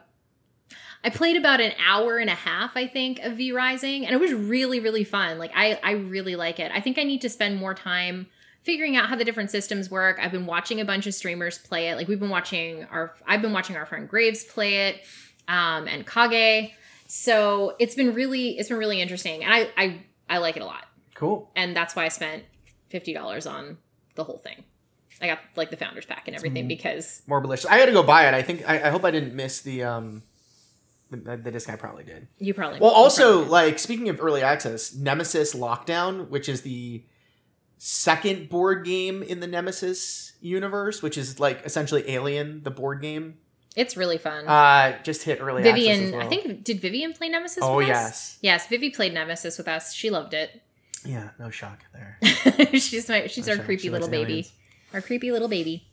I 1.03 1.09
played 1.09 1.37
about 1.37 1.61
an 1.61 1.71
hour 1.87 2.17
and 2.17 2.29
a 2.29 2.35
half, 2.35 2.75
I 2.75 2.85
think, 2.85 3.19
of 3.19 3.37
V 3.37 3.51
Rising, 3.51 4.05
and 4.05 4.13
it 4.13 4.19
was 4.19 4.33
really, 4.33 4.79
really 4.79 5.03
fun. 5.03 5.39
Like 5.39 5.51
I, 5.55 5.79
I 5.81 5.91
really 5.91 6.35
like 6.35 6.59
it. 6.59 6.71
I 6.73 6.81
think 6.81 6.97
I 6.97 7.03
need 7.03 7.21
to 7.21 7.29
spend 7.29 7.57
more 7.57 7.73
time 7.73 8.27
figuring 8.63 8.97
out 8.97 9.07
how 9.07 9.15
the 9.15 9.23
different 9.23 9.49
systems 9.49 9.89
work. 9.89 10.19
I've 10.21 10.31
been 10.31 10.45
watching 10.45 10.81
a 10.81 10.85
bunch 10.85 11.07
of 11.07 11.13
streamers 11.13 11.57
play 11.57 11.89
it. 11.89 11.95
Like 11.95 12.07
we've 12.07 12.19
been 12.19 12.29
watching 12.29 12.83
our, 12.91 13.15
I've 13.25 13.41
been 13.41 13.53
watching 13.53 13.77
our 13.77 13.85
friend 13.85 14.07
Graves 14.07 14.43
play 14.43 14.89
it, 14.89 15.01
um, 15.49 15.87
and 15.89 16.07
Kage. 16.07 16.71
So 17.07 17.75
it's 17.79 17.95
been 17.95 18.13
really, 18.13 18.57
it's 18.57 18.69
been 18.69 18.77
really 18.77 19.01
interesting, 19.01 19.43
and 19.43 19.51
I, 19.53 19.67
I, 19.75 19.99
I 20.29 20.37
like 20.37 20.55
it 20.55 20.61
a 20.61 20.65
lot, 20.65 20.85
Cool. 21.15 21.51
and 21.55 21.75
that's 21.75 21.95
why 21.95 22.05
I 22.05 22.09
spent 22.09 22.43
fifty 22.89 23.13
dollars 23.13 23.45
on 23.47 23.77
the 24.15 24.23
whole 24.23 24.37
thing. 24.37 24.63
I 25.21 25.27
got 25.27 25.39
like 25.57 25.69
the 25.69 25.75
founders 25.75 26.05
pack 26.05 26.27
and 26.27 26.35
everything 26.37 26.65
Mm. 26.65 26.69
because 26.69 27.23
Morbilicious. 27.27 27.65
I 27.69 27.77
got 27.79 27.87
to 27.87 27.91
go 27.91 28.03
buy 28.03 28.27
it. 28.27 28.33
I 28.33 28.41
think. 28.41 28.63
I, 28.69 28.87
I 28.87 28.89
hope 28.89 29.03
I 29.03 29.11
didn't 29.11 29.33
miss 29.35 29.59
the 29.61 29.83
um. 29.83 30.23
The, 31.11 31.37
the 31.37 31.49
disc 31.49 31.67
I 31.67 31.75
probably 31.75 32.03
did. 32.03 32.27
you 32.37 32.53
probably 32.53 32.79
Well, 32.79 32.91
also, 32.91 33.37
probably- 33.39 33.49
like 33.49 33.79
speaking 33.79 34.09
of 34.09 34.21
early 34.21 34.43
access, 34.43 34.93
Nemesis 34.93 35.55
Lockdown, 35.55 36.29
which 36.29 36.47
is 36.47 36.61
the 36.61 37.03
second 37.79 38.49
board 38.49 38.85
game 38.85 39.23
in 39.23 39.39
the 39.39 39.47
Nemesis 39.47 40.33
universe, 40.41 41.01
which 41.01 41.17
is 41.17 41.39
like 41.39 41.65
essentially 41.65 42.07
Alien, 42.09 42.61
the 42.63 42.69
board 42.71 43.01
game, 43.01 43.39
it's 43.75 43.95
really 43.97 44.17
fun. 44.17 44.47
uh, 44.47 44.97
just 45.03 45.23
hit 45.23 45.39
early. 45.41 45.63
Vivian, 45.63 46.11
well. 46.11 46.21
I 46.21 46.27
think 46.27 46.63
did 46.63 46.79
Vivian 46.81 47.13
play 47.13 47.29
Nemesis? 47.29 47.59
Oh 47.63 47.77
with 47.77 47.89
us? 47.89 47.95
yes, 47.95 48.37
yes. 48.41 48.67
Vivi 48.67 48.89
played 48.89 49.13
Nemesis 49.13 49.57
with 49.57 49.67
us. 49.67 49.93
She 49.93 50.09
loved 50.09 50.33
it. 50.33 50.61
yeah, 51.05 51.29
no 51.39 51.49
shock 51.49 51.79
there. 51.93 52.17
she's 52.73 53.07
my 53.07 53.27
she's 53.27 53.45
No 53.47 53.53
our 53.53 53.57
shock. 53.57 53.65
creepy 53.65 53.83
She 53.83 53.89
little 53.89 54.09
baby. 54.09 54.31
aliens. 54.33 54.51
Our 54.93 55.01
creepy 55.01 55.31
little 55.31 55.47
baby. 55.47 55.85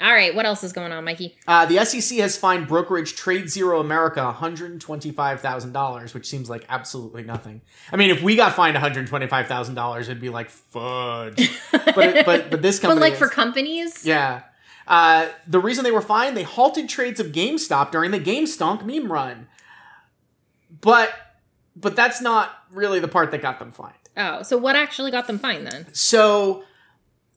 All 0.00 0.12
right, 0.12 0.32
what 0.32 0.46
else 0.46 0.62
is 0.62 0.72
going 0.72 0.92
on, 0.92 1.02
Mikey? 1.04 1.34
Uh, 1.48 1.66
the 1.66 1.84
SEC 1.84 2.18
has 2.18 2.36
fined 2.36 2.68
brokerage 2.68 3.16
Trade 3.16 3.50
Zero 3.50 3.80
America 3.80 4.20
$125,000, 4.40 6.14
which 6.14 6.26
seems 6.26 6.48
like 6.48 6.64
absolutely 6.68 7.22
nothing. 7.24 7.60
I 7.92 7.96
mean, 7.96 8.10
if 8.10 8.22
we 8.22 8.36
got 8.36 8.54
fined 8.54 8.76
$125,000, 8.76 10.00
it'd 10.00 10.20
be 10.20 10.28
like 10.28 10.50
fudge. 10.50 11.50
But 11.72 11.98
it, 12.16 12.26
but 12.26 12.50
but 12.50 12.62
this 12.62 12.78
company, 12.78 13.00
But 13.00 13.02
like 13.02 13.12
is- 13.14 13.18
for 13.18 13.28
companies, 13.28 14.06
Yeah. 14.06 14.42
Uh, 14.88 15.28
the 15.46 15.60
reason 15.60 15.84
they 15.84 15.90
were 15.92 16.00
fined, 16.00 16.36
they 16.36 16.42
halted 16.42 16.88
trades 16.88 17.20
of 17.20 17.28
GameStop 17.28 17.92
during 17.92 18.10
the 18.10 18.18
GameStonk 18.18 18.84
meme 18.84 19.12
run. 19.12 19.46
But 20.80 21.12
but 21.76 21.94
that's 21.94 22.20
not 22.20 22.50
really 22.72 22.98
the 22.98 23.06
part 23.08 23.30
that 23.30 23.40
got 23.42 23.58
them 23.58 23.70
fined. 23.70 23.94
Oh, 24.16 24.42
so 24.42 24.56
what 24.58 24.74
actually 24.74 25.10
got 25.12 25.26
them 25.28 25.38
fined 25.38 25.66
then? 25.66 25.86
So 25.92 26.64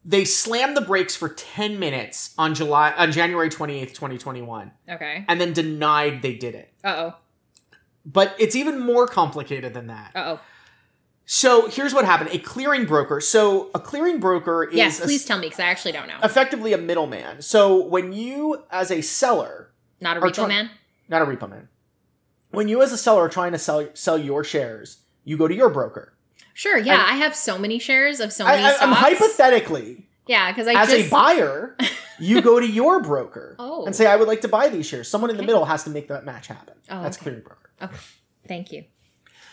they 0.04 0.26
slammed 0.26 0.76
the 0.76 0.82
brakes 0.82 1.16
for 1.16 1.30
10 1.30 1.78
minutes 1.78 2.34
on 2.38 2.56
July 2.56 2.92
on 2.98 3.12
January 3.12 3.50
28th, 3.50 3.90
2021, 3.94 4.72
Okay. 4.90 5.26
and 5.28 5.40
then 5.40 5.54
denied 5.54 6.22
they 6.24 6.34
did 6.34 6.56
it. 6.56 6.74
Uh 6.84 6.96
oh. 6.98 7.16
But 8.04 8.36
it's 8.40 8.56
even 8.56 8.80
more 8.80 9.06
complicated 9.08 9.74
than 9.76 9.88
that. 9.88 10.12
Uh 10.16 10.20
oh. 10.26 10.40
So 11.34 11.70
here's 11.70 11.94
what 11.94 12.04
happened. 12.04 12.32
A 12.34 12.39
clearing 12.39 12.84
broker. 12.86 13.22
So 13.22 13.70
a 13.74 13.80
clearing 13.80 14.20
broker 14.20 14.65
is 14.65 14.76
Yes, 14.76 15.00
a- 15.00 15.04
please 15.04 15.24
tell 15.24 15.38
me 15.38 15.46
because 15.48 15.62
I 15.62 15.67
actually 15.67 15.94
don't 15.94 16.10
know. 16.10 16.17
effectively 16.22 16.74
a 16.74 16.78
middleman. 16.78 17.41
So 17.41 17.86
when 17.86 18.12
you 18.12 18.65
as 18.70 18.91
a 18.91 19.02
seller 19.02 19.72
Not 20.02 20.17
a 20.17 20.20
repo 20.20 20.34
try- 20.34 20.48
man. 20.48 20.72
not 21.08 21.22
a 21.22 21.26
repo 21.26 21.50
man. 21.50 21.70
When 22.50 22.67
you 22.67 22.82
as 22.82 22.91
a 22.91 22.98
seller 22.98 23.22
are 23.22 23.30
trying 23.30 23.54
to 23.54 23.58
sell 23.58 23.88
sell 23.94 24.17
your 24.17 24.44
shares, 24.44 24.98
you 25.24 25.38
go 25.38 25.48
to 25.48 25.56
your 25.56 25.70
broker. 25.70 26.12
Sure. 26.54 26.78
Yeah, 26.78 26.96
And- 26.96 27.02
I 27.04 27.15
have 27.24 27.34
so 27.34 27.58
many 27.58 27.80
shares 27.80 28.20
of 28.20 28.34
so 28.34 28.44
I, 28.46 28.52
many 28.58 28.63
I, 28.65 28.70
stocks. 28.74 28.84
am 28.84 28.91
hypothetically, 28.91 30.10
yeah, 30.28 30.52
because 30.52 30.67
I 30.67 30.74
as 30.74 30.89
just 30.89 31.08
a 31.08 31.10
buyer, 31.10 31.78
you 32.20 32.41
go 32.41 32.60
to 32.60 32.67
your 32.67 33.00
broker 33.02 33.56
Oh. 33.58 33.86
and 33.86 33.95
say, 33.95 34.06
"I 34.06 34.18
would 34.18 34.28
like 34.28 34.41
to 34.41 34.49
buy 34.49 34.68
these 34.68 34.86
shares." 34.86 35.08
Someone 35.08 35.30
in 35.30 35.38
the 35.38 35.43
middle 35.43 35.64
has 35.64 35.86
to 35.86 35.89
make 35.89 36.10
that 36.10 36.26
match 36.26 36.47
happen. 36.47 36.74
Oh, 36.89 37.01
That's 37.01 37.16
okay. 37.16 37.24
clearing 37.24 37.41
broker. 37.43 37.70
Okay. 37.82 37.95
Thank 38.49 38.74
you. 38.74 38.84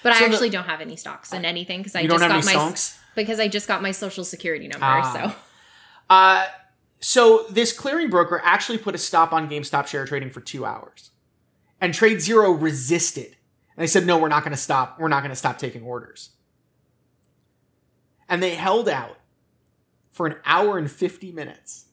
But 0.09 0.17
So 0.19 0.25
I 0.25 0.29
the- 0.29 0.35
actually 0.35 0.51
don't 0.51 0.65
have 0.65 0.81
any 0.81 0.97
stocks 0.97 1.33
in 1.33 1.45
anything 1.45 1.81
because 1.81 1.95
I 1.95 2.07
just 2.07 2.19
got 2.21 2.45
my 2.45 2.53
stonks. 2.55 2.97
because 3.15 3.39
I 3.41 3.49
just 3.49 3.69
got 3.69 3.83
my 3.83 3.91
social 3.91 4.25
security 4.25 4.69
number. 4.69 4.87
Ah. 4.87 5.13
So 5.13 5.35
Uh, 6.11 6.47
so 7.01 7.45
this 7.51 7.73
clearing 7.73 8.09
broker 8.11 8.41
actually 8.45 8.79
put 8.79 8.95
a 8.95 8.99
stop 8.99 9.33
on 9.33 9.49
GameStop 9.51 9.87
share 9.87 10.07
trading 10.07 10.31
for 10.31 10.41
two 10.41 10.65
hours, 10.65 11.11
and 11.81 11.93
Trade 11.93 12.21
Zero 12.21 12.51
resisted. 12.51 13.37
And 13.77 13.83
they 13.83 13.87
said, 13.87 14.07
"No, 14.07 14.19
we're 14.19 14.29
not 14.29 14.43
going 14.43 14.53
to 14.57 14.61
stop. 14.61 14.99
We're 14.99 15.09
not 15.09 15.21
going 15.21 15.31
to 15.31 15.37
stop 15.37 15.59
taking 15.59 15.83
orders." 15.83 16.31
And 18.29 18.43
they 18.43 18.55
held 18.55 18.89
out 18.89 19.19
for 20.11 20.27
an 20.27 20.37
hour 20.45 20.79
and 20.79 20.91
fifty 20.91 21.31
minutes, 21.31 21.87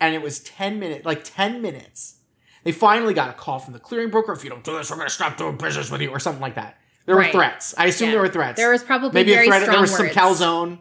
and 0.00 0.14
it 0.14 0.22
was 0.22 0.40
ten 0.40 0.78
minutes, 0.80 1.04
like 1.04 1.22
ten 1.24 1.60
minutes. 1.60 2.16
They 2.64 2.72
finally 2.72 3.14
got 3.14 3.30
a 3.30 3.32
call 3.32 3.58
from 3.58 3.72
the 3.72 3.80
clearing 3.80 4.10
broker. 4.10 4.32
If 4.32 4.44
you 4.44 4.50
don't 4.50 4.64
do 4.64 4.76
this, 4.76 4.90
we're 4.90 4.96
going 4.96 5.08
to 5.08 5.14
stop 5.14 5.36
doing 5.36 5.56
business 5.56 5.90
with 5.90 6.00
you, 6.00 6.10
or 6.10 6.18
something 6.18 6.42
like 6.42 6.54
that. 6.56 6.78
There 7.10 7.18
Right. 7.18 7.34
were 7.34 7.40
threats. 7.40 7.74
I 7.76 7.86
assume 7.86 8.06
Yeah. 8.10 8.12
there 8.12 8.20
were 8.22 8.28
threats. 8.28 8.56
There 8.56 8.70
was 8.70 8.84
probably 8.84 9.10
maybe 9.12 9.32
a 9.34 9.44
threat. 9.44 9.66
There 9.68 9.80
was 9.80 9.90
some 9.96 10.06
words. 10.06 10.14
calzone, 10.16 10.78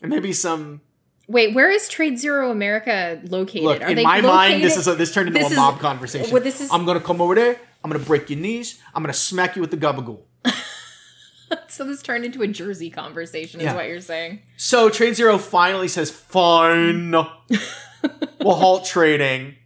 and 0.00 0.10
maybe 0.10 0.32
some. 0.32 0.80
Wait, 1.28 1.54
where 1.54 1.70
is 1.70 1.88
Trade 1.88 2.18
Zero 2.18 2.50
America 2.50 3.20
located? 3.24 3.64
Look, 3.64 3.82
Are 3.82 3.88
in 3.90 4.02
my 4.02 4.22
mind, 4.22 4.64
this 4.64 4.78
is 4.78 4.88
a, 4.88 4.94
this 4.94 5.12
turned 5.12 5.28
into 5.28 5.38
this 5.40 5.48
a 5.48 5.52
is- 5.52 5.56
mob 5.58 5.78
conversation. 5.78 6.30
well, 6.32 6.42
this 6.42 6.62
is- 6.62 6.70
I'm 6.72 6.86
gonna 6.86 7.00
come 7.00 7.20
over 7.20 7.34
there. 7.34 7.56
I'm 7.84 7.90
gonna 7.90 8.02
break 8.02 8.30
your 8.30 8.38
knees. 8.38 8.78
I'm 8.94 9.02
gonna 9.02 9.12
smack 9.12 9.54
you 9.54 9.60
with 9.60 9.70
the 9.70 9.76
gabagool. 9.76 10.20
so 11.68 11.84
this 11.84 12.00
turned 12.00 12.24
into 12.24 12.40
a 12.40 12.48
Jersey 12.48 12.88
conversation, 12.88 13.60
is 13.60 13.64
Yeah. 13.64 13.74
what 13.74 13.88
you're 13.88 14.00
saying. 14.00 14.40
So 14.56 14.88
Trade 14.88 15.14
Zero 15.16 15.36
finally 15.36 15.88
says, 15.88 16.10
"Fine, 16.10 17.10
we'll 18.40 18.54
halt 18.54 18.86
trading." 18.86 19.56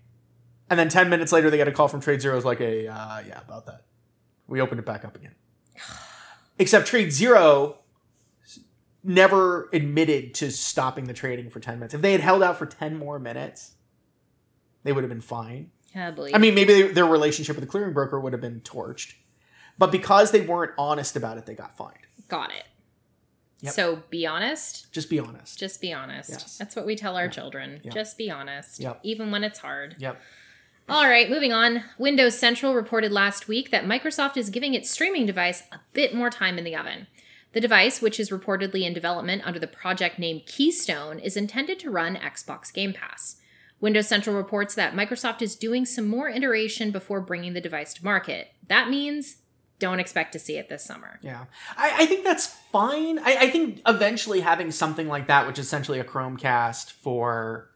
And 0.68 0.76
then 0.80 0.89
ten 0.89 1.09
minutes 1.09 1.30
later, 1.30 1.49
they 1.49 1.57
get 1.59 1.68
a 1.68 1.72
call 1.72 1.87
from 1.87 2.01
Trade 2.01 2.20
Zero. 2.20 2.37
Is 2.37 2.45
like, 2.45 2.61
"A 2.61 2.89
uh, 2.89 3.22
yeah, 3.28 3.41
about 3.47 3.66
that. 3.66 3.82
We 4.49 4.61
opened 4.61 4.80
it 4.80 4.87
back 4.87 5.05
up 5.05 5.14
again." 5.14 5.34
Except 6.59 6.87
Trade 6.87 7.13
Zero 7.13 7.79
never 9.05 9.69
admitted 9.73 10.35
to 10.35 10.51
stopping 10.51 11.05
the 11.05 11.13
trading 11.15 11.51
for 11.51 11.61
ten 11.61 11.79
minutes. 11.79 11.95
If 11.95 12.01
they 12.03 12.13
had 12.13 12.21
held 12.21 12.43
out 12.43 12.59
for 12.59 12.67
ten 12.67 12.97
more 12.99 13.19
minutes, 13.19 13.73
they 14.83 14.93
would 14.93 15.05
have 15.05 15.11
been 15.11 15.21
fine. 15.21 15.71
I 15.95 16.11
believe. 16.11 16.35
I 16.35 16.39
mean, 16.39 16.55
maybe 16.55 16.83
their 16.89 17.07
relationship 17.07 17.57
with 17.57 17.65
the 17.65 17.71
clearing 17.71 17.93
broker 17.95 18.21
would 18.21 18.33
have 18.33 18.43
been 18.43 18.61
torched, 18.61 19.15
but 19.79 19.91
because 19.93 20.31
they 20.31 20.41
weren't 20.41 20.73
honest 20.77 21.17
about 21.17 21.39
it, 21.39 21.47
they 21.47 21.55
got 21.55 21.77
fined. 21.77 21.99
got 22.29 22.51
it. 22.51 22.65
Yep. 23.63 23.73
So 23.73 24.03
be 24.11 24.27
honest. 24.27 24.93
Just 24.93 25.09
be 25.09 25.19
honest. 25.19 25.59
Just 25.59 25.81
be 25.81 25.93
honest. 25.93 26.29
Yes. 26.29 26.59
That's 26.59 26.77
what 26.77 26.85
we 26.85 26.95
tell 26.97 27.17
our 27.17 27.29
children. 27.29 27.81
Yep. 27.85 27.95
Just 27.95 28.19
be 28.19 28.31
honest, 28.31 28.79
Yep. 28.81 29.01
even 29.03 29.31
when 29.31 29.45
it's 29.45 29.59
hard. 29.61 29.97
Yep. 29.99 30.21
All 30.89 31.09
right, 31.09 31.28
moving 31.28 31.53
on. 31.53 31.82
Windows 31.99 32.39
Central 32.39 32.72
reported 32.72 33.11
last 33.11 33.49
week 33.49 33.72
that 33.72 33.87
Microsoft 33.87 34.37
is 34.37 34.51
giving 34.51 34.72
its 34.72 34.89
streaming 34.89 35.26
device 35.26 35.64
a 35.72 35.80
bit 35.93 36.14
more 36.14 36.30
time 36.30 36.59
in 36.59 36.64
the 36.64 36.76
oven. 36.76 37.09
The 37.55 37.61
device, 37.61 38.01
which 38.01 38.20
is 38.20 38.30
reportedly 38.30 38.82
in 38.82 38.95
development 38.95 39.43
under 39.45 39.59
the 39.59 39.66
project 39.66 40.20
name 40.20 40.43
Keystone, 40.47 41.18
is 41.18 41.37
intended 41.37 41.80
to 41.80 41.91
run 41.91 42.14
Xbox 42.14 42.72
Game 42.72 42.93
Pass. 42.93 43.37
Windows 43.80 44.07
Central 44.07 44.37
reports 44.37 44.76
that 44.76 44.95
Microsoft 44.95 45.43
is 45.43 45.57
doing 45.57 45.84
some 45.87 46.07
more 46.07 46.28
iteration 46.28 46.93
before 46.93 47.20
bringing 47.20 47.55
the 47.55 47.61
device 47.61 47.93
to 47.95 48.05
market. 48.05 48.53
That 48.68 48.89
means 48.89 49.39
don't 49.80 49.99
expect 49.99 50.32
to 50.34 50.39
see 50.39 50.57
it 50.57 50.68
this 50.68 50.84
summer. 50.84 51.18
Yeah, 51.20 51.47
I, 51.76 52.03
I 52.03 52.07
think 52.07 52.22
that's 52.22 52.47
fine. 52.47 53.18
I, 53.18 53.37
I 53.41 53.51
think 53.51 53.80
eventually 53.89 54.41
having 54.41 54.70
something 54.70 55.09
like 55.09 55.26
that, 55.26 55.49
which 55.49 55.59
is 55.59 55.66
essentially 55.66 55.99
a 55.99 56.05
Chromecast 56.05 56.93
for, 56.93 57.70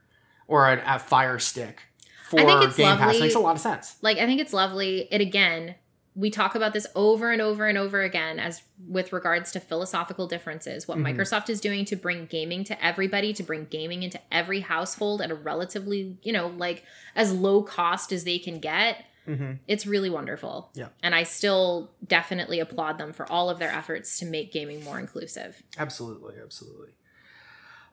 or 0.47 0.69
a, 0.73 0.83
a 0.87 0.99
Fire 1.01 1.41
Stick 1.41 1.83
for 2.31 2.37
think 2.39 2.63
it's 2.65 2.77
Game 2.77 2.87
Pass, 2.97 3.01
lovely. 3.01 3.21
makes 3.21 3.35
a 3.35 3.39
lot 3.41 3.57
of 3.57 3.61
sense. 3.61 3.97
Like 4.03 4.19
I 4.19 4.27
think 4.27 4.41
it's 4.41 4.53
lovely. 4.53 5.09
It 5.11 5.21
again, 5.21 5.75
we 6.15 6.29
talk 6.31 6.55
about 6.55 6.73
this 6.73 6.87
over 6.95 7.31
and 7.31 7.41
over 7.41 7.67
and 7.69 7.79
over 7.79 8.03
again 8.03 8.39
as 8.39 8.63
with 8.89 9.13
regards 9.13 9.53
to 9.53 9.61
philosophical 9.61 10.27
differences. 10.27 10.87
What 10.89 10.99
Mhm. 10.99 11.17
Microsoft 11.17 11.49
is 11.49 11.61
doing 11.61 11.85
to 11.87 11.97
bring 11.97 12.27
gaming 12.27 12.65
to 12.65 12.85
everybody, 12.85 13.33
to 13.33 13.43
bring 13.43 13.67
gaming 13.67 14.03
into 14.03 14.21
every 14.33 14.61
household 14.61 15.23
at 15.23 15.31
a 15.31 15.35
relatively, 15.35 16.19
you 16.23 16.33
know, 16.33 16.49
like 16.49 16.85
as 17.15 17.33
low 17.33 17.63
cost 17.63 18.11
as 18.13 18.25
they 18.25 18.39
can 18.39 18.59
get. 18.59 19.05
hmm 19.27 19.53
It's 19.69 19.87
really 19.87 20.11
wonderful. 20.11 20.71
Yeah. 20.75 20.89
And 21.03 21.15
I 21.15 21.23
still 21.23 21.91
definitely 22.07 22.59
applaud 22.59 22.99
them 22.99 23.13
for 23.13 23.31
all 23.31 23.49
of 23.49 23.59
their 23.61 23.71
efforts 23.71 24.19
to 24.19 24.27
make 24.27 24.53
gaming 24.53 24.83
more 24.83 24.99
inclusive. 24.99 25.63
Absolutely, 25.79 26.35
absolutely. 26.43 26.89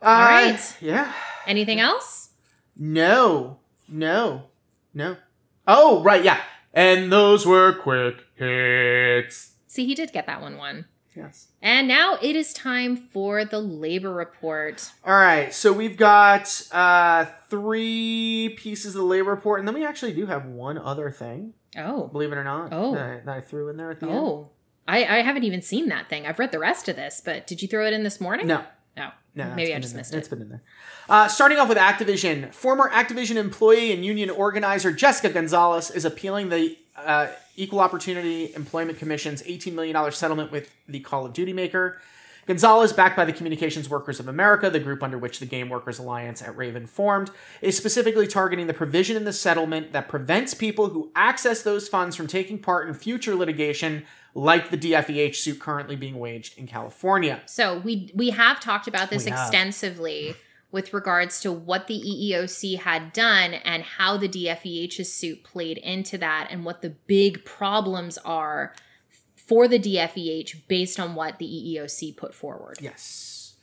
All 0.01 0.13
Uh, 0.15 0.25
right. 0.25 0.75
Yeah. 0.81 1.13
Anything 1.45 1.79
else? 1.79 2.29
No. 2.75 3.59
No. 3.89 4.43
No. 4.93 5.17
Oh, 5.67 6.03
right. 6.03 6.23
Yeah. 6.23 6.41
And 6.73 7.11
those 7.11 7.45
were 7.45 7.73
quick 7.73 8.17
hits. 8.35 9.53
See, 9.67 9.85
he 9.85 9.95
did 9.95 10.13
get 10.13 10.27
that 10.27 10.41
one 10.41 10.57
one. 10.57 10.85
Yes. 11.15 11.47
And 11.63 11.87
now 11.87 12.17
it 12.21 12.35
is 12.35 12.53
time 12.53 12.95
for 12.95 13.43
the 13.43 13.59
labor 13.59 14.13
report. 14.13 14.91
All 15.03 15.15
right. 15.15 15.51
So 15.51 15.73
we've 15.73 15.97
got 15.97 16.61
uh, 16.71 17.25
three 17.49 18.55
pieces 18.57 18.95
of 18.95 19.01
the 19.01 19.07
labor 19.07 19.31
report, 19.31 19.59
and 19.59 19.67
then 19.67 19.73
we 19.73 19.83
actually 19.83 20.13
do 20.13 20.27
have 20.27 20.45
one 20.45 20.77
other 20.77 21.09
thing. 21.09 21.53
Oh. 21.75 22.07
Believe 22.07 22.31
it 22.31 22.37
or 22.37 22.43
not. 22.43 22.69
Oh. 22.71 22.93
That 22.93 23.03
I, 23.03 23.19
that 23.25 23.37
I 23.37 23.41
threw 23.41 23.69
in 23.69 23.77
there 23.77 23.89
at 23.89 23.99
the 23.99 24.07
end. 24.07 24.15
Oh, 24.15 24.49
I, 24.87 25.05
I 25.05 25.21
haven't 25.21 25.43
even 25.43 25.61
seen 25.61 25.89
that 25.89 26.07
thing. 26.07 26.27
I've 26.27 26.39
read 26.39 26.51
the 26.51 26.59
rest 26.59 26.87
of 26.87 26.95
this, 26.95 27.21
but 27.23 27.47
did 27.47 27.61
you 27.61 27.67
throw 27.67 27.85
it 27.85 27.93
in 27.93 28.03
this 28.03 28.21
morning? 28.21 28.47
No. 28.47 28.63
No. 29.37 29.53
Maybe 29.53 29.73
I 29.73 29.79
just 29.79 29.95
missed 29.95 30.13
it. 30.13 30.17
It's 30.17 30.27
been 30.27 30.41
in 30.41 30.49
there. 30.49 30.63
Uh, 31.07 31.27
starting 31.27 31.59
off 31.59 31.69
with 31.69 31.77
Activision, 31.77 32.51
former 32.51 32.89
Activision 32.89 33.35
employee 33.35 33.93
and 33.93 34.03
union 34.03 34.31
organizer 34.31 34.91
Jessica 34.91 35.29
Gonzalez 35.29 35.91
is 35.91 36.05
appealing 36.05 36.49
the 36.49 36.75
uh, 36.95 37.27
Equal 37.55 37.79
Opportunity 37.79 38.51
Employment 38.55 38.97
Commission's 38.97 39.43
$18 39.43 39.73
million 39.73 40.11
settlement 40.11 40.51
with 40.51 40.73
the 40.87 40.99
Call 41.01 41.25
of 41.25 41.33
Duty 41.33 41.53
maker. 41.53 42.01
Gonzalez, 42.47 42.93
backed 42.93 43.17
by 43.17 43.25
the 43.25 43.33
Communications 43.33 43.89
Workers 43.89 44.19
of 44.19 44.27
America, 44.27 44.69
the 44.69 44.79
group 44.79 45.03
under 45.03 45.17
which 45.17 45.39
the 45.39 45.45
Game 45.45 45.69
Workers 45.69 45.99
Alliance 45.99 46.41
at 46.41 46.55
Raven 46.55 46.87
formed, 46.87 47.29
is 47.61 47.77
specifically 47.77 48.25
targeting 48.25 48.67
the 48.67 48.73
provision 48.73 49.17
in 49.17 49.25
the 49.25 49.33
settlement 49.33 49.91
that 49.91 50.07
prevents 50.07 50.53
people 50.53 50.87
who 50.89 51.11
access 51.13 51.61
those 51.61 51.89
funds 51.89 52.15
from 52.15 52.25
taking 52.25 52.57
part 52.57 52.87
in 52.87 52.93
future 52.93 53.35
litigation, 53.35 54.05
like 54.37 54.69
the 54.69 54.77
DFEH 54.77 55.35
suit 55.35 55.59
currently 55.59 55.95
being 55.95 56.19
waged 56.19 56.59
in 56.59 56.67
California. 56.67 57.41
So 57.47 57.79
we 57.79 58.11
we 58.13 58.29
have 58.29 58.59
talked 58.59 58.87
about 58.87 59.09
this 59.09 59.25
We 59.25 59.31
have. 59.31 59.39
extensively 59.39 60.35
with 60.71 60.93
regards 60.93 61.39
to 61.41 61.51
what 61.51 61.87
the 61.87 61.99
EEOC 61.99 62.77
had 62.79 63.13
done 63.13 63.55
and 63.55 63.81
how 63.81 64.15
the 64.15 64.29
DFEH's 64.29 65.11
suit 65.11 65.43
played 65.43 65.79
into 65.79 66.19
that 66.19 66.49
and 66.51 66.63
what 66.63 66.83
the 66.83 66.91
big 67.07 67.45
problems 67.45 68.19
are 68.19 68.75
for 69.35 69.67
the 69.67 69.79
DFEH 69.79 70.67
based 70.67 70.99
on 70.99 71.15
what 71.15 71.39
the 71.39 71.45
EEOC 71.45 72.15
put 72.15 72.35
forward. 72.35 72.77
Yes. 72.79 73.55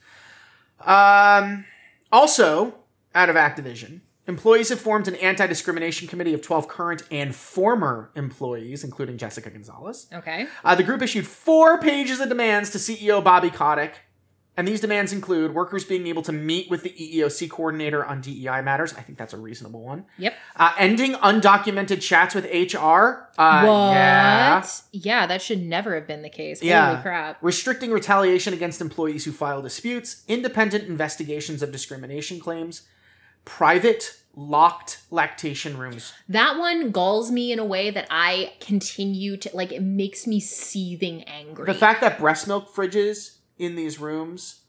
Um, 0.81 1.63
also, 2.11 2.75
out 3.13 3.29
of 3.29 3.37
Activision, 3.37 4.01
employees 4.27 4.69
have 4.69 4.79
formed 4.79 5.07
an 5.07 5.15
anti 5.15 5.47
discrimination 5.47 6.07
committee 6.07 6.33
of 6.33 6.41
12 6.41 6.67
current 6.67 7.03
and 7.11 7.35
former 7.35 8.11
employees, 8.15 8.83
including 8.83 9.17
Jessica 9.17 9.49
Gonzalez. 9.49 10.07
Okay. 10.13 10.47
Uh, 10.63 10.75
the 10.75 10.83
group 10.83 11.01
issued 11.01 11.27
four 11.27 11.79
pages 11.79 12.19
of 12.19 12.29
demands 12.29 12.69
to 12.71 12.77
CEO 12.77 13.23
Bobby 13.23 13.49
Kotick. 13.49 13.93
And 14.57 14.65
these 14.65 14.79
demands 14.79 15.11
include 15.11 15.53
workers 15.53 15.83
being 15.83 16.07
able 16.07 16.21
to 16.21 16.31
meet 16.31 16.69
with 16.69 16.81
the 16.83 16.91
EEOC 16.91 17.49
coordinator 17.49 18.05
on 18.05 18.21
DEI 18.21 18.61
matters. 18.61 18.93
I 18.93 19.01
think 19.01 19.17
that's 19.17 19.33
a 19.33 19.37
reasonable 19.37 19.81
one. 19.81 20.05
Yep. 20.17 20.33
Uh, 20.55 20.73
ending 20.77 21.11
undocumented 21.15 22.01
chats 22.01 22.33
with 22.33 22.45
HR. 22.45 23.27
Uh, 23.37 23.65
what? 23.65 23.93
Yeah. 23.93 24.65
Yeah. 24.93 25.27
that 25.27 25.41
should 25.41 25.61
never 25.61 25.93
have 25.95 26.07
been 26.07 26.21
the 26.21 26.29
case. 26.29 26.63
Yeah. 26.63 26.91
Holy 26.91 27.01
crap. 27.01 27.37
restricting 27.41 27.91
retaliation 27.91 28.53
against 28.53 28.79
employees 28.79 29.25
who 29.25 29.33
file 29.33 29.61
disputes, 29.61 30.23
independent 30.29 30.85
investigations 30.85 31.61
of 31.61 31.73
discrimination 31.73 32.39
claims, 32.39 32.83
private 33.45 34.21
locked 34.35 34.99
lactation 35.11 35.77
rooms. 35.77 36.13
That 36.27 36.57
one 36.57 36.91
galls 36.91 37.31
me 37.31 37.51
in 37.51 37.59
a 37.59 37.65
way 37.65 37.89
that 37.89 38.07
I 38.09 38.53
continue 38.59 39.37
to 39.37 39.49
like 39.53 39.71
it 39.71 39.81
makes 39.81 40.27
me 40.27 40.39
seething 40.39 41.23
angry. 41.23 41.65
The 41.65 41.73
fact 41.73 42.01
that 42.01 42.19
breast 42.19 42.47
milk 42.47 42.73
fridges 42.73 43.37
in 43.57 43.75
these 43.75 43.99
rooms 43.99 44.61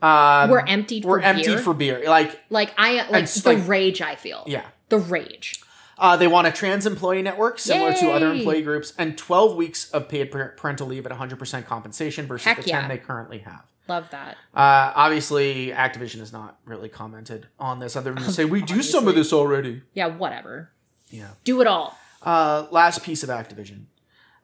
um, 0.00 0.50
were 0.50 0.66
emptied 0.66 1.04
were 1.04 1.20
for 1.20 1.24
emptied 1.24 1.46
beer. 1.46 1.58
for 1.58 1.74
beer. 1.74 2.02
Like, 2.06 2.40
like 2.50 2.72
I 2.76 3.08
like 3.08 3.30
the 3.32 3.52
like- 3.54 3.68
rage 3.68 4.02
I 4.02 4.16
feel. 4.16 4.44
yeah. 4.46 4.64
The 4.88 4.98
rage. 4.98 5.62
Uh, 5.98 6.16
they 6.16 6.26
want 6.26 6.48
a 6.48 6.50
trans 6.50 6.84
employee 6.84 7.22
network 7.22 7.60
similar 7.60 7.92
to 7.92 8.10
other 8.10 8.32
employee 8.32 8.62
groups 8.62 8.92
and 8.98 9.16
12 9.16 9.54
weeks 9.56 9.88
of 9.92 10.08
paid 10.08 10.32
parental 10.32 10.88
leave 10.88 11.06
at 11.06 11.12
100% 11.12 11.64
compensation 11.66 12.26
versus 12.26 12.44
Heck 12.44 12.56
the 12.56 12.62
10 12.64 12.68
yeah. 12.70 12.88
they 12.88 12.98
currently 12.98 13.38
have. 13.38 13.62
Love 13.88 14.10
that. 14.10 14.36
Uh, 14.54 14.92
obviously, 14.94 15.68
Activision 15.68 16.18
has 16.20 16.32
not 16.32 16.58
really 16.64 16.88
commented 16.88 17.48
on 17.58 17.80
this 17.80 17.96
other 17.96 18.14
than 18.14 18.22
to 18.22 18.32
say, 18.32 18.44
we 18.44 18.62
do 18.62 18.82
some 18.82 19.08
of 19.08 19.14
this 19.14 19.32
already. 19.32 19.82
Yeah, 19.92 20.06
whatever. 20.06 20.70
Yeah. 21.10 21.30
Do 21.44 21.60
it 21.60 21.66
all. 21.66 21.98
Uh, 22.22 22.66
last 22.70 23.02
piece 23.02 23.22
of 23.22 23.28
Activision. 23.28 23.86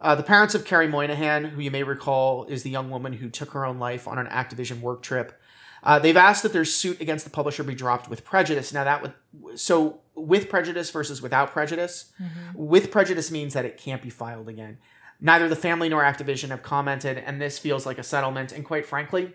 Uh, 0.00 0.14
the 0.14 0.22
parents 0.22 0.54
of 0.54 0.64
Kerry 0.64 0.88
Moynihan, 0.88 1.44
who 1.44 1.60
you 1.60 1.70
may 1.70 1.82
recall 1.82 2.44
is 2.44 2.62
the 2.62 2.70
young 2.70 2.90
woman 2.90 3.14
who 3.14 3.28
took 3.28 3.50
her 3.52 3.64
own 3.64 3.78
life 3.78 4.06
on 4.06 4.18
an 4.18 4.26
Activision 4.26 4.80
work 4.80 5.02
trip, 5.02 5.40
uh, 5.82 5.98
they've 5.98 6.16
asked 6.16 6.42
that 6.42 6.52
their 6.52 6.64
suit 6.64 7.00
against 7.00 7.24
the 7.24 7.30
publisher 7.30 7.62
be 7.62 7.74
dropped 7.74 8.08
with 8.08 8.24
prejudice. 8.24 8.72
Now 8.72 8.84
that 8.84 9.02
would 9.02 9.14
so 9.58 10.00
with 10.14 10.48
prejudice 10.48 10.90
versus 10.90 11.22
without 11.22 11.52
prejudice. 11.52 12.12
With 12.54 12.90
prejudice 12.90 13.30
means 13.30 13.54
that 13.54 13.64
it 13.64 13.76
can't 13.76 14.02
be 14.02 14.10
filed 14.10 14.48
again. 14.48 14.78
Neither 15.20 15.48
the 15.48 15.56
family 15.56 15.88
nor 15.88 16.02
Activision 16.02 16.48
have 16.50 16.62
commented, 16.62 17.18
and 17.18 17.40
this 17.40 17.58
feels 17.58 17.84
like 17.84 17.98
a 17.98 18.02
settlement. 18.04 18.52
And 18.52 18.64
quite 18.64 18.86
frankly, 18.86 19.32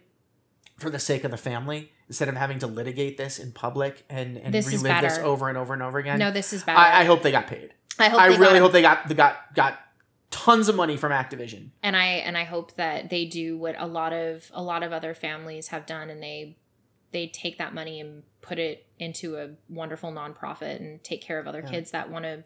for 0.77 0.89
the 0.89 0.99
sake 0.99 1.23
of 1.23 1.31
the 1.31 1.37
family, 1.37 1.91
instead 2.07 2.29
of 2.29 2.35
having 2.35 2.59
to 2.59 2.67
litigate 2.67 3.17
this 3.17 3.37
in 3.39 3.51
public 3.51 4.03
and, 4.09 4.37
and 4.37 4.53
This 4.53 4.71
is 4.71 4.81
relive 4.83 5.01
this 5.01 5.17
over 5.19 5.49
and 5.49 5.57
over 5.57 5.73
and 5.73 5.83
over 5.83 5.99
again, 5.99 6.19
No, 6.19 6.31
this 6.31 6.53
is 6.53 6.63
bad. 6.63 6.77
I, 6.77 7.01
I 7.01 7.03
hope 7.05 7.21
they 7.21 7.31
got 7.31 7.47
paid. 7.47 7.73
I 7.99 8.09
hope 8.09 8.19
I 8.21 8.27
really 8.27 8.53
got, 8.53 8.59
hope 8.61 8.71
they 8.71 8.81
got 8.81 9.07
they 9.07 9.13
got 9.15 9.53
got 9.55 9.79
tons 10.31 10.67
of 10.67 10.75
money 10.75 10.97
from 10.97 11.11
Activision. 11.11 11.69
and 11.83 11.95
I 11.95 12.05
and 12.05 12.35
I 12.37 12.43
hope 12.43 12.73
that 12.75 13.09
they 13.11 13.25
do 13.25 13.55
what 13.57 13.75
a 13.77 13.85
lot 13.85 14.13
of 14.13 14.49
a 14.53 14.63
lot 14.63 14.81
of 14.83 14.91
other 14.91 15.13
families 15.13 15.67
have 15.67 15.85
done 15.85 16.09
and 16.09 16.21
they 16.23 16.57
they 17.11 17.27
take 17.27 17.59
that 17.59 17.73
money 17.75 17.99
and 17.99 18.23
put 18.41 18.57
it 18.57 18.87
into 18.97 19.35
a 19.37 19.49
wonderful 19.69 20.11
nonprofit 20.11 20.77
and 20.79 21.03
take 21.03 21.21
care 21.21 21.37
of 21.39 21.45
other 21.47 21.61
Yeah. 21.63 21.69
kids 21.69 21.91
that 21.91 22.09
want 22.09 22.25
to 22.25 22.43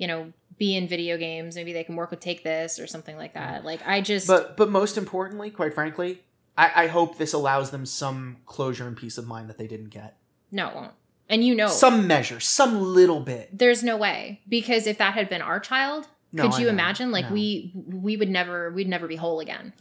you 0.00 0.06
know, 0.08 0.32
be 0.58 0.74
in 0.76 0.88
video 0.88 1.16
games. 1.16 1.54
Maybe 1.54 1.72
they 1.72 1.84
can 1.84 1.94
work 1.94 2.10
with 2.10 2.20
Take 2.20 2.42
This 2.42 2.78
or 2.80 2.86
something 2.86 3.16
like 3.16 3.34
that. 3.34 3.62
Mm. 3.62 3.64
Like 3.64 3.80
I 3.86 4.00
just 4.00 4.26
But 4.26 4.56
but 4.56 4.68
most 4.70 4.98
importantly, 4.98 5.50
quite 5.50 5.74
frankly, 5.74 6.22
I, 6.58 6.84
I 6.84 6.86
hope 6.88 7.18
this 7.18 7.32
allows 7.32 7.70
them 7.70 7.86
some 7.86 8.38
closure 8.46 8.86
and 8.88 8.96
peace 8.96 9.16
of 9.18 9.26
mind 9.26 9.48
that 9.48 9.58
they 9.58 9.66
didn't 9.68 9.90
get. 9.90 10.16
no, 10.50 10.68
it 10.68 10.74
won't. 10.74 10.92
And 11.28 11.44
you 11.44 11.54
know, 11.54 11.68
Some 11.68 12.08
measure, 12.08 12.40
some 12.40 12.82
little 12.82 13.20
bit. 13.20 13.56
there's 13.56 13.84
no 13.84 13.96
way 13.96 14.40
because 14.48 14.88
if 14.88 14.98
that 14.98 15.14
had 15.14 15.28
been 15.28 15.42
our 15.42 15.60
child, 15.60 16.08
No, 16.32 16.48
could 16.48 16.58
you 16.60 16.68
imagine? 16.68 17.12
Like 17.12 17.26
No. 17.28 17.34
we 17.34 17.72
we 17.74 18.16
would 18.16 18.30
never 18.30 18.70
we'd 18.72 18.88
never 18.88 19.06
be 19.06 19.16
whole 19.16 19.38
again. 19.40 19.72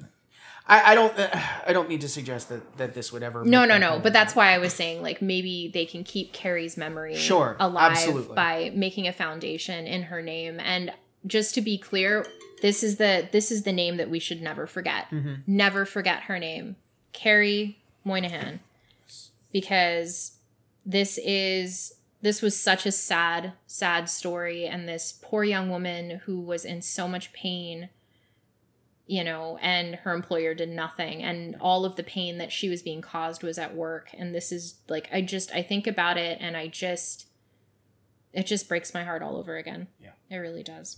I, 0.69 0.91
I 0.91 0.95
don't 0.95 1.13
I 1.67 1.73
don't 1.73 1.89
mean 1.89 1.99
to 1.99 2.07
suggest 2.07 2.49
that 2.49 2.77
that 2.77 2.93
this 2.93 3.11
would 3.11 3.23
ever. 3.23 3.43
No, 3.43 3.65
no, 3.65 3.77
no. 3.77 3.99
But 3.99 4.13
that's 4.13 4.35
why 4.35 4.53
I 4.53 4.59
was 4.59 4.71
saying 4.73 5.01
like 5.01 5.21
maybe 5.21 5.67
they 5.73 5.85
can 5.85 6.03
keep 6.03 6.31
Kerry's 6.31 6.77
memory 6.77 7.15
Sure, 7.15 7.57
alive 7.59 7.91
absolutely. 7.93 8.35
by 8.35 8.71
making 8.75 9.07
a 9.07 9.13
foundation 9.13 9.87
in 9.87 10.03
her 10.03 10.21
name. 10.21 10.59
And 10.59 10.93
just 11.25 11.55
to 11.55 11.61
be 11.61 11.77
clear, 11.77 12.25
this 12.61 12.83
is 12.83 12.97
the 12.97 13.27
this 13.31 13.51
is 13.51 13.63
the 13.63 13.73
name 13.73 13.97
that 13.97 14.09
we 14.09 14.19
should 14.19 14.41
never 14.41 14.67
forget. 14.67 15.09
Mhm. 15.09 15.39
Never 15.47 15.85
forget 15.85 16.23
her 16.23 16.37
name, 16.37 16.75
Kerry 17.13 17.79
Moynihan, 18.03 18.59
because 19.51 20.33
this 20.85 21.17
is 21.23 21.93
this 22.21 22.41
was 22.41 22.59
such 22.59 22.85
a 22.85 22.91
sad, 22.91 23.53
sad 23.65 24.09
story, 24.09 24.65
and 24.65 24.87
this 24.87 25.17
poor 25.21 25.43
young 25.43 25.69
woman 25.69 26.21
who 26.25 26.39
was 26.41 26.65
in 26.65 26.81
so 26.81 27.07
much 27.07 27.31
pain 27.31 27.89
you 29.09 29.23
know, 29.23 29.57
and 29.59 29.95
her 29.95 30.13
employer 30.13 30.53
did 30.53 30.69
nothing. 30.69 31.23
And 31.23 31.55
all 31.59 31.83
of 31.83 31.95
the 31.95 32.03
pain 32.03 32.37
that 32.37 32.51
she 32.51 32.69
was 32.69 32.83
being 32.83 33.01
caused 33.01 33.41
was 33.41 33.57
at 33.57 33.75
work. 33.75 34.11
And 34.15 34.35
this 34.35 34.51
is 34.51 34.75
like, 34.87 35.09
I 35.11 35.21
just, 35.21 35.51
I 35.51 35.63
think 35.63 35.87
about 35.87 36.17
it 36.17 36.37
and 36.39 36.55
I 36.55 36.67
just, 36.67 37.25
it 38.33 38.45
just 38.45 38.69
breaks 38.69 38.93
my 38.93 39.03
heart 39.03 39.23
all 39.23 39.35
over 39.35 39.57
again. 39.57 39.87
Yeah. 39.99 40.11
It 40.29 40.35
really 40.37 40.61
does. 40.61 40.97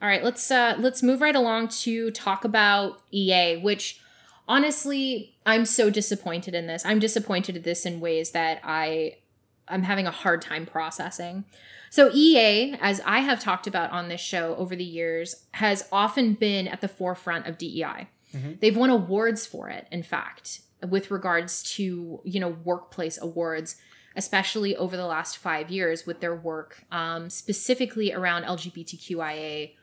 All 0.00 0.08
right, 0.08 0.22
let's 0.22 0.50
uh 0.50 0.76
let's 0.78 1.02
move 1.02 1.20
right 1.20 1.34
along 1.34 1.68
to 1.68 2.10
talk 2.12 2.44
about 2.44 3.00
EA, 3.12 3.56
which 3.56 4.00
honestly, 4.48 5.34
I'm 5.44 5.64
so 5.64 5.90
disappointed 5.90 6.54
in 6.54 6.66
this. 6.68 6.84
I'm 6.84 6.98
disappointed 7.00 7.56
in 7.56 7.62
this 7.62 7.84
in 7.86 8.00
ways 8.00 8.30
that 8.30 8.60
I 8.62 9.16
I'm 9.66 9.82
having 9.82 10.06
a 10.06 10.12
hard 10.12 10.42
time 10.42 10.66
processing. 10.66 11.44
So 11.92 12.10
EA, 12.14 12.74
as 12.80 13.02
I 13.04 13.18
have 13.20 13.38
talked 13.38 13.66
about 13.66 13.90
on 13.90 14.08
this 14.08 14.18
show 14.22 14.56
over 14.56 14.74
the 14.74 14.82
years, 14.82 15.44
has 15.50 15.86
often 15.92 16.32
been 16.32 16.66
at 16.66 16.80
the 16.80 16.88
forefront 16.88 17.46
of 17.46 17.58
DEI. 17.58 18.08
Mhm. 18.32 18.60
They've 18.60 18.74
won 18.74 18.88
awards 18.88 19.44
for 19.44 19.68
it, 19.68 19.88
in 19.92 20.02
fact, 20.02 20.62
with 20.88 21.10
regards 21.10 21.62
to, 21.74 22.22
you 22.24 22.40
know, 22.40 22.48
workplace 22.48 23.20
awards, 23.20 23.76
especially 24.16 24.74
over 24.74 24.96
the 24.96 25.04
last 25.04 25.36
five 25.36 25.70
years 25.70 26.06
with 26.06 26.20
their 26.20 26.34
work 26.34 26.82
um, 26.90 27.28
specifically 27.28 28.10
around 28.10 28.44
LGBTQIA 28.44 29.76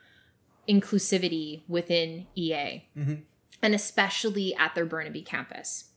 inclusivity 0.68 1.62
within 1.68 2.26
EA, 2.36 2.86
Mhm. 2.98 3.22
and 3.62 3.76
especially 3.76 4.56
at 4.56 4.74
their 4.74 4.86
Burnaby 4.88 5.22
campus. 5.22 5.89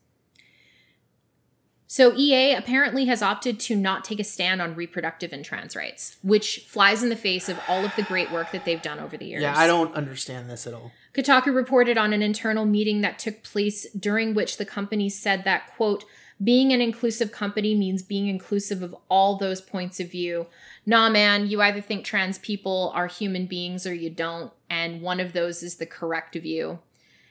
So 1.93 2.15
EA 2.17 2.55
apparently 2.55 3.05
has 3.05 3.21
opted 3.21 3.61
to 3.61 3.77
not 3.77 4.03
take 4.03 4.19
a 4.19 4.25
stand 4.25 4.63
on 4.63 4.75
reproductive 4.75 5.31
and 5.31 5.45
trans 5.45 5.77
rights, 5.77 6.17
which 6.23 6.65
flies 6.67 7.03
in 7.03 7.11
the 7.11 7.17
face 7.17 7.51
of 7.51 7.61
all 7.69 7.85
of 7.85 7.95
the 7.97 8.03
great 8.03 8.33
work 8.33 8.51
that 8.53 8.65
they've 8.65 8.81
done 8.81 8.99
over 8.99 9.19
the 9.19 9.27
years. 9.27 9.43
Yeah, 9.43 9.53
I 9.55 9.67
don't 9.67 9.95
understand 9.95 10.49
this 10.49 10.67
at 10.67 10.73
all. 10.73 10.91
Kotaku 11.13 11.55
reported 11.55 11.99
on 11.99 12.15
an 12.15 12.23
internal 12.23 12.65
meeting 12.65 13.03
that 13.03 13.19
took 13.19 13.43
place 13.43 13.87
during 13.91 14.33
which 14.33 14.57
the 14.57 14.65
company 14.65 15.11
said 15.11 15.45
that, 15.45 15.71
quote, 15.77 16.07
being 16.43 16.73
an 16.73 16.81
inclusive 16.81 17.31
company 17.31 17.75
means 17.75 18.03
being 18.03 18.27
inclusive 18.27 18.81
of 18.81 18.97
all 19.11 19.37
those 19.37 19.61
points 19.61 20.01
of 20.01 20.11
view. 20.11 20.47
Nah, 20.87 21.11
man, 21.11 21.47
you 21.47 21.61
either 21.61 21.83
think 21.83 22.07
trans 22.07 22.39
people 22.39 22.91
are 22.95 23.07
human 23.07 23.45
beings 23.45 23.87
or 23.87 23.93
you 23.93 24.09
don't, 24.09 24.51
and 24.71 25.03
one 25.03 25.21
of 25.21 25.35
those 25.35 25.63
is 25.63 25.77
the 25.77 25.85
correct 25.85 26.37
view. 26.37 26.79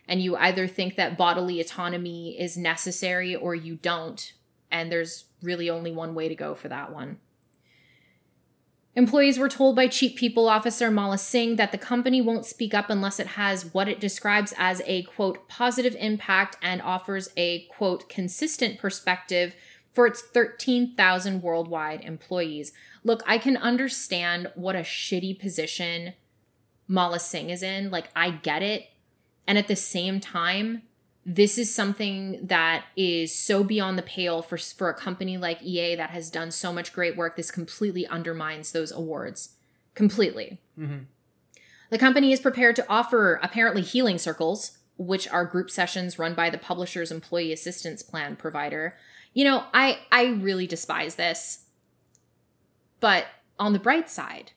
And 0.08 0.22
you 0.22 0.36
either 0.36 0.68
think 0.68 0.98
that 0.98 1.18
bodily 1.18 1.60
autonomy 1.60 2.40
is 2.40 2.58
necessary 2.58 3.36
or 3.36 3.56
you 3.56 3.78
don't, 3.78 4.34
and 4.72 4.92
there's 4.92 5.26
really 5.42 5.70
only 5.70 5.92
one 5.92 6.16
way 6.16 6.28
to 6.28 6.36
go 6.36 6.56
for 6.56 6.70
that 6.70 6.94
one. 6.94 7.20
Employees 8.94 9.40
were 9.40 9.48
told 9.48 9.76
by 9.76 9.88
Chief 9.88 10.18
People 10.18 10.50
Officer 10.50 10.92
Mala 10.92 11.18
Singh 11.18 11.56
that 11.56 11.72
the 11.72 11.78
company 11.78 12.22
won't 12.22 12.46
speak 12.46 12.74
up 12.74 12.90
unless 12.90 13.22
it 13.22 13.28
has 13.28 13.74
what 13.74 13.88
it 13.88 14.02
describes 14.02 14.54
as 14.58 14.82
a 14.86 15.04
quote 15.04 15.48
positive 15.48 15.96
impact 15.98 16.58
and 16.62 16.82
offers 16.82 17.30
a 17.38 17.66
quote 17.68 18.10
consistent 18.10 18.80
perspective 18.80 19.56
for 19.94 20.06
its 20.08 20.22
13,000 20.22 21.42
worldwide 21.42 22.02
employees. 22.02 22.74
Look, 23.04 23.24
I 23.26 23.38
can 23.38 23.56
understand 23.56 24.52
what 24.56 24.76
a 24.76 24.80
shitty 24.80 25.40
position 25.40 26.14
Mala 26.88 27.20
Singh 27.20 27.50
is 27.50 27.64
in. 27.64 27.92
Like, 27.92 28.10
I 28.14 28.32
get 28.32 28.62
it. 28.62 28.90
And 29.48 29.58
at 29.58 29.70
the 29.70 29.76
same 29.76 30.20
time, 30.20 30.84
this 31.26 31.58
is 31.58 31.74
something 31.74 32.40
that 32.48 32.86
is 32.96 33.34
so 33.34 33.64
beyond 33.64 33.98
the 33.98 34.04
pale 34.04 34.42
for 34.42 34.58
for 34.58 34.90
a 34.90 34.94
company 34.94 35.38
like 35.38 35.62
EA 35.62 35.96
that 35.96 36.10
has 36.10 36.30
done 36.30 36.52
so 36.52 36.74
much 36.74 36.94
great 36.94 37.16
work. 37.16 37.36
This 37.36 37.52
completely 37.52 38.08
undermines 38.08 38.72
those 38.72 38.92
awards. 38.92 39.56
Completely. 39.94 40.60
Mhm. 40.80 41.06
The 41.90 41.98
company 41.98 42.32
is 42.32 42.40
prepared 42.40 42.76
to 42.78 42.90
offer 42.90 43.40
apparently 43.44 43.82
healing 43.82 44.18
circles, 44.18 44.80
which 44.98 45.28
are 45.28 45.46
group 45.46 45.70
sessions 45.70 46.18
run 46.18 46.34
by 46.34 46.50
the 46.50 46.58
publisher's 46.58 47.12
employee 47.12 47.52
assistance 47.52 48.02
plan 48.02 48.36
provider. 48.36 48.98
You 49.34 49.44
know, 49.44 49.66
I 49.74 50.00
I 50.12 50.26
really 50.28 50.66
despise 50.66 51.16
this. 51.16 51.66
But 53.00 53.28
on 53.60 53.74
the 53.74 53.80
bright 53.80 54.10
side, 54.10 54.54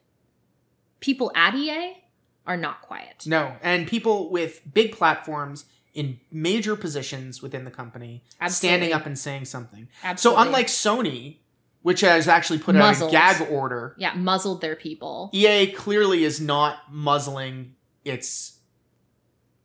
people 1.01 1.31
at 1.35 1.55
EA 1.55 2.05
are 2.47 2.57
not 2.57 2.83
quiet. 2.83 3.27
No, 3.27 3.57
and 3.63 3.87
people 3.87 4.31
with 4.31 4.61
big 4.73 4.93
platforms 4.93 5.65
in 5.95 6.19
major 6.33 6.75
positions 6.77 7.41
within 7.41 7.65
the 7.65 7.71
company 7.71 8.23
standing 8.49 8.93
up 8.93 9.07
and 9.07 9.19
saying 9.19 9.45
something. 9.45 9.89
Absolutely. 10.03 10.43
So 10.43 10.47
unlike 10.47 10.67
Sony, 10.67 11.37
which 11.83 12.01
has 12.01 12.27
actually 12.29 12.59
put 12.59 12.75
out 12.77 13.01
a 13.01 13.11
gag 13.11 13.49
order, 13.51 13.95
yeah, 13.99 14.15
muzzled 14.15 14.61
their 14.61 14.75
people. 14.77 15.31
EA 15.33 15.69
clearly 15.73 16.25
is 16.25 16.41
not 16.41 16.93
muzzling 16.93 17.75
its 18.05 18.59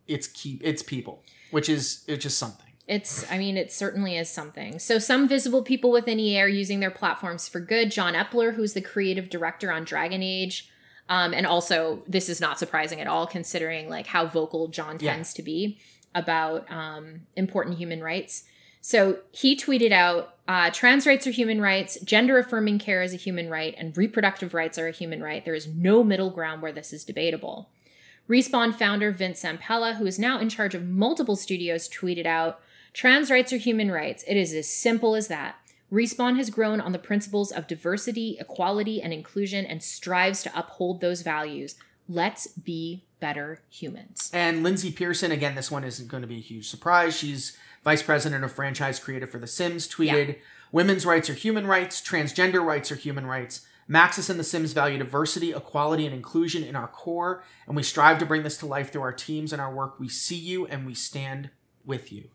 its 0.08 0.28
keep 0.28 0.62
its 0.64 0.84
people, 0.84 1.24
which 1.52 1.68
is 1.70 2.04
it's 2.08 2.24
just 2.24 2.38
something. 2.38 2.66
It's, 2.88 3.32
I 3.32 3.38
mean, 3.38 3.56
it 3.56 3.72
certainly 3.72 4.18
is 4.18 4.32
something. 4.32 4.80
So, 4.80 4.98
some 4.98 5.28
visible 5.28 5.62
people 5.62 5.92
within 5.92 6.20
EA 6.20 6.42
are 6.42 6.48
using 6.48 6.80
their 6.80 6.90
platforms 6.90 7.48
for 7.48 7.60
good. 7.60 7.92
John 7.92 8.16
Epler, 8.16 8.56
who's 8.56 8.74
the 8.74 8.82
creative 8.82 9.30
director 9.30 9.72
on 9.72 9.84
Dragon 9.84 10.24
Age, 10.24 10.68
um, 11.08 11.32
and 11.32 11.46
also 11.46 12.02
this 12.08 12.30
is 12.30 12.42
not 12.42 12.58
surprising 12.58 13.00
at 13.00 13.06
all, 13.06 13.28
considering 13.28 13.90
like 13.90 14.08
how 14.08 14.26
vocal 14.26 14.70
John 14.70 14.98
Yeah. 15.00 15.14
tends 15.14 15.34
to 15.36 15.44
be 15.44 15.80
about 16.16 16.70
um, 16.72 17.22
important 17.36 17.78
human 17.78 18.02
rights. 18.02 18.44
So 18.82 19.20
he 19.32 19.58
tweeted 19.58 19.92
out, 19.92 20.36
uh, 20.48 20.70
"Trans 20.72 21.06
rights 21.06 21.28
are 21.28 21.32
human 21.32 21.62
rights. 21.62 22.00
Gender 22.02 22.38
affirming 22.38 22.80
care 22.80 23.02
is 23.02 23.14
a 23.14 23.18
human 23.18 23.50
right, 23.50 23.76
and 23.78 23.96
reproductive 23.98 24.54
rights 24.54 24.78
are 24.78 24.88
a 24.88 24.92
human 24.92 25.22
right. 25.22 25.44
There 25.44 25.56
is 25.56 25.68
no 25.68 26.04
middle 26.04 26.30
ground 26.30 26.62
where 26.62 26.72
this 26.72 26.94
is 26.94 27.04
debatable." 27.04 27.70
Respawn 28.30 28.76
founder 28.76 29.12
Vince 29.12 29.44
Zampella, 29.44 29.96
who 29.96 30.06
is 30.06 30.20
now 30.20 30.40
in 30.40 30.50
charge 30.50 30.76
of 30.76 30.88
multiple 30.88 31.36
studios, 31.36 31.90
tweeted 31.90 32.28
out, 32.28 32.62
Trans 32.94 33.32
rights 33.32 33.52
are 33.52 33.58
human 33.58 33.92
rights. 33.92 34.24
It 34.28 34.38
is 34.38 34.54
as 34.54 34.68
simple 34.68 35.16
as 35.16 35.28
that. 35.28 35.56
Respawn 35.92 36.38
has 36.38 36.52
grown 36.52 36.80
on 36.80 36.92
the 36.92 37.00
principles 37.00 37.52
of 37.52 37.66
diversity, 37.66 38.38
equality, 38.40 39.02
and 39.02 39.12
inclusion 39.12 39.66
and 39.66 39.82
strives 39.82 40.44
to 40.44 40.60
uphold 40.60 41.02
those 41.02 41.24
values. 41.24 41.76
Let's 42.12 42.48
be 42.48 43.06
better 43.20 43.62
humans. 43.70 44.32
And 44.34 44.66
Lyndsay 44.66 44.96
Pearson, 44.96 45.32
again, 45.32 45.54
this 45.54 45.70
one 45.70 45.84
isn't 45.84 46.08
going 46.08 46.22
to 46.22 46.28
be 46.28 46.38
a 46.38 46.42
huge 46.42 46.68
surprise. 46.68 47.16
She's 47.16 47.56
vice 47.84 48.02
president 48.02 48.44
of 48.44 48.52
franchise 48.52 49.00
creative 49.00 49.30
for 49.30 49.38
The 49.38 49.48
Sims, 49.48 49.88
tweeted, 49.88 50.38
Women's 50.72 51.06
rights 51.06 51.30
are 51.30 51.36
human 51.36 51.68
rights, 51.68 52.02
transgender 52.02 52.66
rights 52.66 52.92
are 52.92 52.96
human 52.96 53.28
rights. 53.28 53.66
Maxis 53.90 54.30
and 54.30 54.40
The 54.40 54.44
Sims 54.44 54.74
value 54.74 54.98
diversity, 54.98 55.52
equality, 55.52 56.06
and 56.06 56.14
inclusion 56.14 56.64
in 56.64 56.76
our 56.76 56.88
core, 56.88 57.44
and 57.68 57.76
we 57.76 57.84
strive 57.84 58.20
to 58.20 58.26
bring 58.26 58.44
this 58.44 58.58
to 58.58 58.66
life 58.66 58.92
through 58.92 59.02
our 59.02 59.14
teams 59.14 59.54
and 59.54 59.62
our 59.62 59.74
work. 59.74 60.00
We 60.00 60.10
see 60.10 60.36
you 60.36 60.66
and 60.68 60.86
we 60.86 60.96
stand 60.96 61.50
with 61.86 62.12
you. 62.12 62.26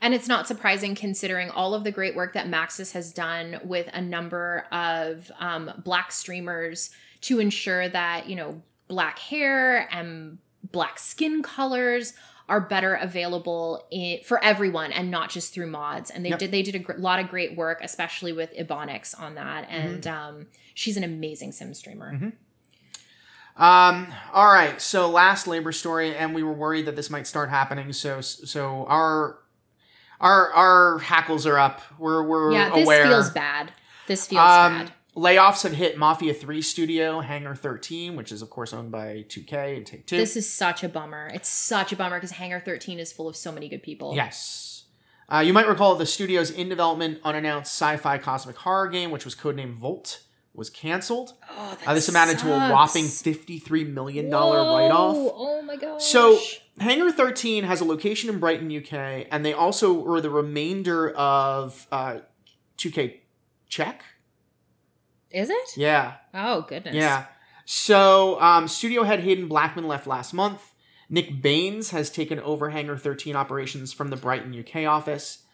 And 0.00 0.14
it's 0.14 0.28
not 0.28 0.48
surprising 0.48 0.94
considering 0.94 1.50
all 1.50 1.74
of 1.74 1.84
the 1.84 1.90
great 1.90 2.16
work 2.16 2.32
that 2.32 2.46
Maxis 2.46 2.92
has 2.92 3.12
done 3.12 3.60
with 3.64 3.88
a 3.92 4.00
number 4.00 4.66
of 4.72 5.30
um, 5.38 5.70
black 5.84 6.10
streamers 6.10 6.90
to 7.22 7.38
ensure 7.38 7.88
that, 7.88 8.28
you 8.28 8.36
know, 8.36 8.62
black 8.90 9.18
hair 9.18 9.88
and 9.90 10.36
black 10.70 10.98
skin 10.98 11.42
colors 11.42 12.12
are 12.48 12.60
better 12.60 12.94
available 12.94 13.86
in, 13.92 14.18
for 14.24 14.42
everyone 14.44 14.90
and 14.92 15.08
not 15.10 15.30
just 15.30 15.54
through 15.54 15.68
mods. 15.68 16.10
And 16.10 16.24
they 16.24 16.30
Yep. 16.30 16.38
did 16.40 16.50
they 16.50 16.62
did 16.62 16.74
a 16.74 16.80
gr- 16.80 16.94
lot 16.98 17.20
of 17.20 17.28
great 17.28 17.56
work, 17.56 17.78
especially 17.82 18.32
with 18.32 18.52
Ebonix 18.54 19.18
on 19.18 19.36
that. 19.36 19.66
And 19.70 20.04
um, 20.06 20.46
she's 20.74 20.96
an 20.96 21.04
amazing 21.04 21.52
sim 21.52 21.72
streamer. 21.72 22.12
Mhm. 22.12 22.32
Um, 23.56 24.12
all 24.32 24.50
right, 24.52 24.80
so 24.80 25.08
last 25.08 25.46
labor 25.46 25.70
story, 25.72 26.16
and 26.16 26.34
we 26.34 26.42
were 26.42 26.52
worried 26.52 26.86
that 26.86 26.96
this 26.96 27.10
might 27.10 27.26
start 27.26 27.50
happening. 27.50 27.92
So, 27.92 28.20
so 28.20 28.86
our 28.88 29.38
our 30.20 30.50
our 30.52 30.98
hackles 30.98 31.46
are 31.46 31.58
up. 31.58 31.82
We're 31.98 32.22
we're 32.22 32.52
Yeah, 32.52 32.70
this 32.74 32.84
aware. 32.84 33.04
feels 33.06 33.30
bad. 33.30 33.72
This 34.06 34.26
feels 34.26 34.40
Um, 34.40 34.78
bad. 34.78 34.92
Layoffs 35.16 35.62
have 35.62 35.72
hit 35.72 35.96
Mafia 35.98 36.32
3 36.34 36.62
studio, 36.62 37.20
Hangar 37.20 37.54
13, 37.54 38.16
which 38.16 38.32
is, 38.32 38.42
of 38.42 38.50
course, 38.50 38.72
owned 38.72 38.90
by 38.90 39.24
2K 39.28 39.76
and 39.76 39.86
Take 39.86 40.06
Two. 40.06 40.16
This 40.16 40.36
is 40.36 40.48
such 40.50 40.82
a 40.84 40.88
bummer. 40.88 41.30
It's 41.34 41.48
such 41.48 41.92
a 41.92 41.96
bummer 41.96 42.16
because 42.16 42.32
Hangar 42.32 42.60
13 42.60 42.98
is 42.98 43.12
full 43.12 43.28
of 43.28 43.36
so 43.36 43.50
many 43.52 43.68
good 43.68 43.82
people. 43.82 44.14
Yes. 44.14 44.84
Uh, 45.32 45.38
you 45.38 45.52
might 45.52 45.68
recall 45.68 45.94
the 45.94 46.06
studio's 46.06 46.50
in 46.50 46.68
development 46.68 47.20
unannounced 47.24 47.72
sci 47.72 47.96
fi 47.98 48.18
cosmic 48.18 48.56
horror 48.56 48.88
game, 48.88 49.10
which 49.12 49.24
was 49.24 49.34
codenamed 49.36 49.74
Volt, 49.74 50.22
was 50.54 50.68
canceled. 50.70 51.34
Oh, 51.48 51.78
Uh, 51.86 51.94
this 51.94 52.08
amounted 52.08 52.38
to 52.40 52.52
a 52.52 52.70
whopping 52.72 53.04
$53 53.04 53.92
million 53.92 54.28
write 54.28 54.90
off. 54.90 55.16
Oh 55.16 55.62
my 55.62 55.76
gosh. 55.76 56.02
So, 56.02 56.38
Hangar 56.80 57.12
13 57.12 57.62
has 57.64 57.80
a 57.80 57.84
location 57.84 58.28
in 58.28 58.40
Brighton, 58.40 58.76
UK, 58.76 59.26
and 59.30 59.44
they 59.44 59.52
also 59.52 59.92
were 59.92 60.20
the 60.20 60.30
remainder 60.30 61.10
of 61.10 61.86
uh, 61.92 62.18
2K 62.78 63.18
Czech. 63.68 64.02
Is 65.30 65.50
it? 65.50 65.76
Yeah, 65.76 66.14
Oh 66.34 66.62
goodness. 66.62 66.94
yeah. 66.94 67.26
So, 67.64 68.40
um, 68.40 68.66
studio 68.66 69.04
head 69.04 69.20
Haden 69.20 69.46
Blackman 69.48 69.86
left 69.86 70.06
last 70.06 70.32
month. 70.34 70.72
Nick 71.08 71.40
Baynes 71.42 71.90
has 71.90 72.10
taken 72.10 72.40
over 72.40 72.70
Hangar 72.70 72.96
13 72.96 73.36
operations 73.36 73.92
from 73.92 74.10
the 74.10 74.16
Brighton, 74.16 74.58
UK 74.58 74.86
office. 74.86 75.44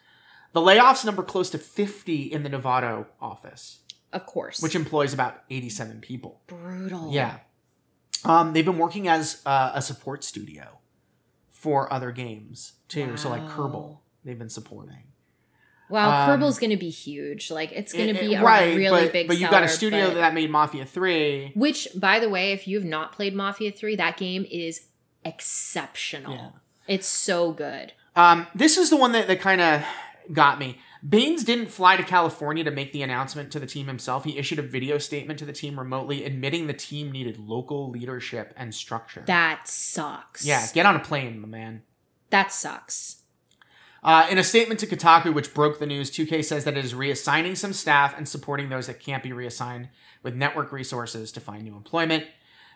The 0.53 0.61
layoffs 0.61 1.05
number 1.05 1.21
close 1.23 1.49
to 1.51 1.57
50 1.59 2.23
in 2.23 2.43
the 2.43 2.49
Novato 2.49 3.05
office, 3.21 3.79
Of 4.13 4.25
course. 4.25 4.61
which 4.61 4.75
employs 4.75 5.13
about 5.13 5.43
87 5.49 5.99
people. 6.01 6.41
brutal. 6.47 7.11
Yeah. 7.11 7.39
Um, 8.25 8.53
they've 8.53 8.65
been 8.65 8.77
working 8.79 9.07
as 9.07 9.41
uh, 9.45 9.71
a 9.75 9.81
support 9.81 10.23
studio 10.23 10.79
for 11.51 11.91
other 11.93 12.11
games 12.11 12.73
too. 12.87 13.15
So 13.17 13.29
like 13.29 13.43
Wow. 13.43 13.49
Kerbal, 13.49 13.97
they've 14.23 14.39
been 14.39 14.49
supporting. 14.49 15.03
Wow, 15.89 16.23
Um, 16.23 16.27
Kerbal's 16.27 16.59
going 16.59 16.71
to 16.71 16.77
be 16.77 16.89
huge. 16.89 17.49
Like 17.49 17.71
it's 17.71 17.93
going 17.93 18.13
to 18.13 18.19
be 18.19 18.35
eh, 18.35 18.39
a 18.39 18.43
right, 18.43 18.75
really 18.75 19.05
but, 19.05 19.13
big. 19.13 19.27
But 19.27 19.37
you've 19.37 19.51
got 19.51 19.63
a 19.63 19.67
studio 19.69 20.07
but- 20.07 20.15
that 20.15 20.33
made 20.33 20.49
Mafia 20.49 20.85
Three. 20.85 21.51
Which, 21.55 21.87
by 21.95 22.19
the 22.19 22.29
way, 22.29 22.51
if 22.51 22.67
you 22.67 22.77
have 22.77 22.85
not 22.85 23.11
played 23.13 23.33
Mafia 23.33 23.71
3, 23.71 23.95
that 23.95 24.17
game 24.17 24.45
is 24.49 24.87
exceptional. 25.23 26.33
Yeah. 26.33 26.49
It's 26.87 27.07
so 27.07 27.51
good. 27.51 27.93
Um, 28.15 28.47
this 28.55 28.77
is 28.77 28.89
the 28.89 28.97
one 28.97 29.11
that, 29.11 29.27
that 29.27 29.39
kind 29.39 29.61
of 29.61 29.83
got 30.33 30.59
me. 30.59 30.79
Baynes 31.07 31.43
didn't 31.43 31.67
fly 31.67 31.95
to 31.95 32.03
California 32.03 32.63
to 32.63 32.71
make 32.71 32.91
the 32.91 33.03
announcement 33.03 33.51
to 33.51 33.59
the 33.59 33.67
team 33.67 33.87
himself. 33.87 34.23
He 34.23 34.37
issued 34.37 34.59
a 34.59 34.63
video 34.63 34.97
statement 34.97 35.37
to 35.39 35.45
the 35.45 35.53
team 35.53 35.77
remotely, 35.77 36.25
admitting 36.25 36.67
the 36.67 36.73
team 36.73 37.11
needed 37.11 37.37
local 37.37 37.89
leadership 37.91 38.53
and 38.57 38.73
structure. 38.73 39.23
That 39.27 39.67
sucks. 39.67 40.45
yeah, 40.45 40.65
get 40.73 40.85
on 40.85 40.95
a 40.95 40.99
plane, 40.99 41.39
my 41.39 41.47
man. 41.47 41.83
That 42.29 42.51
sucks. 42.51 43.23
Uh, 44.07 44.25
in 44.29 44.37
a 44.37 44.43
statement 44.43 44.79
to 44.79 44.87
Kotaku, 44.87 45.33
which 45.33 45.53
broke 45.53 45.79
the 45.79 45.85
news, 45.85 46.09
2K 46.09 46.41
says 46.45 46.63
that 46.63 46.77
it 46.77 46.85
is 46.85 46.93
reassigning 46.93 47.57
some 47.57 47.73
staff 47.73 48.17
and 48.17 48.25
supporting 48.25 48.69
those 48.69 48.87
that 48.87 49.01
can't 49.01 49.21
be 49.21 49.33
reassigned 49.33 49.89
with 50.23 50.33
network 50.33 50.71
resources 50.71 51.29
to 51.33 51.41
find 51.41 51.65
new 51.65 51.75
employment. 51.75 52.23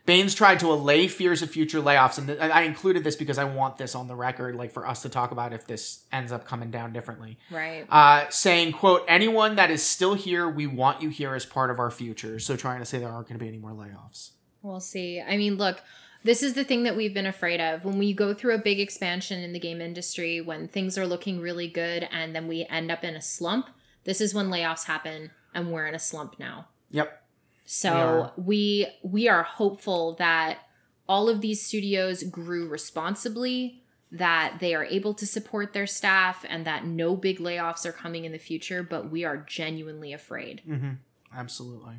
Baynes 0.05 0.35
tried 0.35 0.59
to 0.59 0.67
allay 0.67 1.07
fears 1.07 1.41
of 1.41 1.49
future 1.49 1.79
layoffs, 1.79 2.17
and 2.17 2.27
th- 2.27 2.41
I 2.41 2.63
included 2.63 3.05
this 3.05 3.15
because 3.15 3.37
I 3.37 3.45
want 3.45 3.77
this 3.77 3.95
on 3.95 4.09
the 4.09 4.15
record, 4.15 4.57
like 4.57 4.73
for 4.73 4.85
us 4.85 5.03
to 5.03 5.09
talk 5.09 5.31
about 5.31 5.53
if 5.53 5.65
this 5.65 6.03
ends 6.11 6.33
up 6.33 6.45
coming 6.45 6.69
down 6.69 6.91
differently. 6.91 7.37
Right. 7.49 7.85
Uh, 7.87 8.27
saying, 8.29 8.73
"quote 8.73 9.05
Anyone 9.07 9.55
that 9.55 9.71
is 9.71 9.81
still 9.81 10.15
here, 10.15 10.49
we 10.49 10.67
want 10.67 11.01
you 11.01 11.07
here 11.07 11.33
as 11.33 11.45
part 11.45 11.69
of 11.69 11.79
our 11.79 11.91
future." 11.91 12.39
So 12.39 12.57
trying 12.57 12.79
to 12.79 12.85
say 12.85 12.99
there 12.99 13.07
aren't 13.07 13.29
going 13.29 13.39
to 13.39 13.43
be 13.43 13.47
any 13.47 13.59
more 13.59 13.71
layoffs. 13.71 14.31
We'll 14.63 14.81
see. 14.81 15.21
I 15.21 15.37
mean, 15.37 15.55
look, 15.55 15.81
this 16.23 16.43
is 16.43 16.53
the 16.53 16.63
thing 16.63 16.83
that 16.83 16.95
we've 16.95 17.13
been 17.13 17.25
afraid 17.25 17.59
of. 17.59 17.85
When 17.85 17.97
we 17.97 18.13
go 18.13 18.33
through 18.33 18.55
a 18.55 18.59
big 18.59 18.79
expansion 18.79 19.41
in 19.41 19.53
the 19.53 19.59
game 19.59 19.81
industry, 19.81 20.41
when 20.41 20.67
things 20.67 20.97
are 20.97 21.07
looking 21.07 21.39
really 21.39 21.67
good 21.67 22.07
and 22.11 22.35
then 22.35 22.47
we 22.47 22.65
end 22.69 22.91
up 22.91 23.03
in 23.03 23.15
a 23.15 23.21
slump, 23.21 23.69
this 24.03 24.21
is 24.21 24.33
when 24.33 24.47
layoffs 24.47 24.85
happen 24.85 25.31
and 25.53 25.71
we're 25.71 25.87
in 25.87 25.95
a 25.95 25.99
slump 25.99 26.39
now. 26.39 26.67
Yep. 26.91 27.23
So 27.65 28.31
we 28.35 28.87
we 29.01 29.29
are 29.29 29.43
hopeful 29.43 30.15
that 30.15 30.59
all 31.07 31.29
of 31.29 31.41
these 31.41 31.65
studios 31.65 32.23
grew 32.23 32.67
responsibly, 32.67 33.83
that 34.11 34.57
they 34.59 34.75
are 34.75 34.85
able 34.85 35.13
to 35.13 35.25
support 35.25 35.73
their 35.73 35.87
staff 35.87 36.45
and 36.49 36.65
that 36.65 36.85
no 36.85 37.15
big 37.15 37.39
layoffs 37.39 37.85
are 37.85 37.91
coming 37.91 38.25
in 38.25 38.31
the 38.31 38.37
future, 38.37 38.83
but 38.83 39.09
we 39.09 39.23
are 39.23 39.37
genuinely 39.37 40.13
afraid. 40.13 40.61
Mm-hmm. 40.67 40.91
Absolutely. 41.35 41.95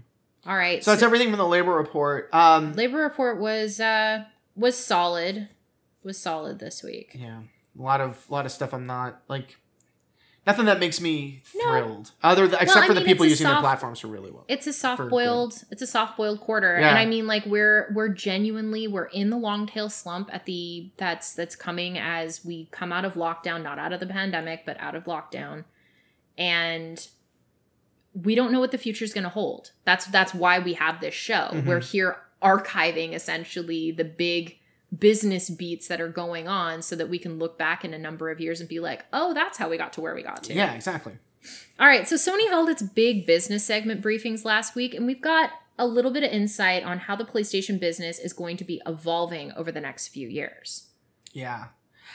All 0.46 0.56
right. 0.56 0.82
So 0.82 0.90
that's 0.90 1.02
everything 1.02 1.28
from 1.28 1.38
the 1.38 1.46
labor 1.46 1.72
report. 1.72 2.28
Um, 2.32 2.72
labor 2.74 2.98
report 2.98 3.38
was 3.38 3.78
uh 3.80 4.24
was 4.56 4.76
solid. 4.76 5.48
Was 6.02 6.18
solid 6.18 6.58
this 6.58 6.82
week. 6.82 7.12
Yeah, 7.14 7.42
a 7.78 7.82
lot 7.82 8.00
of 8.00 8.24
a 8.28 8.32
lot 8.32 8.44
of 8.46 8.50
stuff. 8.52 8.74
I'm 8.74 8.86
not 8.86 9.22
like 9.28 9.56
nothing 10.44 10.64
that 10.64 10.80
makes 10.80 11.00
me 11.00 11.44
No. 11.54 11.62
thrilled. 11.70 12.10
Other 12.24 12.48
than, 12.48 12.58
except 12.60 12.84
I 12.84 12.86
for 12.88 12.94
the 12.94 13.02
people 13.02 13.24
using 13.24 13.44
their 13.46 13.54
soft- 13.54 13.62
platforms 13.62 14.00
for 14.00 14.08
really 14.08 14.32
well. 14.32 14.44
It's 14.48 14.66
a 14.66 14.72
soft 14.72 15.08
boiled 15.08 15.62
it's 15.70 15.80
a 15.82 15.86
soft 15.86 16.16
boiled 16.16 16.40
quarter. 16.40 16.76
Yeah. 16.80 16.88
And 16.88 16.98
I 16.98 17.06
mean 17.06 17.28
like 17.28 17.46
we're 17.46 17.92
we're 17.94 18.08
genuinely 18.08 18.88
we're 18.88 19.04
in 19.04 19.30
the 19.30 19.36
long 19.38 19.68
tail 19.68 19.88
slump 19.88 20.28
at 20.34 20.44
the 20.44 20.90
that's 20.96 21.34
that's 21.34 21.54
coming 21.54 21.96
as 21.98 22.44
we 22.44 22.66
come 22.72 22.92
out 22.92 23.04
of 23.04 23.14
lockdown, 23.14 23.62
not 23.62 23.78
out 23.78 23.92
of 23.92 24.00
the 24.00 24.06
pandemic, 24.08 24.66
but 24.66 24.76
out 24.80 24.96
of 24.96 25.04
lockdown. 25.04 25.62
And 26.36 27.06
we 28.14 28.34
don't 28.34 28.52
know 28.52 28.60
what 28.60 28.72
the 28.72 28.78
future 28.78 29.04
is 29.04 29.12
going 29.14 29.24
to 29.24 29.30
hold. 29.30 29.72
That's 29.84 30.06
that's 30.06 30.34
why 30.34 30.58
we 30.58 30.74
have 30.74 31.00
this 31.00 31.14
show. 31.14 31.48
Mhm. 31.52 31.66
We're 31.66 31.80
here 31.80 32.18
archiving 32.42 33.12
essentially 33.14 33.90
the 33.90 34.04
big 34.04 34.58
business 34.96 35.48
beats 35.48 35.88
that 35.88 36.00
are 36.00 36.08
going 36.08 36.48
on 36.48 36.82
so 36.82 36.94
that 36.96 37.08
we 37.08 37.18
can 37.18 37.38
look 37.38 37.56
back 37.56 37.84
in 37.84 37.94
a 37.94 37.98
number 37.98 38.30
of 38.30 38.40
years 38.40 38.60
and 38.60 38.68
be 38.68 38.80
like, 38.80 39.06
"Oh, 39.12 39.32
that's 39.32 39.56
how 39.56 39.70
we 39.70 39.78
got 39.78 39.92
to 39.94 40.00
where 40.00 40.14
we 40.14 40.22
got 40.22 40.42
to." 40.44 40.54
Yeah, 40.54 40.74
exactly. 40.74 41.14
All 41.80 41.86
right, 41.86 42.06
so 42.06 42.16
Sony 42.16 42.48
held 42.48 42.68
its 42.68 42.82
big 42.82 43.26
business 43.26 43.64
segment 43.64 44.02
briefings 44.02 44.44
last 44.44 44.74
week, 44.74 44.94
and 44.94 45.06
we've 45.06 45.20
got 45.22 45.50
a 45.78 45.86
little 45.86 46.10
bit 46.10 46.22
of 46.22 46.30
insight 46.30 46.84
on 46.84 46.98
how 46.98 47.16
the 47.16 47.24
PlayStation 47.24 47.80
business 47.80 48.18
is 48.18 48.32
going 48.32 48.56
to 48.58 48.64
be 48.64 48.80
evolving 48.86 49.50
over 49.52 49.72
the 49.72 49.80
next 49.80 50.08
few 50.08 50.28
years. 50.28 50.90
Yeah. 51.32 51.68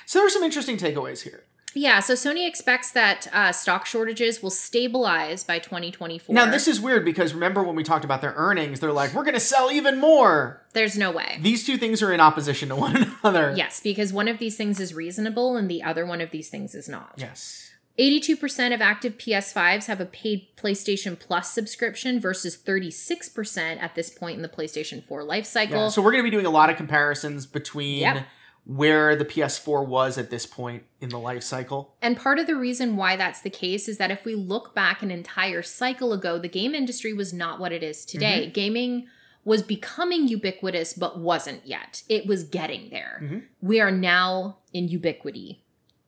So 0.05 0.19
there's 0.19 0.33
some 0.33 0.43
interesting 0.43 0.77
takeaways 0.77 1.23
here. 1.23 1.43
Yeah, 1.73 1.99
so 1.99 2.13
Sony 2.13 2.47
expects 2.47 2.91
that 2.91 3.27
uh, 3.31 3.51
stock 3.51 3.85
shortages 3.85 4.41
will 4.41 4.49
stabilize 4.49 5.43
by 5.43 5.59
2024. 5.59 6.33
Now 6.33 6.49
this 6.49 6.67
is 6.67 6.79
weird 6.79 7.05
because 7.05 7.33
remember 7.33 7.61
when 7.63 7.75
we 7.75 7.83
talked 7.83 8.05
about 8.05 8.21
their 8.21 8.33
earnings, 8.35 8.79
they're 8.79 8.91
like, 8.91 9.13
we're 9.13 9.23
going 9.23 9.35
to 9.35 9.39
sell 9.39 9.71
even 9.71 9.99
more. 9.99 10.61
There's 10.73 10.97
no 10.97 11.11
way. 11.11 11.37
These 11.41 11.65
two 11.65 11.77
things 11.77 12.01
are 12.01 12.11
in 12.11 12.19
opposition 12.19 12.69
to 12.69 12.75
one 12.75 12.95
another. 13.23 13.53
Yes, 13.55 13.79
because 13.79 14.11
one 14.11 14.27
of 14.27 14.39
these 14.39 14.57
things 14.57 14.79
is 14.79 14.93
reasonable 14.93 15.55
and 15.55 15.69
the 15.69 15.83
other 15.83 16.05
one 16.05 16.21
of 16.21 16.31
these 16.31 16.49
things 16.49 16.73
is 16.73 16.89
not. 16.89 17.13
Yes. 17.17 17.71
82% 17.99 18.75
of 18.75 18.81
active 18.81 19.17
PS5s 19.17 19.87
have 19.87 19.99
a 19.99 20.05
paid 20.05 20.55
PlayStation 20.55 21.19
Plus 21.19 21.51
subscription 21.51 22.19
versus 22.19 22.55
36% 22.55 23.81
at 23.81 23.95
this 23.95 24.11
point 24.11 24.35
in 24.35 24.43
the 24.43 24.49
PlayStation 24.49 25.03
4 25.03 25.23
life 25.23 25.45
cycle. 25.47 25.77
Yeah. 25.83 25.87
So 25.89 26.01
we're 26.03 26.11
going 26.11 26.23
to 26.23 26.27
be 26.29 26.31
doing 26.31 26.45
a 26.45 26.51
lot 26.51 26.69
of 26.69 26.77
comparisons 26.77 27.47
between 27.47 27.99
Yep. 28.01 28.25
Where 28.67 29.15
the 29.15 29.23
PS4 29.23 29.87
was 29.87 30.17
at 30.17 30.29
this 30.29 30.45
point 30.45 30.83
in 30.99 31.07
the 31.07 31.17
life 31.17 31.41
cycle. 31.41 31.95
And 32.01 32.17
part 32.17 32.37
of 32.37 32.47
the 32.47 32.55
reason 32.57 32.97
why 32.97 33.15
that's 33.15 33.39
the 33.41 33.49
case 33.49 33.87
is 33.87 33.97
that 33.97 34.11
if 34.11 34.25
we 34.25 34.35
look 34.35 34.75
back 34.75 35.01
an 35.01 35.09
entire 35.09 35.61
cycle 35.63 36.11
ago, 36.11 36.37
the 36.37 36.49
game 36.49 36.75
industry 36.75 37.13
was 37.13 37.31
not 37.33 37.61
what 37.61 37.71
it 37.71 37.81
is 37.81 38.03
today. 38.05 38.41
Mm-hmm. 38.43 38.51
Gaming 38.51 39.07
was 39.45 39.63
becoming 39.63 40.27
ubiquitous, 40.27 40.91
but 40.93 41.17
wasn't 41.17 41.65
yet. 41.65 42.03
It 42.09 42.27
was 42.27 42.43
getting 42.43 42.89
there. 42.89 43.21
Mhm. 43.23 43.43
We 43.61 43.79
are 43.79 43.89
now 43.91 44.57
in 44.73 44.89
ubiquity. 44.89 45.63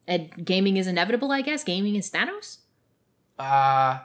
And 0.05 0.29
gaming 0.45 0.75
is 0.75 0.85
inevitable, 0.87 1.31
I 1.31 1.39
guess. 1.41 1.63
Gaming 1.63 1.95
is 1.95 2.11
Thanos. 2.11 2.57
Uh, 3.37 3.99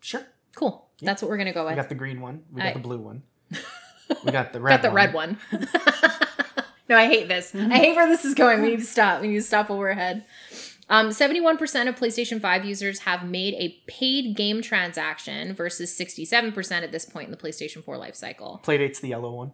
sure. 0.00 0.26
Cool. 0.56 0.88
That's 1.00 1.22
what 1.22 1.28
we're 1.28 1.36
gonna 1.36 1.52
go 1.52 1.64
with. 1.64 1.74
We 1.74 1.76
got 1.76 1.88
the 1.90 1.94
green 1.94 2.20
one. 2.20 2.42
We 2.50 2.60
got 2.60 2.70
I- 2.70 2.72
the 2.72 2.78
blue 2.80 2.98
one. 2.98 3.22
We 4.26 4.30
got 4.30 4.52
the 4.52 4.60
red 4.60 4.72
one. 4.72 4.76
Got 4.76 4.82
the 4.82 4.88
one. 4.90 5.38
red 5.52 5.60
one. 5.62 6.28
No, 6.92 6.98
I 6.98 7.06
hate 7.06 7.28
this. 7.28 7.54
I 7.54 7.78
hate 7.78 7.96
where 7.96 8.06
this 8.06 8.24
is 8.24 8.34
going. 8.34 8.60
We 8.60 8.70
need 8.70 8.80
to 8.80 8.84
stop. 8.84 9.22
We 9.22 9.28
need 9.28 9.36
to 9.36 9.42
stop 9.42 9.70
while 9.70 9.78
we're 9.78 9.90
ahead. 9.90 10.26
Um, 10.90 11.08
71% 11.08 11.88
of 11.88 11.96
PlayStation 11.96 12.38
5 12.38 12.64
users 12.66 13.00
have 13.00 13.24
made 13.24 13.54
a 13.54 13.80
paid 13.86 14.36
game 14.36 14.60
transaction 14.60 15.54
versus 15.54 15.90
67% 15.98 16.82
at 16.82 16.92
this 16.92 17.06
point 17.06 17.26
in 17.26 17.30
the 17.30 17.38
PlayStation 17.38 17.82
4 17.82 17.96
life 17.96 18.14
cycle. 18.14 18.60
Playdate's 18.62 19.00
the 19.00 19.08
yellow 19.08 19.32
one. 19.32 19.52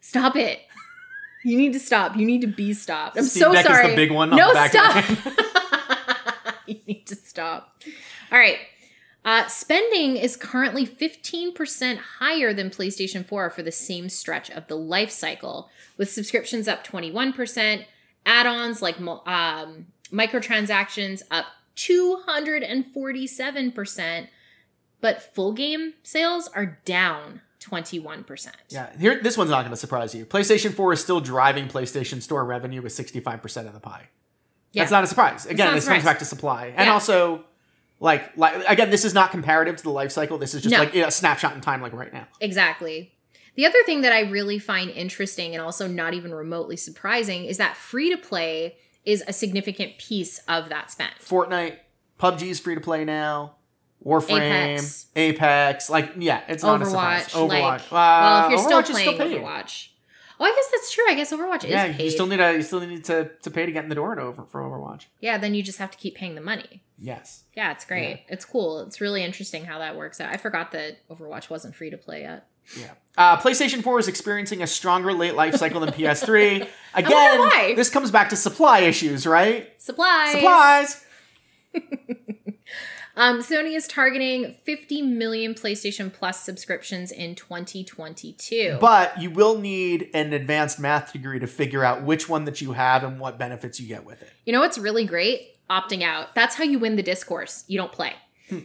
Stop 0.00 0.34
it. 0.34 0.62
You 1.44 1.56
need 1.56 1.74
to 1.74 1.80
stop. 1.80 2.16
You 2.16 2.26
need 2.26 2.40
to 2.40 2.48
be 2.48 2.74
stopped. 2.74 3.16
I'm 3.16 3.24
so 3.24 3.54
sorry. 3.54 3.84
is 3.84 3.90
the 3.90 3.96
big 3.96 4.10
one 4.10 4.32
on 4.32 4.36
no, 4.36 4.48
the 4.48 4.54
back 4.54 4.70
stop. 4.72 6.56
you 6.66 6.80
need 6.88 7.06
to 7.06 7.14
stop. 7.14 7.80
All 8.32 8.38
right. 8.38 8.58
Uh, 9.24 9.46
spending 9.48 10.16
is 10.16 10.36
currently 10.36 10.86
15% 10.86 11.98
higher 12.18 12.52
than 12.54 12.70
PlayStation 12.70 13.24
4 13.24 13.50
for 13.50 13.62
the 13.62 13.70
same 13.72 14.08
stretch 14.08 14.50
of 14.50 14.66
the 14.66 14.76
life 14.76 15.10
cycle, 15.10 15.68
with 15.98 16.10
subscriptions 16.10 16.66
up 16.66 16.86
21%, 16.86 17.84
add 18.24 18.46
ons 18.46 18.80
like 18.80 18.98
um, 19.00 19.86
microtransactions 20.10 21.20
up 21.30 21.46
247%, 21.76 24.28
but 25.00 25.34
full 25.34 25.52
game 25.52 25.94
sales 26.02 26.48
are 26.48 26.78
down 26.84 27.40
21%. 27.60 28.48
Yeah, 28.70 28.90
here 28.98 29.20
this 29.22 29.36
one's 29.36 29.50
not 29.50 29.60
going 29.60 29.70
to 29.70 29.76
surprise 29.76 30.14
you. 30.14 30.24
PlayStation 30.24 30.72
4 30.72 30.94
is 30.94 31.00
still 31.00 31.20
driving 31.20 31.68
PlayStation 31.68 32.22
Store 32.22 32.44
revenue 32.44 32.80
with 32.80 32.92
65% 32.92 33.66
of 33.66 33.74
the 33.74 33.80
pie. 33.80 34.08
Yeah. 34.72 34.82
That's 34.82 34.92
not 34.92 35.04
a 35.04 35.06
surprise. 35.06 35.46
Again, 35.46 35.74
this 35.74 35.86
comes 35.86 36.04
back 36.04 36.20
to 36.20 36.24
supply. 36.24 36.66
And 36.68 36.86
Yeah. 36.86 36.92
also 36.92 37.44
Like, 38.00 38.36
like 38.36 38.64
again, 38.66 38.90
this 38.90 39.04
is 39.04 39.12
not 39.14 39.30
comparative 39.30 39.76
to 39.76 39.82
the 39.82 39.90
life 39.90 40.10
cycle. 40.10 40.38
This 40.38 40.54
is 40.54 40.62
just 40.62 40.72
No. 40.72 40.78
like 40.80 40.94
a 40.94 41.10
snapshot 41.10 41.54
in 41.54 41.60
time, 41.60 41.82
like 41.82 41.92
right 41.92 42.12
now. 42.12 42.26
Exactly. 42.40 43.12
The 43.56 43.66
other 43.66 43.82
thing 43.84 44.00
that 44.02 44.12
I 44.12 44.20
really 44.20 44.58
find 44.58 44.90
interesting 44.90 45.54
and 45.54 45.62
also 45.62 45.86
not 45.86 46.14
even 46.14 46.32
remotely 46.32 46.76
surprising 46.76 47.44
is 47.44 47.58
that 47.58 47.76
free 47.76 48.08
to 48.10 48.16
play 48.16 48.76
is 49.04 49.22
a 49.28 49.32
significant 49.32 49.98
piece 49.98 50.38
of 50.48 50.68
that 50.70 50.90
spend. 50.90 51.12
Fortnite, 51.20 51.76
PUBG 52.18 52.42
is 52.48 52.60
free 52.60 52.74
to 52.74 52.80
play 52.80 53.04
now. 53.04 53.56
Warframe, 54.04 54.40
Apex. 54.40 55.06
Apex, 55.14 55.90
like 55.90 56.12
yeah, 56.16 56.40
it's 56.48 56.62
not 56.62 56.80
a 56.80 56.86
surprise. 56.86 57.26
Overwatch, 57.28 57.48
like, 57.48 57.62
Overwatch. 57.82 57.90
well, 57.90 58.00
Uh, 58.00 58.44
if 58.46 58.50
you're 58.50 58.58
Overwatch 58.60 58.84
still 58.86 58.94
playing 58.94 59.18
paid. 59.18 59.38
Overwatch. 59.42 59.88
Oh, 60.42 60.44
I 60.44 60.50
guess 60.50 60.70
that's 60.72 60.90
true. 60.92 61.04
I 61.06 61.14
guess 61.14 61.32
Overwatch 61.32 61.68
Yeah, 61.68 61.84
is 61.84 61.96
paid. 61.96 62.04
you 62.04 62.10
still 62.10 62.26
need 62.26 62.38
to 62.38 62.52
you 62.54 62.62
still 62.62 62.80
need 62.80 63.04
to 63.04 63.30
to 63.42 63.50
pay 63.50 63.66
to 63.66 63.72
get 63.72 63.82
in 63.84 63.90
the 63.90 63.94
door 63.94 64.14
to 64.14 64.22
over 64.22 64.44
for 64.44 64.62
Overwatch. 64.62 65.04
yeah, 65.20 65.36
then 65.36 65.54
you 65.54 65.62
just 65.62 65.78
have 65.78 65.90
to 65.90 65.98
keep 65.98 66.14
paying 66.14 66.34
the 66.34 66.40
money. 66.40 66.82
Yes. 66.98 67.44
Yeah, 67.54 67.72
it's 67.72 67.84
great. 67.84 68.24
It's 68.28 68.44
cool. 68.44 68.80
It's 68.80 69.00
really 69.00 69.22
interesting 69.22 69.64
how 69.66 69.78
that 69.78 69.96
works 69.96 70.20
out. 70.20 70.30
I 70.32 70.36
forgot 70.38 70.72
that 70.72 70.98
Overwatch 71.10 71.48
wasn't 71.50 71.74
free 71.74 71.90
to 71.90 71.96
play 71.98 72.22
yet. 72.22 72.46
Yeah. 72.78 72.90
Uh, 73.16 73.36
PlayStation 73.38 73.82
4 73.82 73.98
is 74.00 74.08
experiencing 74.08 74.62
a 74.62 74.66
stronger 74.66 75.12
late 75.14 75.34
life 75.34 75.56
cycle 75.56 75.80
than 75.80 75.90
PS3. 75.90 76.58
wonder 76.94 77.46
Again, 77.48 77.74
this 77.76 77.88
comes 77.90 78.10
back 78.10 78.28
to 78.30 78.36
supply 78.36 78.80
issues, 78.80 79.26
right? 79.26 79.70
Supplies. 79.78 80.32
Supplies. 80.32 81.04
Um, 83.20 83.40
Sony 83.40 83.76
is 83.76 83.86
targeting 83.86 84.56
50 84.64 85.02
million 85.02 85.52
PlayStation 85.52 86.10
Plus 86.10 86.40
subscriptions 86.42 87.12
in 87.12 87.34
2022. 87.34 88.78
But 88.80 89.20
you 89.20 89.30
will 89.30 89.58
need 89.58 90.08
an 90.14 90.32
advanced 90.32 90.80
math 90.80 91.12
degree 91.12 91.38
to 91.38 91.46
figure 91.46 91.84
out 91.84 92.02
which 92.02 92.30
one 92.30 92.46
that 92.46 92.62
you 92.62 92.72
have 92.72 93.04
and 93.04 93.20
what 93.20 93.38
benefits 93.38 93.78
you 93.78 93.86
get 93.86 94.06
with 94.06 94.22
it. 94.22 94.32
You 94.46 94.54
know 94.54 94.60
what's 94.60 94.78
really 94.78 95.04
great? 95.04 95.58
Opting 95.68 96.02
out. 96.02 96.34
That's 96.34 96.54
how 96.54 96.64
you 96.64 96.78
win 96.78 96.96
the 96.96 97.02
discourse. 97.02 97.64
You 97.68 97.76
don't 97.76 97.92
play. 97.92 98.14
Hmm. 98.48 98.60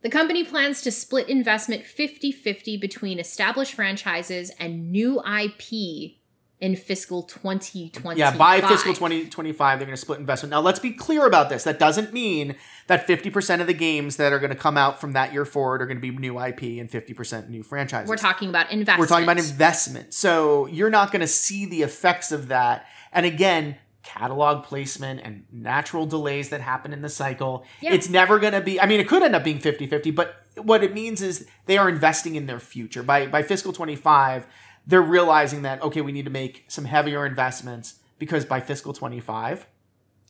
The 0.00 0.08
company 0.08 0.44
plans 0.44 0.80
to 0.80 0.90
split 0.90 1.28
investment 1.28 1.84
50 1.84 2.32
50 2.32 2.78
between 2.78 3.18
established 3.18 3.74
franchises 3.74 4.50
and 4.58 4.90
new 4.90 5.20
IP 5.20 6.19
in 6.60 6.76
fiscal 6.76 7.22
2020. 7.22 8.20
Yeah, 8.20 8.36
by 8.36 8.60
fiscal 8.60 8.92
2025, 8.92 9.78
they're 9.78 9.86
going 9.86 9.96
to 9.96 10.00
split 10.00 10.20
investment. 10.20 10.50
Now, 10.50 10.60
let's 10.60 10.78
be 10.78 10.92
clear 10.92 11.26
about 11.26 11.48
this. 11.48 11.64
That 11.64 11.78
doesn't 11.78 12.12
mean 12.12 12.56
that 12.86 13.06
50% 13.06 13.60
of 13.60 13.66
the 13.66 13.74
games 13.74 14.16
that 14.16 14.32
are 14.32 14.38
going 14.38 14.50
to 14.50 14.56
come 14.56 14.76
out 14.76 15.00
from 15.00 15.12
that 15.12 15.32
year 15.32 15.46
forward 15.46 15.80
are 15.80 15.86
going 15.86 15.96
to 15.96 16.00
be 16.00 16.10
new 16.10 16.38
IP 16.38 16.62
and 16.62 16.90
50% 16.90 17.48
new 17.48 17.62
franchises. 17.62 18.08
We're 18.08 18.16
talking 18.16 18.50
about 18.50 18.70
investment. 18.70 19.00
We're 19.00 19.06
talking 19.06 19.24
about 19.24 19.38
investment. 19.38 20.12
So 20.12 20.66
you're 20.66 20.90
not 20.90 21.12
going 21.12 21.20
to 21.20 21.26
see 21.26 21.64
the 21.64 21.82
effects 21.82 22.30
of 22.30 22.48
that. 22.48 22.86
And 23.12 23.24
again, 23.24 23.76
catalog 24.02 24.64
placement 24.64 25.20
and 25.24 25.44
natural 25.50 26.04
delays 26.04 26.50
that 26.50 26.60
happen 26.60 26.92
in 26.92 27.00
the 27.00 27.08
cycle. 27.08 27.64
Yeah. 27.80 27.92
It's 27.92 28.10
never 28.10 28.38
going 28.38 28.52
to 28.52 28.60
be, 28.60 28.80
I 28.80 28.86
mean, 28.86 29.00
it 29.00 29.08
could 29.08 29.22
end 29.22 29.34
up 29.34 29.44
being 29.44 29.58
50 29.58 29.86
50, 29.86 30.10
but 30.10 30.36
what 30.56 30.82
it 30.84 30.92
means 30.92 31.22
is 31.22 31.46
they 31.66 31.78
are 31.78 31.88
investing 31.88 32.34
in 32.34 32.46
their 32.46 32.60
future. 32.60 33.02
By, 33.02 33.26
by 33.26 33.42
fiscal 33.42 33.72
25, 33.72 34.46
they're 34.86 35.02
realizing 35.02 35.62
that, 35.62 35.82
okay, 35.82 36.00
we 36.00 36.12
need 36.12 36.24
to 36.24 36.30
make 36.30 36.64
some 36.68 36.84
heavier 36.84 37.26
investments 37.26 38.00
because 38.18 38.44
by 38.44 38.60
fiscal 38.60 38.92
25, 38.92 39.66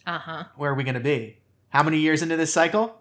Uh 0.06 0.18
huh. 0.18 0.44
where 0.56 0.70
are 0.70 0.74
we 0.74 0.84
going 0.84 0.94
to 0.94 1.00
be? 1.00 1.38
How 1.70 1.82
many 1.82 1.98
years 1.98 2.22
into 2.22 2.36
this 2.36 2.52
cycle? 2.52 2.96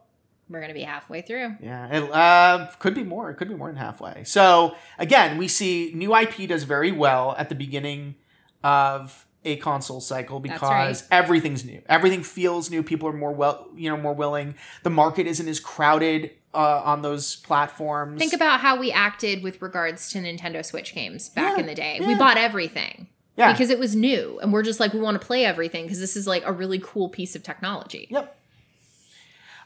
We're 0.50 0.60
going 0.60 0.70
to 0.70 0.74
be 0.76 0.82
halfway 0.84 1.22
through. 1.22 1.58
Yeah, 1.62 1.88
it 1.96 2.12
uh, 2.12 2.72
could 2.80 2.96
be 2.96 3.04
more. 3.04 3.30
It 3.30 3.36
could 3.36 3.50
be 3.50 3.54
more 3.56 3.68
than 3.68 3.76
halfway. 3.76 4.24
So 4.24 4.76
again, 4.98 5.38
we 5.38 5.48
see 5.48 5.92
new 5.94 6.16
IP 6.16 6.48
does 6.50 6.64
very 6.64 6.92
well 6.92 7.36
at 7.38 7.50
the 7.50 7.56
beginning 7.56 8.16
of 8.64 9.28
a 9.46 9.58
console 9.58 10.02
cycle 10.02 10.40
because 10.40 11.04
everything's 11.12 11.64
new. 11.64 11.82
Everything 11.88 12.24
feels 12.24 12.70
new. 12.70 12.82
People 12.84 13.08
are 13.10 13.14
more 13.14 13.32
well, 13.32 13.70
you 13.76 13.90
know, 13.90 13.96
more 13.98 14.14
willing. 14.14 14.56
The 14.84 14.90
market 14.90 15.28
isn't 15.28 15.48
as 15.48 15.60
crowded 15.60 16.32
uh, 16.54 16.82
on 16.84 17.02
those 17.02 17.36
platforms. 17.38 18.20
Think 18.20 18.34
about 18.34 18.60
how 18.60 18.78
we 18.80 18.92
acted 18.92 19.44
with 19.44 19.62
regards 19.62 20.10
to 20.12 20.20
Nintendo 20.20 20.66
Switch 20.66 20.94
games 20.96 21.30
back 21.30 21.54
Yeah, 21.56 21.62
in 21.62 21.68
the 21.68 21.76
day. 21.76 21.98
yeah. 22.02 22.08
We 22.08 22.16
bought 22.16 22.38
everything 22.38 23.08
yeah, 23.38 23.52
because 23.52 23.70
it 23.70 23.80
was 23.80 23.96
new, 23.96 24.40
and 24.42 24.52
we're 24.52 24.64
just 24.64 24.80
like, 24.80 24.94
we 24.94 25.00
want 25.00 25.20
to 25.22 25.26
play 25.26 25.46
everything 25.46 25.86
because 25.86 26.00
this 26.00 26.16
is 26.18 26.26
like 26.28 26.44
a 26.46 26.52
really 26.52 26.80
cool 26.84 27.08
piece 27.10 27.36
of 27.36 27.44
technology. 27.44 28.08
Yep. 28.10 28.36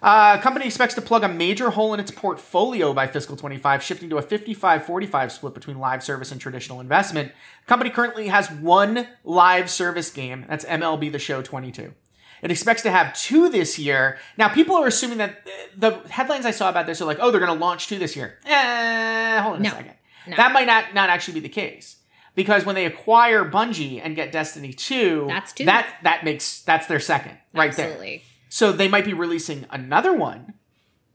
Uh, 0.02 0.38
company 0.42 0.66
expects 0.66 0.94
to 0.96 1.02
plug 1.02 1.24
a 1.24 1.30
major 1.30 1.70
hole 1.70 1.94
in 1.94 2.00
its 2.02 2.12
portfolio 2.12 2.94
by 2.94 3.08
fiscal 3.08 3.38
25, 3.38 3.82
shifting 3.82 4.10
to 4.10 4.18
a 4.18 4.22
55 4.22 4.86
45 4.86 5.32
split 5.32 5.54
between 5.54 5.80
live 5.80 6.04
service 6.04 6.30
and 6.30 6.42
traditional 6.42 6.82
investment. 6.82 7.32
company 7.68 7.90
currently 7.90 8.28
has 8.28 8.52
one 8.52 9.08
live 9.24 9.70
service 9.70 10.12
game. 10.12 10.46
That's 10.50 10.66
MLB 10.66 11.10
The 11.10 11.20
Show 11.20 11.42
22. 11.42 11.94
It 12.44 12.52
expects 12.52 12.82
to 12.84 12.92
have 12.92 13.14
two 13.14 13.50
this 13.50 13.80
year. 13.80 14.18
Now, 14.38 14.50
people 14.50 14.76
are 14.76 14.86
assuming 14.88 15.18
that 15.20 15.48
uh, 15.48 15.50
the 15.78 16.10
headlines 16.10 16.46
I 16.46 16.52
saw 16.52 16.70
about 16.70 16.86
this 16.86 17.02
are 17.02 17.06
like, 17.06 17.18
oh, 17.22 17.32
they're 17.32 17.40
going 17.40 17.54
to 17.58 17.60
launch 17.60 17.88
two 17.88 17.98
this 17.98 18.16
year. 18.16 18.38
Eh, 18.46 19.40
hold 19.40 19.56
on 19.56 19.62
No. 19.62 19.70
a 19.70 19.72
second. 19.72 19.94
No. 20.28 20.36
That 20.36 20.52
might 20.54 20.68
not, 20.68 20.94
not 20.94 21.10
actually 21.10 21.36
be 21.36 21.40
the 21.40 21.50
case. 21.50 21.98
Because 22.36 22.66
when 22.66 22.76
they 22.76 22.86
acquire 22.86 23.46
Bungie 23.50 24.02
and 24.04 24.16
get 24.16 24.32
Destiny 24.32 24.74
2, 24.74 25.26
That's 25.28 25.54
two. 25.54 25.66
that 25.66 25.88
that 26.04 26.24
makes 26.24 26.64
that's 26.64 26.88
their 26.88 27.00
second 27.00 27.38
right 27.54 27.72
there. 27.76 27.88
Absolutely. 27.92 28.24
So 28.50 28.72
they 28.72 28.88
might 28.88 29.06
be 29.06 29.14
releasing 29.14 29.66
another 29.70 30.14
one 30.14 30.56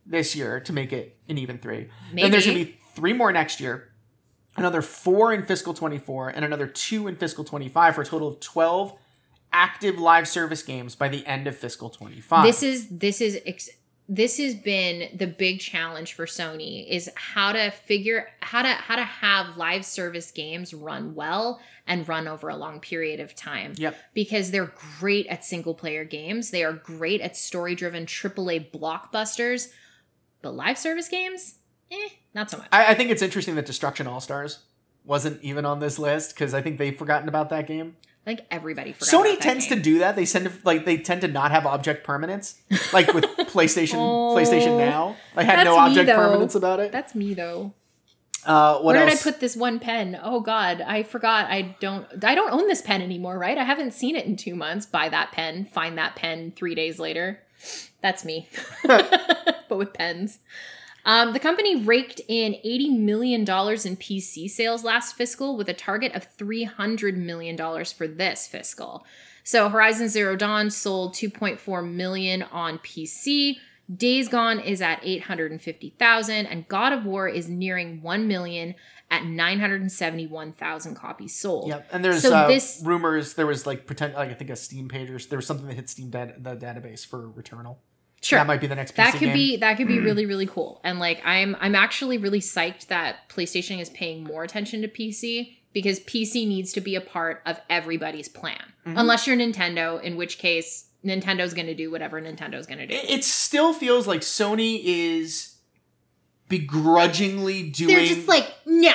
this 0.07 0.37
year 0.37 0.61
to 0.61 0.73
make 0.73 0.93
it 0.93 1.19
an 1.29 1.37
even 1.37 1.59
three. 1.59 1.89
Then 2.15 2.31
there's 2.31 2.47
going 2.47 2.59
to 2.59 2.65
be 2.67 2.79
three 2.95 3.13
more 3.13 3.33
next 3.33 3.61
year, 3.61 3.91
another 4.57 4.81
four 4.81 5.33
in 5.33 5.45
fiscal 5.45 5.75
24, 5.75 6.29
and 6.31 6.45
another 6.45 6.69
two 6.69 7.09
in 7.09 7.17
fiscal 7.17 7.43
25 7.45 7.97
for 7.97 8.03
a 8.03 8.05
total 8.07 8.29
of 8.29 8.41
12 8.41 8.97
active 9.53 9.99
live 9.99 10.29
service 10.29 10.63
games 10.63 10.95
by 10.95 11.09
the 11.09 11.27
end 11.27 11.47
of 11.47 11.57
fiscal 11.57 11.91
25. 11.91 12.45
This 12.45 12.63
is 12.63 12.89
this 12.89 13.21
is 13.21 13.41
ex- 13.47 13.71
this 14.09 14.39
has 14.39 14.55
been 14.55 15.17
the 15.17 15.27
big 15.27 15.61
challenge 15.61 16.15
for 16.15 16.25
Sony 16.25 16.89
is 16.89 17.11
how 17.15 17.53
to 17.53 17.71
figure 17.71 18.29
how 18.41 18.63
to 18.63 18.69
how 18.69 18.97
to 18.97 19.05
have 19.05 19.57
live 19.57 19.85
service 19.85 20.31
games 20.31 20.73
run 20.73 21.15
well 21.15 21.61
and 21.87 22.09
run 22.09 22.27
over 22.27 22.49
a 22.49 22.57
long 22.57 22.81
period 22.81 23.21
of 23.21 23.35
time. 23.35 23.73
Yep. 23.77 23.97
Because 24.15 24.51
they're 24.51 24.73
great 24.99 25.27
at 25.27 25.45
single 25.45 25.75
player 25.75 26.05
games. 26.05 26.51
They 26.51 26.65
are 26.65 26.73
great 26.73 27.21
at 27.21 27.37
story 27.37 27.75
driven 27.75 28.07
AAA 28.07 28.71
blockbusters. 28.71 29.69
But 30.41 30.55
live 30.55 30.79
service 30.79 31.09
games, 31.09 31.57
eh, 31.91 32.09
not 32.35 32.51
so 32.51 32.59
much. 32.59 32.69
I, 32.71 32.93
I 32.93 32.95
think 32.95 33.11
it's 33.11 33.23
interesting 33.23 33.57
that 33.57 33.67
Destruction 33.67 34.07
All 34.07 34.21
Stars 34.21 34.61
wasn't 35.05 35.43
even 35.43 35.65
on 35.65 35.81
this 35.81 35.99
list 35.99 36.35
because 36.35 36.55
I 36.55 36.63
think 36.63 36.79
they've 36.79 36.97
forgotten 36.97 37.29
about 37.29 37.49
that 37.51 37.67
game. 37.67 37.97
I 38.29 38.35
think 38.37 38.47
everybody 38.51 38.93
forgot 38.93 39.09
Sony 39.25 39.41
tends 39.41 39.67
game. 39.69 39.79
to 39.79 39.83
do 39.83 39.99
that. 40.01 40.15
They 40.15 40.27
tend 40.27 40.45
to 40.45 40.53
like 40.63 40.85
they 40.85 40.99
tend 40.99 41.23
to 41.23 41.29
not 41.29 41.51
have 41.51 41.65
object 41.65 42.05
permanence, 42.05 42.61
like 42.93 43.13
with 43.15 43.25
PlayStation 43.39 43.95
Oh. 43.95 44.37
PlayStation 44.37 44.77
Now. 44.77 45.17
They 45.35 45.47
had 45.47 45.65
no 45.65 45.77
object 45.79 46.07
though. 46.07 46.17
permanence 46.17 46.55
about 46.55 46.79
it. 46.81 46.93
That's 46.93 47.15
me 47.15 47.33
though. 47.33 47.73
Uh, 48.45 48.75
what 48.81 48.95
Where 48.95 49.03
else? 49.09 49.23
did 49.23 49.29
I 49.29 49.33
put 49.33 49.41
this 49.41 49.57
one 49.57 49.79
pen? 49.81 50.19
Oh 50.23 50.41
God, 50.41 50.83
I 50.83 51.03
forgot. 51.05 51.47
I 51.51 51.75
don't. 51.81 52.07
I 52.23 52.35
don't 52.35 52.53
own 52.53 52.67
this 52.69 52.83
pen 52.83 53.01
anymore, 53.01 53.39
right? 53.39 53.57
I 53.57 53.65
haven't 53.65 53.95
seen 53.95 54.15
it 54.15 54.27
in 54.27 54.37
two 54.37 54.55
months. 54.55 54.85
Buy 54.85 55.09
that 55.09 55.33
pen. 55.33 55.65
Find 55.65 55.97
that 55.97 56.15
pen 56.15 56.53
three 56.55 56.75
days 56.75 56.99
later. 56.99 57.41
That's 58.03 58.25
me, 58.27 58.49
but 58.85 59.71
with 59.71 59.95
pens. 59.95 60.39
Um, 61.09 61.33
the 61.33 61.41
company 61.41 61.75
raked 61.75 62.21
in 62.29 62.57
eighty 62.63 62.91
million 62.91 63.43
dollars 63.45 63.87
in 63.87 63.97
PC 63.97 64.49
sales 64.51 64.85
last 64.85 65.17
fiscal, 65.17 65.57
with 65.57 65.69
a 65.71 65.75
target 65.75 66.13
of 66.15 66.25
three 66.25 66.65
hundred 66.65 67.17
million 67.17 67.57
dollars 67.57 67.91
for 67.91 68.07
this 68.07 68.47
fiscal. 68.47 69.07
So 69.43 69.71
Horizon 69.71 70.11
Zero 70.11 70.37
Dawn 70.37 70.69
sold 70.71 71.15
two 71.15 71.31
point 71.31 71.59
four 71.59 71.81
million 71.81 72.43
on 72.43 72.79
PC. 72.79 73.57
Days 73.97 74.29
Gone 74.29 74.61
is 74.61 74.83
at 74.83 75.01
850,000 75.03 76.45
and 76.45 76.69
God 76.69 76.93
of 76.93 77.07
War 77.07 77.27
is 77.27 77.49
nearing 77.49 78.03
1 78.03 78.29
million 78.29 78.75
at 79.11 79.25
971,000 79.25 80.95
copies 80.95 81.35
sold. 81.35 81.69
Yep, 81.69 81.89
and 81.93 82.05
there's 82.05 82.21
So 82.21 82.35
uh, 82.35 82.49
this- 82.49 82.83
rumors. 82.85 83.33
There 83.33 83.47
was 83.47 83.67
like 83.67 83.87
pretend 83.87 84.13
like 84.13 84.29
I 84.29 84.35
think 84.35 84.51
a 84.51 84.57
Steam 84.57 84.89
page 84.89 85.09
or 85.09 85.19
there 85.31 85.39
was 85.39 85.47
something 85.47 85.67
that 85.67 85.75
hit 85.75 85.89
Steam 85.89 86.11
dat- 86.11 86.45
the 86.45 86.55
database 86.55 87.07
for 87.07 87.29
Returnal. 87.31 87.77
Sure. 88.21 88.39
That 88.39 88.47
might 88.47 88.61
be 88.61 88.67
the 88.67 88.75
next. 88.75 88.93
PC 88.93 88.97
that 88.97 89.13
could 89.13 89.21
game. 89.21 89.33
be 89.33 89.57
that 89.59 89.77
could 89.77 89.89
be 89.89 90.01
really 90.01 90.27
really 90.27 90.47
cool. 90.47 90.81
And 90.85 90.99
like 90.99 91.23
I'm 91.25 91.57
I'm 91.61 91.75
actually 91.75 92.19
really 92.19 92.41
psyched 92.41 92.89
that 92.89 93.29
PlayStation 93.29 93.81
is 93.81 93.91
paying 93.91 94.25
more 94.25 94.43
attention 94.45 94.83
to 94.83 94.89
PC 94.89 95.57
because 95.73 96.01
PC 96.01 96.47
needs 96.49 96.73
to 96.73 96.81
be 96.81 96.97
a 96.97 97.01
part 97.01 97.43
of 97.47 97.61
everybody's 97.71 98.29
plan. 98.29 98.61
Mhm. 98.87 98.95
Unless 98.97 99.27
you're 99.27 99.37
Nintendo, 99.37 100.03
in 100.03 100.17
which 100.17 100.39
case 100.39 100.87
Nintendo's 101.05 101.55
going 101.55 101.69
to 101.69 101.75
do 101.75 101.91
whatever 101.93 102.21
Nintendo's 102.21 102.67
going 102.67 102.79
to 102.79 102.87
do. 102.87 102.95
It, 102.95 103.09
it 103.09 103.25
still 103.25 103.73
feels 103.73 104.09
like 104.09 104.23
Sony 104.23 104.83
is 104.85 105.55
begrudgingly 106.49 107.71
doing. 107.71 107.95
They're 107.95 108.07
just 108.07 108.27
like, 108.29 108.53
"No." 108.67 108.93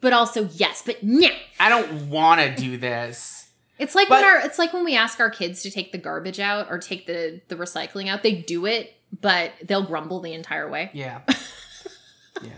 But 0.00 0.12
also, 0.12 0.48
yes, 0.52 0.82
but 0.84 1.02
no. 1.02 1.30
I 1.58 1.68
don't 1.68 2.10
want 2.10 2.40
to 2.42 2.54
do 2.54 2.76
this. 2.76 3.45
It's 3.78 3.94
like 3.94 4.08
But- 4.08 4.22
when 4.22 4.24
our 4.24 4.40
it's 4.40 4.58
like 4.58 4.72
when 4.72 4.84
we 4.84 4.96
ask 4.96 5.20
our 5.20 5.30
kids 5.30 5.62
to 5.62 5.70
take 5.70 5.92
the 5.92 5.98
garbage 5.98 6.40
out 6.40 6.68
or 6.70 6.78
take 6.78 7.06
the 7.06 7.40
the 7.48 7.56
recycling 7.56 8.08
out. 8.08 8.22
They 8.22 8.32
do 8.34 8.66
it, 8.66 8.94
but 9.20 9.52
they'll 9.62 9.82
grumble 9.84 10.20
the 10.20 10.32
entire 10.32 10.68
way. 10.68 10.90
Yeah, 10.94 11.20
yeah, 12.42 12.50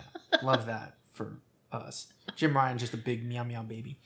love 0.42 0.66
that 0.66 0.94
for 1.12 1.38
us. 1.72 2.06
Jim 2.36 2.54
Ryan, 2.56 2.78
just 2.78 2.94
a 2.94 2.98
big 2.98 3.24
meow 3.24 3.44
meow 3.44 3.62
baby. 3.62 3.98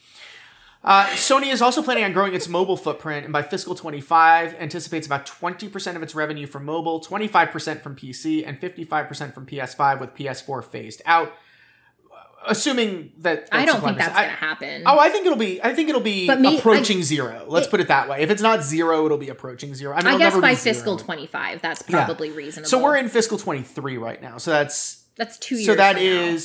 Uh, 0.85 1.05
Sony 1.11 1.53
is 1.53 1.63
also 1.63 1.81
planning 1.81 2.03
on 2.03 2.13
growing 2.13 2.35
its 2.35 2.49
mobile 2.49 2.77
footprint, 2.77 3.23
and 3.25 3.33
by 3.33 3.41
fiscal 3.41 3.77
25, 3.77 4.55
anticipates 4.55 5.07
about 5.07 5.25
20% 5.27 5.95
of 5.95 6.03
its 6.03 6.13
revenue 6.13 6.45
from 6.45 6.65
mobile, 6.65 7.01
25% 7.01 7.81
from 7.81 7.95
PC, 7.95 8.45
and 8.45 8.61
55% 8.61 9.33
from 9.33 9.47
PS5, 9.47 10.01
with 10.01 10.13
PS4 10.15 10.65
phased 10.65 11.01
out. 11.07 11.33
Assuming 12.47 13.13
that 13.19 13.49
I 13.53 13.65
don't 13.65 13.81
think 13.83 13.99
that's 13.99 14.15
I- 14.15 14.23
going 14.25 14.31
to 14.35 14.37
happen. 14.37 14.83
Oh, 14.87 14.99
I 14.99 15.09
think 15.11 15.27
it'll 15.27 15.39
be. 15.39 15.63
I 15.63 15.75
think 15.75 15.89
it'll 15.89 16.01
be 16.01 16.29
me- 16.35 16.59
approaching 16.59 17.03
zero. 17.03 17.45
Let's 17.47 17.67
it- 17.67 17.71
put 17.71 17.81
it 17.81 17.89
that 17.89 18.09
way. 18.09 18.23
If 18.23 18.31
it's 18.31 18.43
not 18.43 18.63
zero, 18.63 19.05
it'll 19.07 19.19
be 19.19 19.29
approaching 19.29 19.75
zero. 19.75 19.95
I, 19.95 20.03
mean, 20.03 20.15
I 20.15 20.19
guess 20.19 20.37
by 20.39 20.55
fiscal 20.55 20.97
25, 20.97 21.63
that's 21.63 21.83
Yeah. 21.89 22.05
probably 22.05 22.31
reasonable. 22.31 22.69
So 22.69 22.83
we're 22.83 22.97
in 22.97 23.09
fiscal 23.09 23.39
23 23.39 23.97
right 23.99 24.21
now. 24.21 24.39
So 24.39 24.51
that's 24.51 25.05
That's 25.17 25.39
two 25.39 25.55
years. 25.57 25.67
so 25.67 25.75
that 25.77 25.97
from 25.97 26.05
now. 26.05 26.39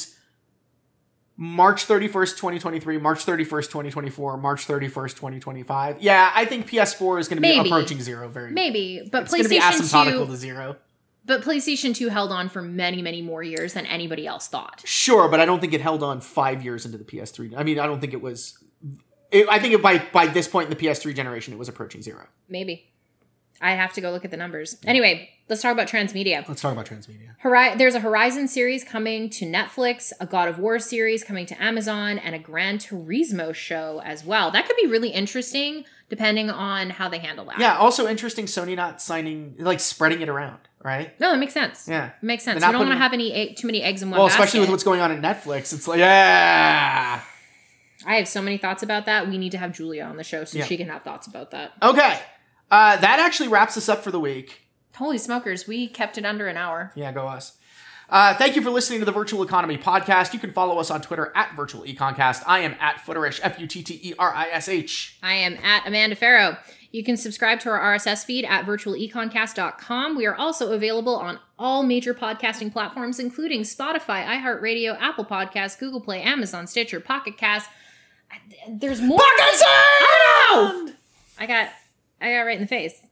March 1.40 1.86
31st, 1.86 2.36
2023, 2.38 2.98
March 2.98 3.24
31st, 3.24 3.66
2024, 3.70 4.38
March 4.38 4.66
31st, 4.66 5.16
2025. 5.18 5.98
Yeah, 6.02 6.32
I 6.34 6.46
think 6.46 6.68
PS4 6.68 7.20
is 7.20 7.28
going 7.28 7.38
to 7.38 7.42
be 7.42 7.58
approaching 7.60 8.02
zero 8.02 8.28
very. 8.28 8.52
maybe, 8.52 9.08
but 9.12 9.24
It's 9.24 9.32
going 9.32 9.44
to 9.44 9.50
be 9.50 9.60
PlayStation 9.60 9.82
asymptotical 10.06 10.26
2 10.26 10.32
to 10.32 10.36
zero. 10.38 10.76
But 11.28 11.42
PlayStation 11.44 11.94
2 11.94 12.08
held 12.10 12.32
on 12.32 12.50
for 12.50 12.62
many, 12.62 13.02
many 13.02 13.22
more 13.22 13.44
years 13.44 13.74
than 13.74 13.86
anybody 13.86 14.26
else 14.26 14.48
thought. 14.48 14.82
Sure, 14.86 15.28
but 15.28 15.40
I 15.40 15.46
don't 15.46 15.60
think 15.60 15.74
it 15.74 15.82
held 15.82 16.02
on 16.02 16.22
5 16.22 16.64
years 16.64 16.86
into 16.86 16.98
the 16.98 17.04
PS3. 17.04 17.54
I 17.56 17.64
mean, 17.64 17.80
I 17.80 17.86
don't 17.86 18.00
think 18.00 18.14
it 18.14 18.22
was 18.22 18.58
it, 19.32 19.48
I 19.50 19.60
think 19.60 19.74
it, 19.74 19.82
by 19.82 20.00
by 20.14 20.28
this 20.28 20.48
point 20.48 20.72
in 20.72 20.78
the 20.78 20.86
PS3 20.86 21.14
generation 21.14 21.54
it 21.54 21.58
was 21.58 21.70
approaching 21.70 22.02
zero. 22.02 22.28
Maybe. 22.50 22.94
I 23.60 23.72
have 23.72 23.94
to 23.94 24.02
go 24.02 24.12
look 24.12 24.24
at 24.24 24.30
the 24.30 24.38
numbers. 24.38 24.78
Anyway, 24.86 25.32
let's 25.50 25.64
talk 25.64 25.74
about 25.74 25.88
transmedia. 25.88 26.48
Let's 26.48 26.62
talk 26.62 26.74
about 26.74 26.86
transmedia. 26.86 27.36
Hori- 27.42 27.76
there's 27.76 27.96
a 27.96 28.00
Horizon 28.00 28.48
series 28.48 28.84
coming 28.84 29.32
to 29.32 29.46
Netflix, 29.46 30.12
a 30.20 30.28
God 30.28 30.48
of 30.48 30.60
War 30.60 30.78
series 30.78 31.24
coming 31.24 31.48
to 31.48 31.62
Amazon, 31.62 32.20
and 32.20 32.36
a 32.36 32.40
Gran 32.40 32.78
Turismo 32.78 33.56
show 33.56 34.00
as 34.06 34.24
well. 34.24 34.52
That 34.52 34.68
could 34.68 34.76
be 34.80 34.86
really 34.86 35.10
interesting 35.10 35.86
depending 36.10 36.50
on 36.50 36.92
how 36.92 37.10
they 37.10 37.18
handle 37.18 37.46
that. 37.46 37.60
Yeah, 37.60 37.78
also 37.78 38.08
interesting 38.08 38.46
Sony 38.46 38.76
not 38.76 39.02
signing 39.02 39.56
like 39.58 39.80
spreading 39.80 40.22
it 40.22 40.30
around, 40.30 40.60
right? 40.88 41.20
No, 41.20 41.34
it 41.34 41.38
makes 41.38 41.54
sense. 41.54 41.88
Yeah. 41.88 42.08
It 42.08 42.14
makes 42.24 42.44
sense. 42.44 42.64
You 42.64 42.72
don't 42.72 42.80
want 42.80 42.92
to 42.92 42.98
have 42.98 43.14
any 43.14 43.34
egg, 43.34 43.58
too 43.58 43.68
many 43.68 43.84
eggs 43.84 44.02
in 44.02 44.10
one 44.10 44.18
Well, 44.20 44.28
basket. 44.28 44.44
especially 44.44 44.60
with 44.62 44.70
what's 44.70 44.84
going 44.84 45.02
on 45.02 45.12
at 45.12 45.22
Netflix. 45.22 45.74
It's 45.74 45.88
like, 45.88 46.00
yeah. 46.00 47.22
I 48.06 48.16
have 48.16 48.28
so 48.28 48.42
many 48.42 48.58
thoughts 48.58 48.84
about 48.84 49.06
that. 49.06 49.28
We 49.28 49.38
need 49.38 49.52
to 49.52 49.58
have 49.58 49.74
Julia 49.74 50.04
on 50.06 50.18
the 50.18 50.24
show 50.24 50.46
so 50.46 50.58
Yeah. 50.60 50.66
she 50.66 50.78
can 50.78 50.88
have 50.88 51.04
thoughts 51.04 51.28
about 51.28 51.52
that. 51.52 51.74
Okay. 51.84 52.20
Uh, 52.72 52.96
that 52.98 53.20
actually 53.20 53.50
wraps 53.50 53.76
us 53.78 53.90
up 53.90 54.04
for 54.04 54.12
the 54.12 54.20
week. 54.20 54.62
Holy 54.96 55.18
smokers, 55.18 55.68
we 55.68 55.88
kept 55.88 56.18
it 56.18 56.26
under 56.26 56.48
an 56.48 56.58
hour. 56.58 56.92
Yeah, 56.96 57.12
go 57.12 57.28
us. 57.28 57.58
Uh, 58.10 58.34
thank 58.36 58.56
you 58.56 58.62
for 58.62 58.70
listening 58.70 59.00
to 59.00 59.06
the 59.06 59.12
Virtual 59.12 59.44
Economy 59.44 59.78
podcast. 59.78 60.34
You 60.34 60.40
can 60.40 60.54
follow 60.54 60.80
us 60.80 60.90
on 60.90 61.02
Twitter 61.02 61.32
at 61.36 61.56
Virtual 61.56 61.84
Econcast. 61.84 62.44
I 62.46 62.60
am 62.60 62.76
at 62.80 62.98
Futterish, 62.98 63.42
F 63.44 63.60
U 63.60 63.68
T 63.68 63.84
T 63.84 64.00
E 64.02 64.14
R 64.18 64.34
I 64.34 64.48
S 64.50 64.70
H. 64.70 65.18
I 65.22 65.34
am 65.34 65.58
at 65.58 65.86
Amanda 65.86 66.16
Farough. 66.16 66.58
You 66.92 67.04
can 67.04 67.18
subscribe 67.18 67.60
to 67.62 67.70
our 67.70 67.96
RSS 67.98 68.24
feed 68.24 68.46
at 68.46 68.66
virtualeconcast.com. 68.66 70.16
We 70.16 70.26
are 70.26 70.36
also 70.36 70.72
available 70.72 71.18
on 71.18 71.40
all 71.60 71.84
major 71.84 72.14
podcasting 72.14 72.72
platforms, 72.72 73.20
including 73.20 73.64
Spotify, 73.64 74.26
iHeartRadio, 74.26 74.98
Apple 75.00 75.26
Podcasts, 75.26 75.78
Google 75.78 76.00
Play, 76.00 76.22
Amazon, 76.22 76.66
Stitcher, 76.66 77.02
Pocket 77.02 77.38
Cast. 77.38 77.70
There's 78.70 79.02
more. 79.02 79.20
I 79.22 80.94
I 81.40 81.46
got 81.46 81.70
I 82.22 82.32
got 82.32 82.42
right 82.42 82.56
in 82.56 82.62
the 82.62 82.68
face. 82.68 83.06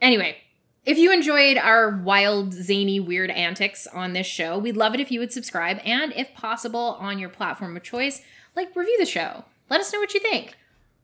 Anyway, 0.00 0.36
if 0.84 0.96
you 0.98 1.12
enjoyed 1.12 1.56
our 1.58 1.90
wild, 2.02 2.52
zany, 2.52 2.98
weird 3.00 3.30
antics 3.30 3.86
on 3.86 4.12
this 4.12 4.26
show, 4.26 4.58
we'd 4.58 4.76
love 4.76 4.94
it 4.94 5.00
if 5.00 5.10
you 5.10 5.20
would 5.20 5.32
subscribe 5.32 5.78
and, 5.84 6.12
if 6.16 6.32
possible, 6.34 6.96
on 7.00 7.18
your 7.18 7.28
platform 7.28 7.76
of 7.76 7.82
choice, 7.82 8.22
like 8.56 8.74
review 8.74 8.96
the 8.98 9.06
show. 9.06 9.44
Let 9.68 9.80
us 9.80 9.92
know 9.92 10.00
what 10.00 10.14
you 10.14 10.20
think. 10.20 10.56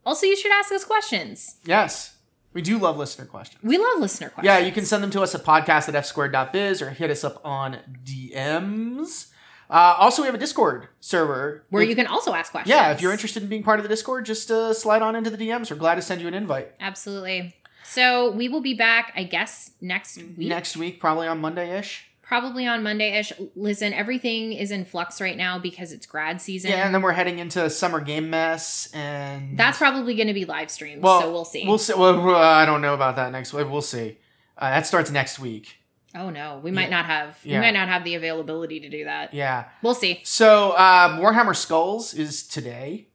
Also, 0.04 0.26
you 0.26 0.36
should 0.36 0.52
ask 0.52 0.72
us 0.72 0.84
questions. 0.84 1.56
Yes, 1.64 2.16
we 2.52 2.62
do 2.62 2.78
love 2.78 2.96
listener 2.96 3.26
questions. 3.26 3.62
We 3.62 3.76
love 3.76 3.98
listener 4.00 4.30
questions. 4.30 4.46
Yeah, 4.46 4.64
you 4.64 4.72
can 4.72 4.84
send 4.84 5.02
them 5.02 5.10
to 5.10 5.20
us 5.22 5.34
at 5.34 5.44
podcast 5.44 5.88
at 5.88 5.94
fsquared.biz 6.04 6.80
or 6.80 6.90
hit 6.90 7.10
us 7.10 7.22
up 7.24 7.40
on 7.44 7.78
DMs. 8.04 9.28
Uh, 9.68 9.96
also, 9.98 10.22
we 10.22 10.26
have 10.26 10.34
a 10.34 10.38
Discord 10.38 10.88
server. 11.00 11.64
where 11.70 11.82
If- 11.82 11.88
you 11.88 11.96
can 11.96 12.06
also 12.06 12.32
ask 12.34 12.52
questions. 12.52 12.70
Yeah, 12.70 12.92
if 12.92 13.02
you're 13.02 13.12
interested 13.12 13.42
in 13.42 13.48
being 13.48 13.64
part 13.64 13.78
of 13.80 13.82
the 13.82 13.88
Discord, 13.88 14.24
just 14.24 14.50
uh, 14.50 14.72
slide 14.72 15.02
on 15.02 15.16
into 15.16 15.28
the 15.28 15.36
DMs. 15.36 15.70
We're 15.70 15.76
glad 15.76 15.96
to 15.96 16.02
send 16.02 16.20
you 16.20 16.28
an 16.28 16.34
invite. 16.34 16.72
Absolutely. 16.80 17.54
So 17.88 18.30
we 18.30 18.48
will 18.48 18.60
be 18.60 18.74
back, 18.74 19.12
I 19.16 19.22
guess, 19.24 19.70
next 19.80 20.16
week. 20.18 20.48
Next 20.48 20.76
week, 20.76 21.00
probably 21.00 21.26
on 21.26 21.40
Monday 21.40 21.78
ish. 21.78 22.06
Probably 22.22 22.66
on 22.66 22.82
Monday 22.82 23.16
ish. 23.18 23.32
Listen, 23.54 23.92
everything 23.92 24.52
is 24.52 24.72
in 24.72 24.84
flux 24.84 25.20
right 25.20 25.36
now 25.36 25.58
because 25.60 25.92
it's 25.92 26.06
grad 26.06 26.40
season. 26.40 26.72
Yeah, 26.72 26.84
and 26.84 26.92
then 26.94 27.00
we're 27.00 27.12
heading 27.12 27.38
into 27.38 27.70
summer 27.70 28.00
game 28.00 28.28
mess, 28.30 28.90
and 28.92 29.56
That's 29.56 29.78
probably 29.78 30.16
going 30.16 30.26
to 30.26 30.34
be 30.34 30.44
live 30.44 30.70
streamed, 30.70 31.02
well, 31.02 31.20
so 31.20 31.30
we'll 31.30 31.44
see. 31.44 31.64
We'll 31.66 31.78
see. 31.78 31.94
Well, 31.94 32.34
I 32.34 32.66
don't 32.66 32.82
know 32.82 32.94
about 32.94 33.14
that 33.16 33.30
next 33.30 33.52
week. 33.52 33.70
We'll 33.70 33.80
see. 33.80 34.18
Uh, 34.58 34.70
that 34.70 34.86
starts 34.86 35.10
next 35.10 35.38
week. 35.38 35.76
oh 36.16 36.30
no, 36.30 36.58
we 36.64 36.70
might 36.72 36.84
Yeah. 36.84 36.96
not 36.96 37.04
have 37.06 37.38
Yeah. 37.44 37.58
we 37.60 37.66
might 37.66 37.74
not 37.74 37.88
have 37.88 38.02
the 38.02 38.14
availability 38.16 38.80
to 38.80 38.88
do 38.88 39.04
that. 39.04 39.32
Yeah. 39.34 39.66
We'll 39.82 39.94
see. 39.94 40.20
So 40.24 40.70
uh, 40.72 41.20
Warhammer 41.20 41.54
Skulls 41.54 42.12
is 42.14 42.42
today 42.42 43.06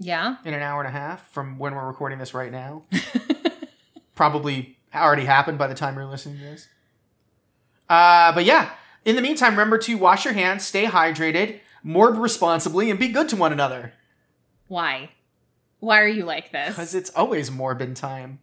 Yeah. 0.00 0.36
in 0.44 0.52
an 0.54 0.62
hour 0.62 0.80
and 0.80 0.88
a 0.88 0.98
half 0.98 1.30
from 1.30 1.58
when 1.58 1.74
we're 1.76 1.86
recording 1.86 2.18
this 2.18 2.32
right 2.34 2.50
now. 2.50 2.82
Probably 4.18 4.76
already 4.92 5.26
happened 5.26 5.58
by 5.58 5.68
the 5.68 5.76
time 5.76 5.94
you're 5.94 6.04
listening 6.04 6.38
to 6.38 6.42
this. 6.42 6.66
Uh, 7.88 8.32
but 8.32 8.44
yeah, 8.44 8.72
in 9.04 9.14
the 9.14 9.22
meantime, 9.22 9.52
remember 9.52 9.78
to 9.78 9.94
wash 9.94 10.24
your 10.24 10.34
hands, 10.34 10.66
stay 10.66 10.86
hydrated, 10.86 11.60
morb 11.86 12.20
responsibly, 12.20 12.90
and 12.90 12.98
be 12.98 13.06
good 13.06 13.28
to 13.28 13.36
one 13.36 13.52
another. 13.52 13.92
Why? 14.66 15.10
Why 15.78 16.00
are 16.00 16.08
you 16.08 16.24
like 16.24 16.50
this? 16.50 16.70
Because 16.70 16.96
it's 16.96 17.10
always 17.10 17.52
morbid 17.52 17.94
time. 17.94 18.40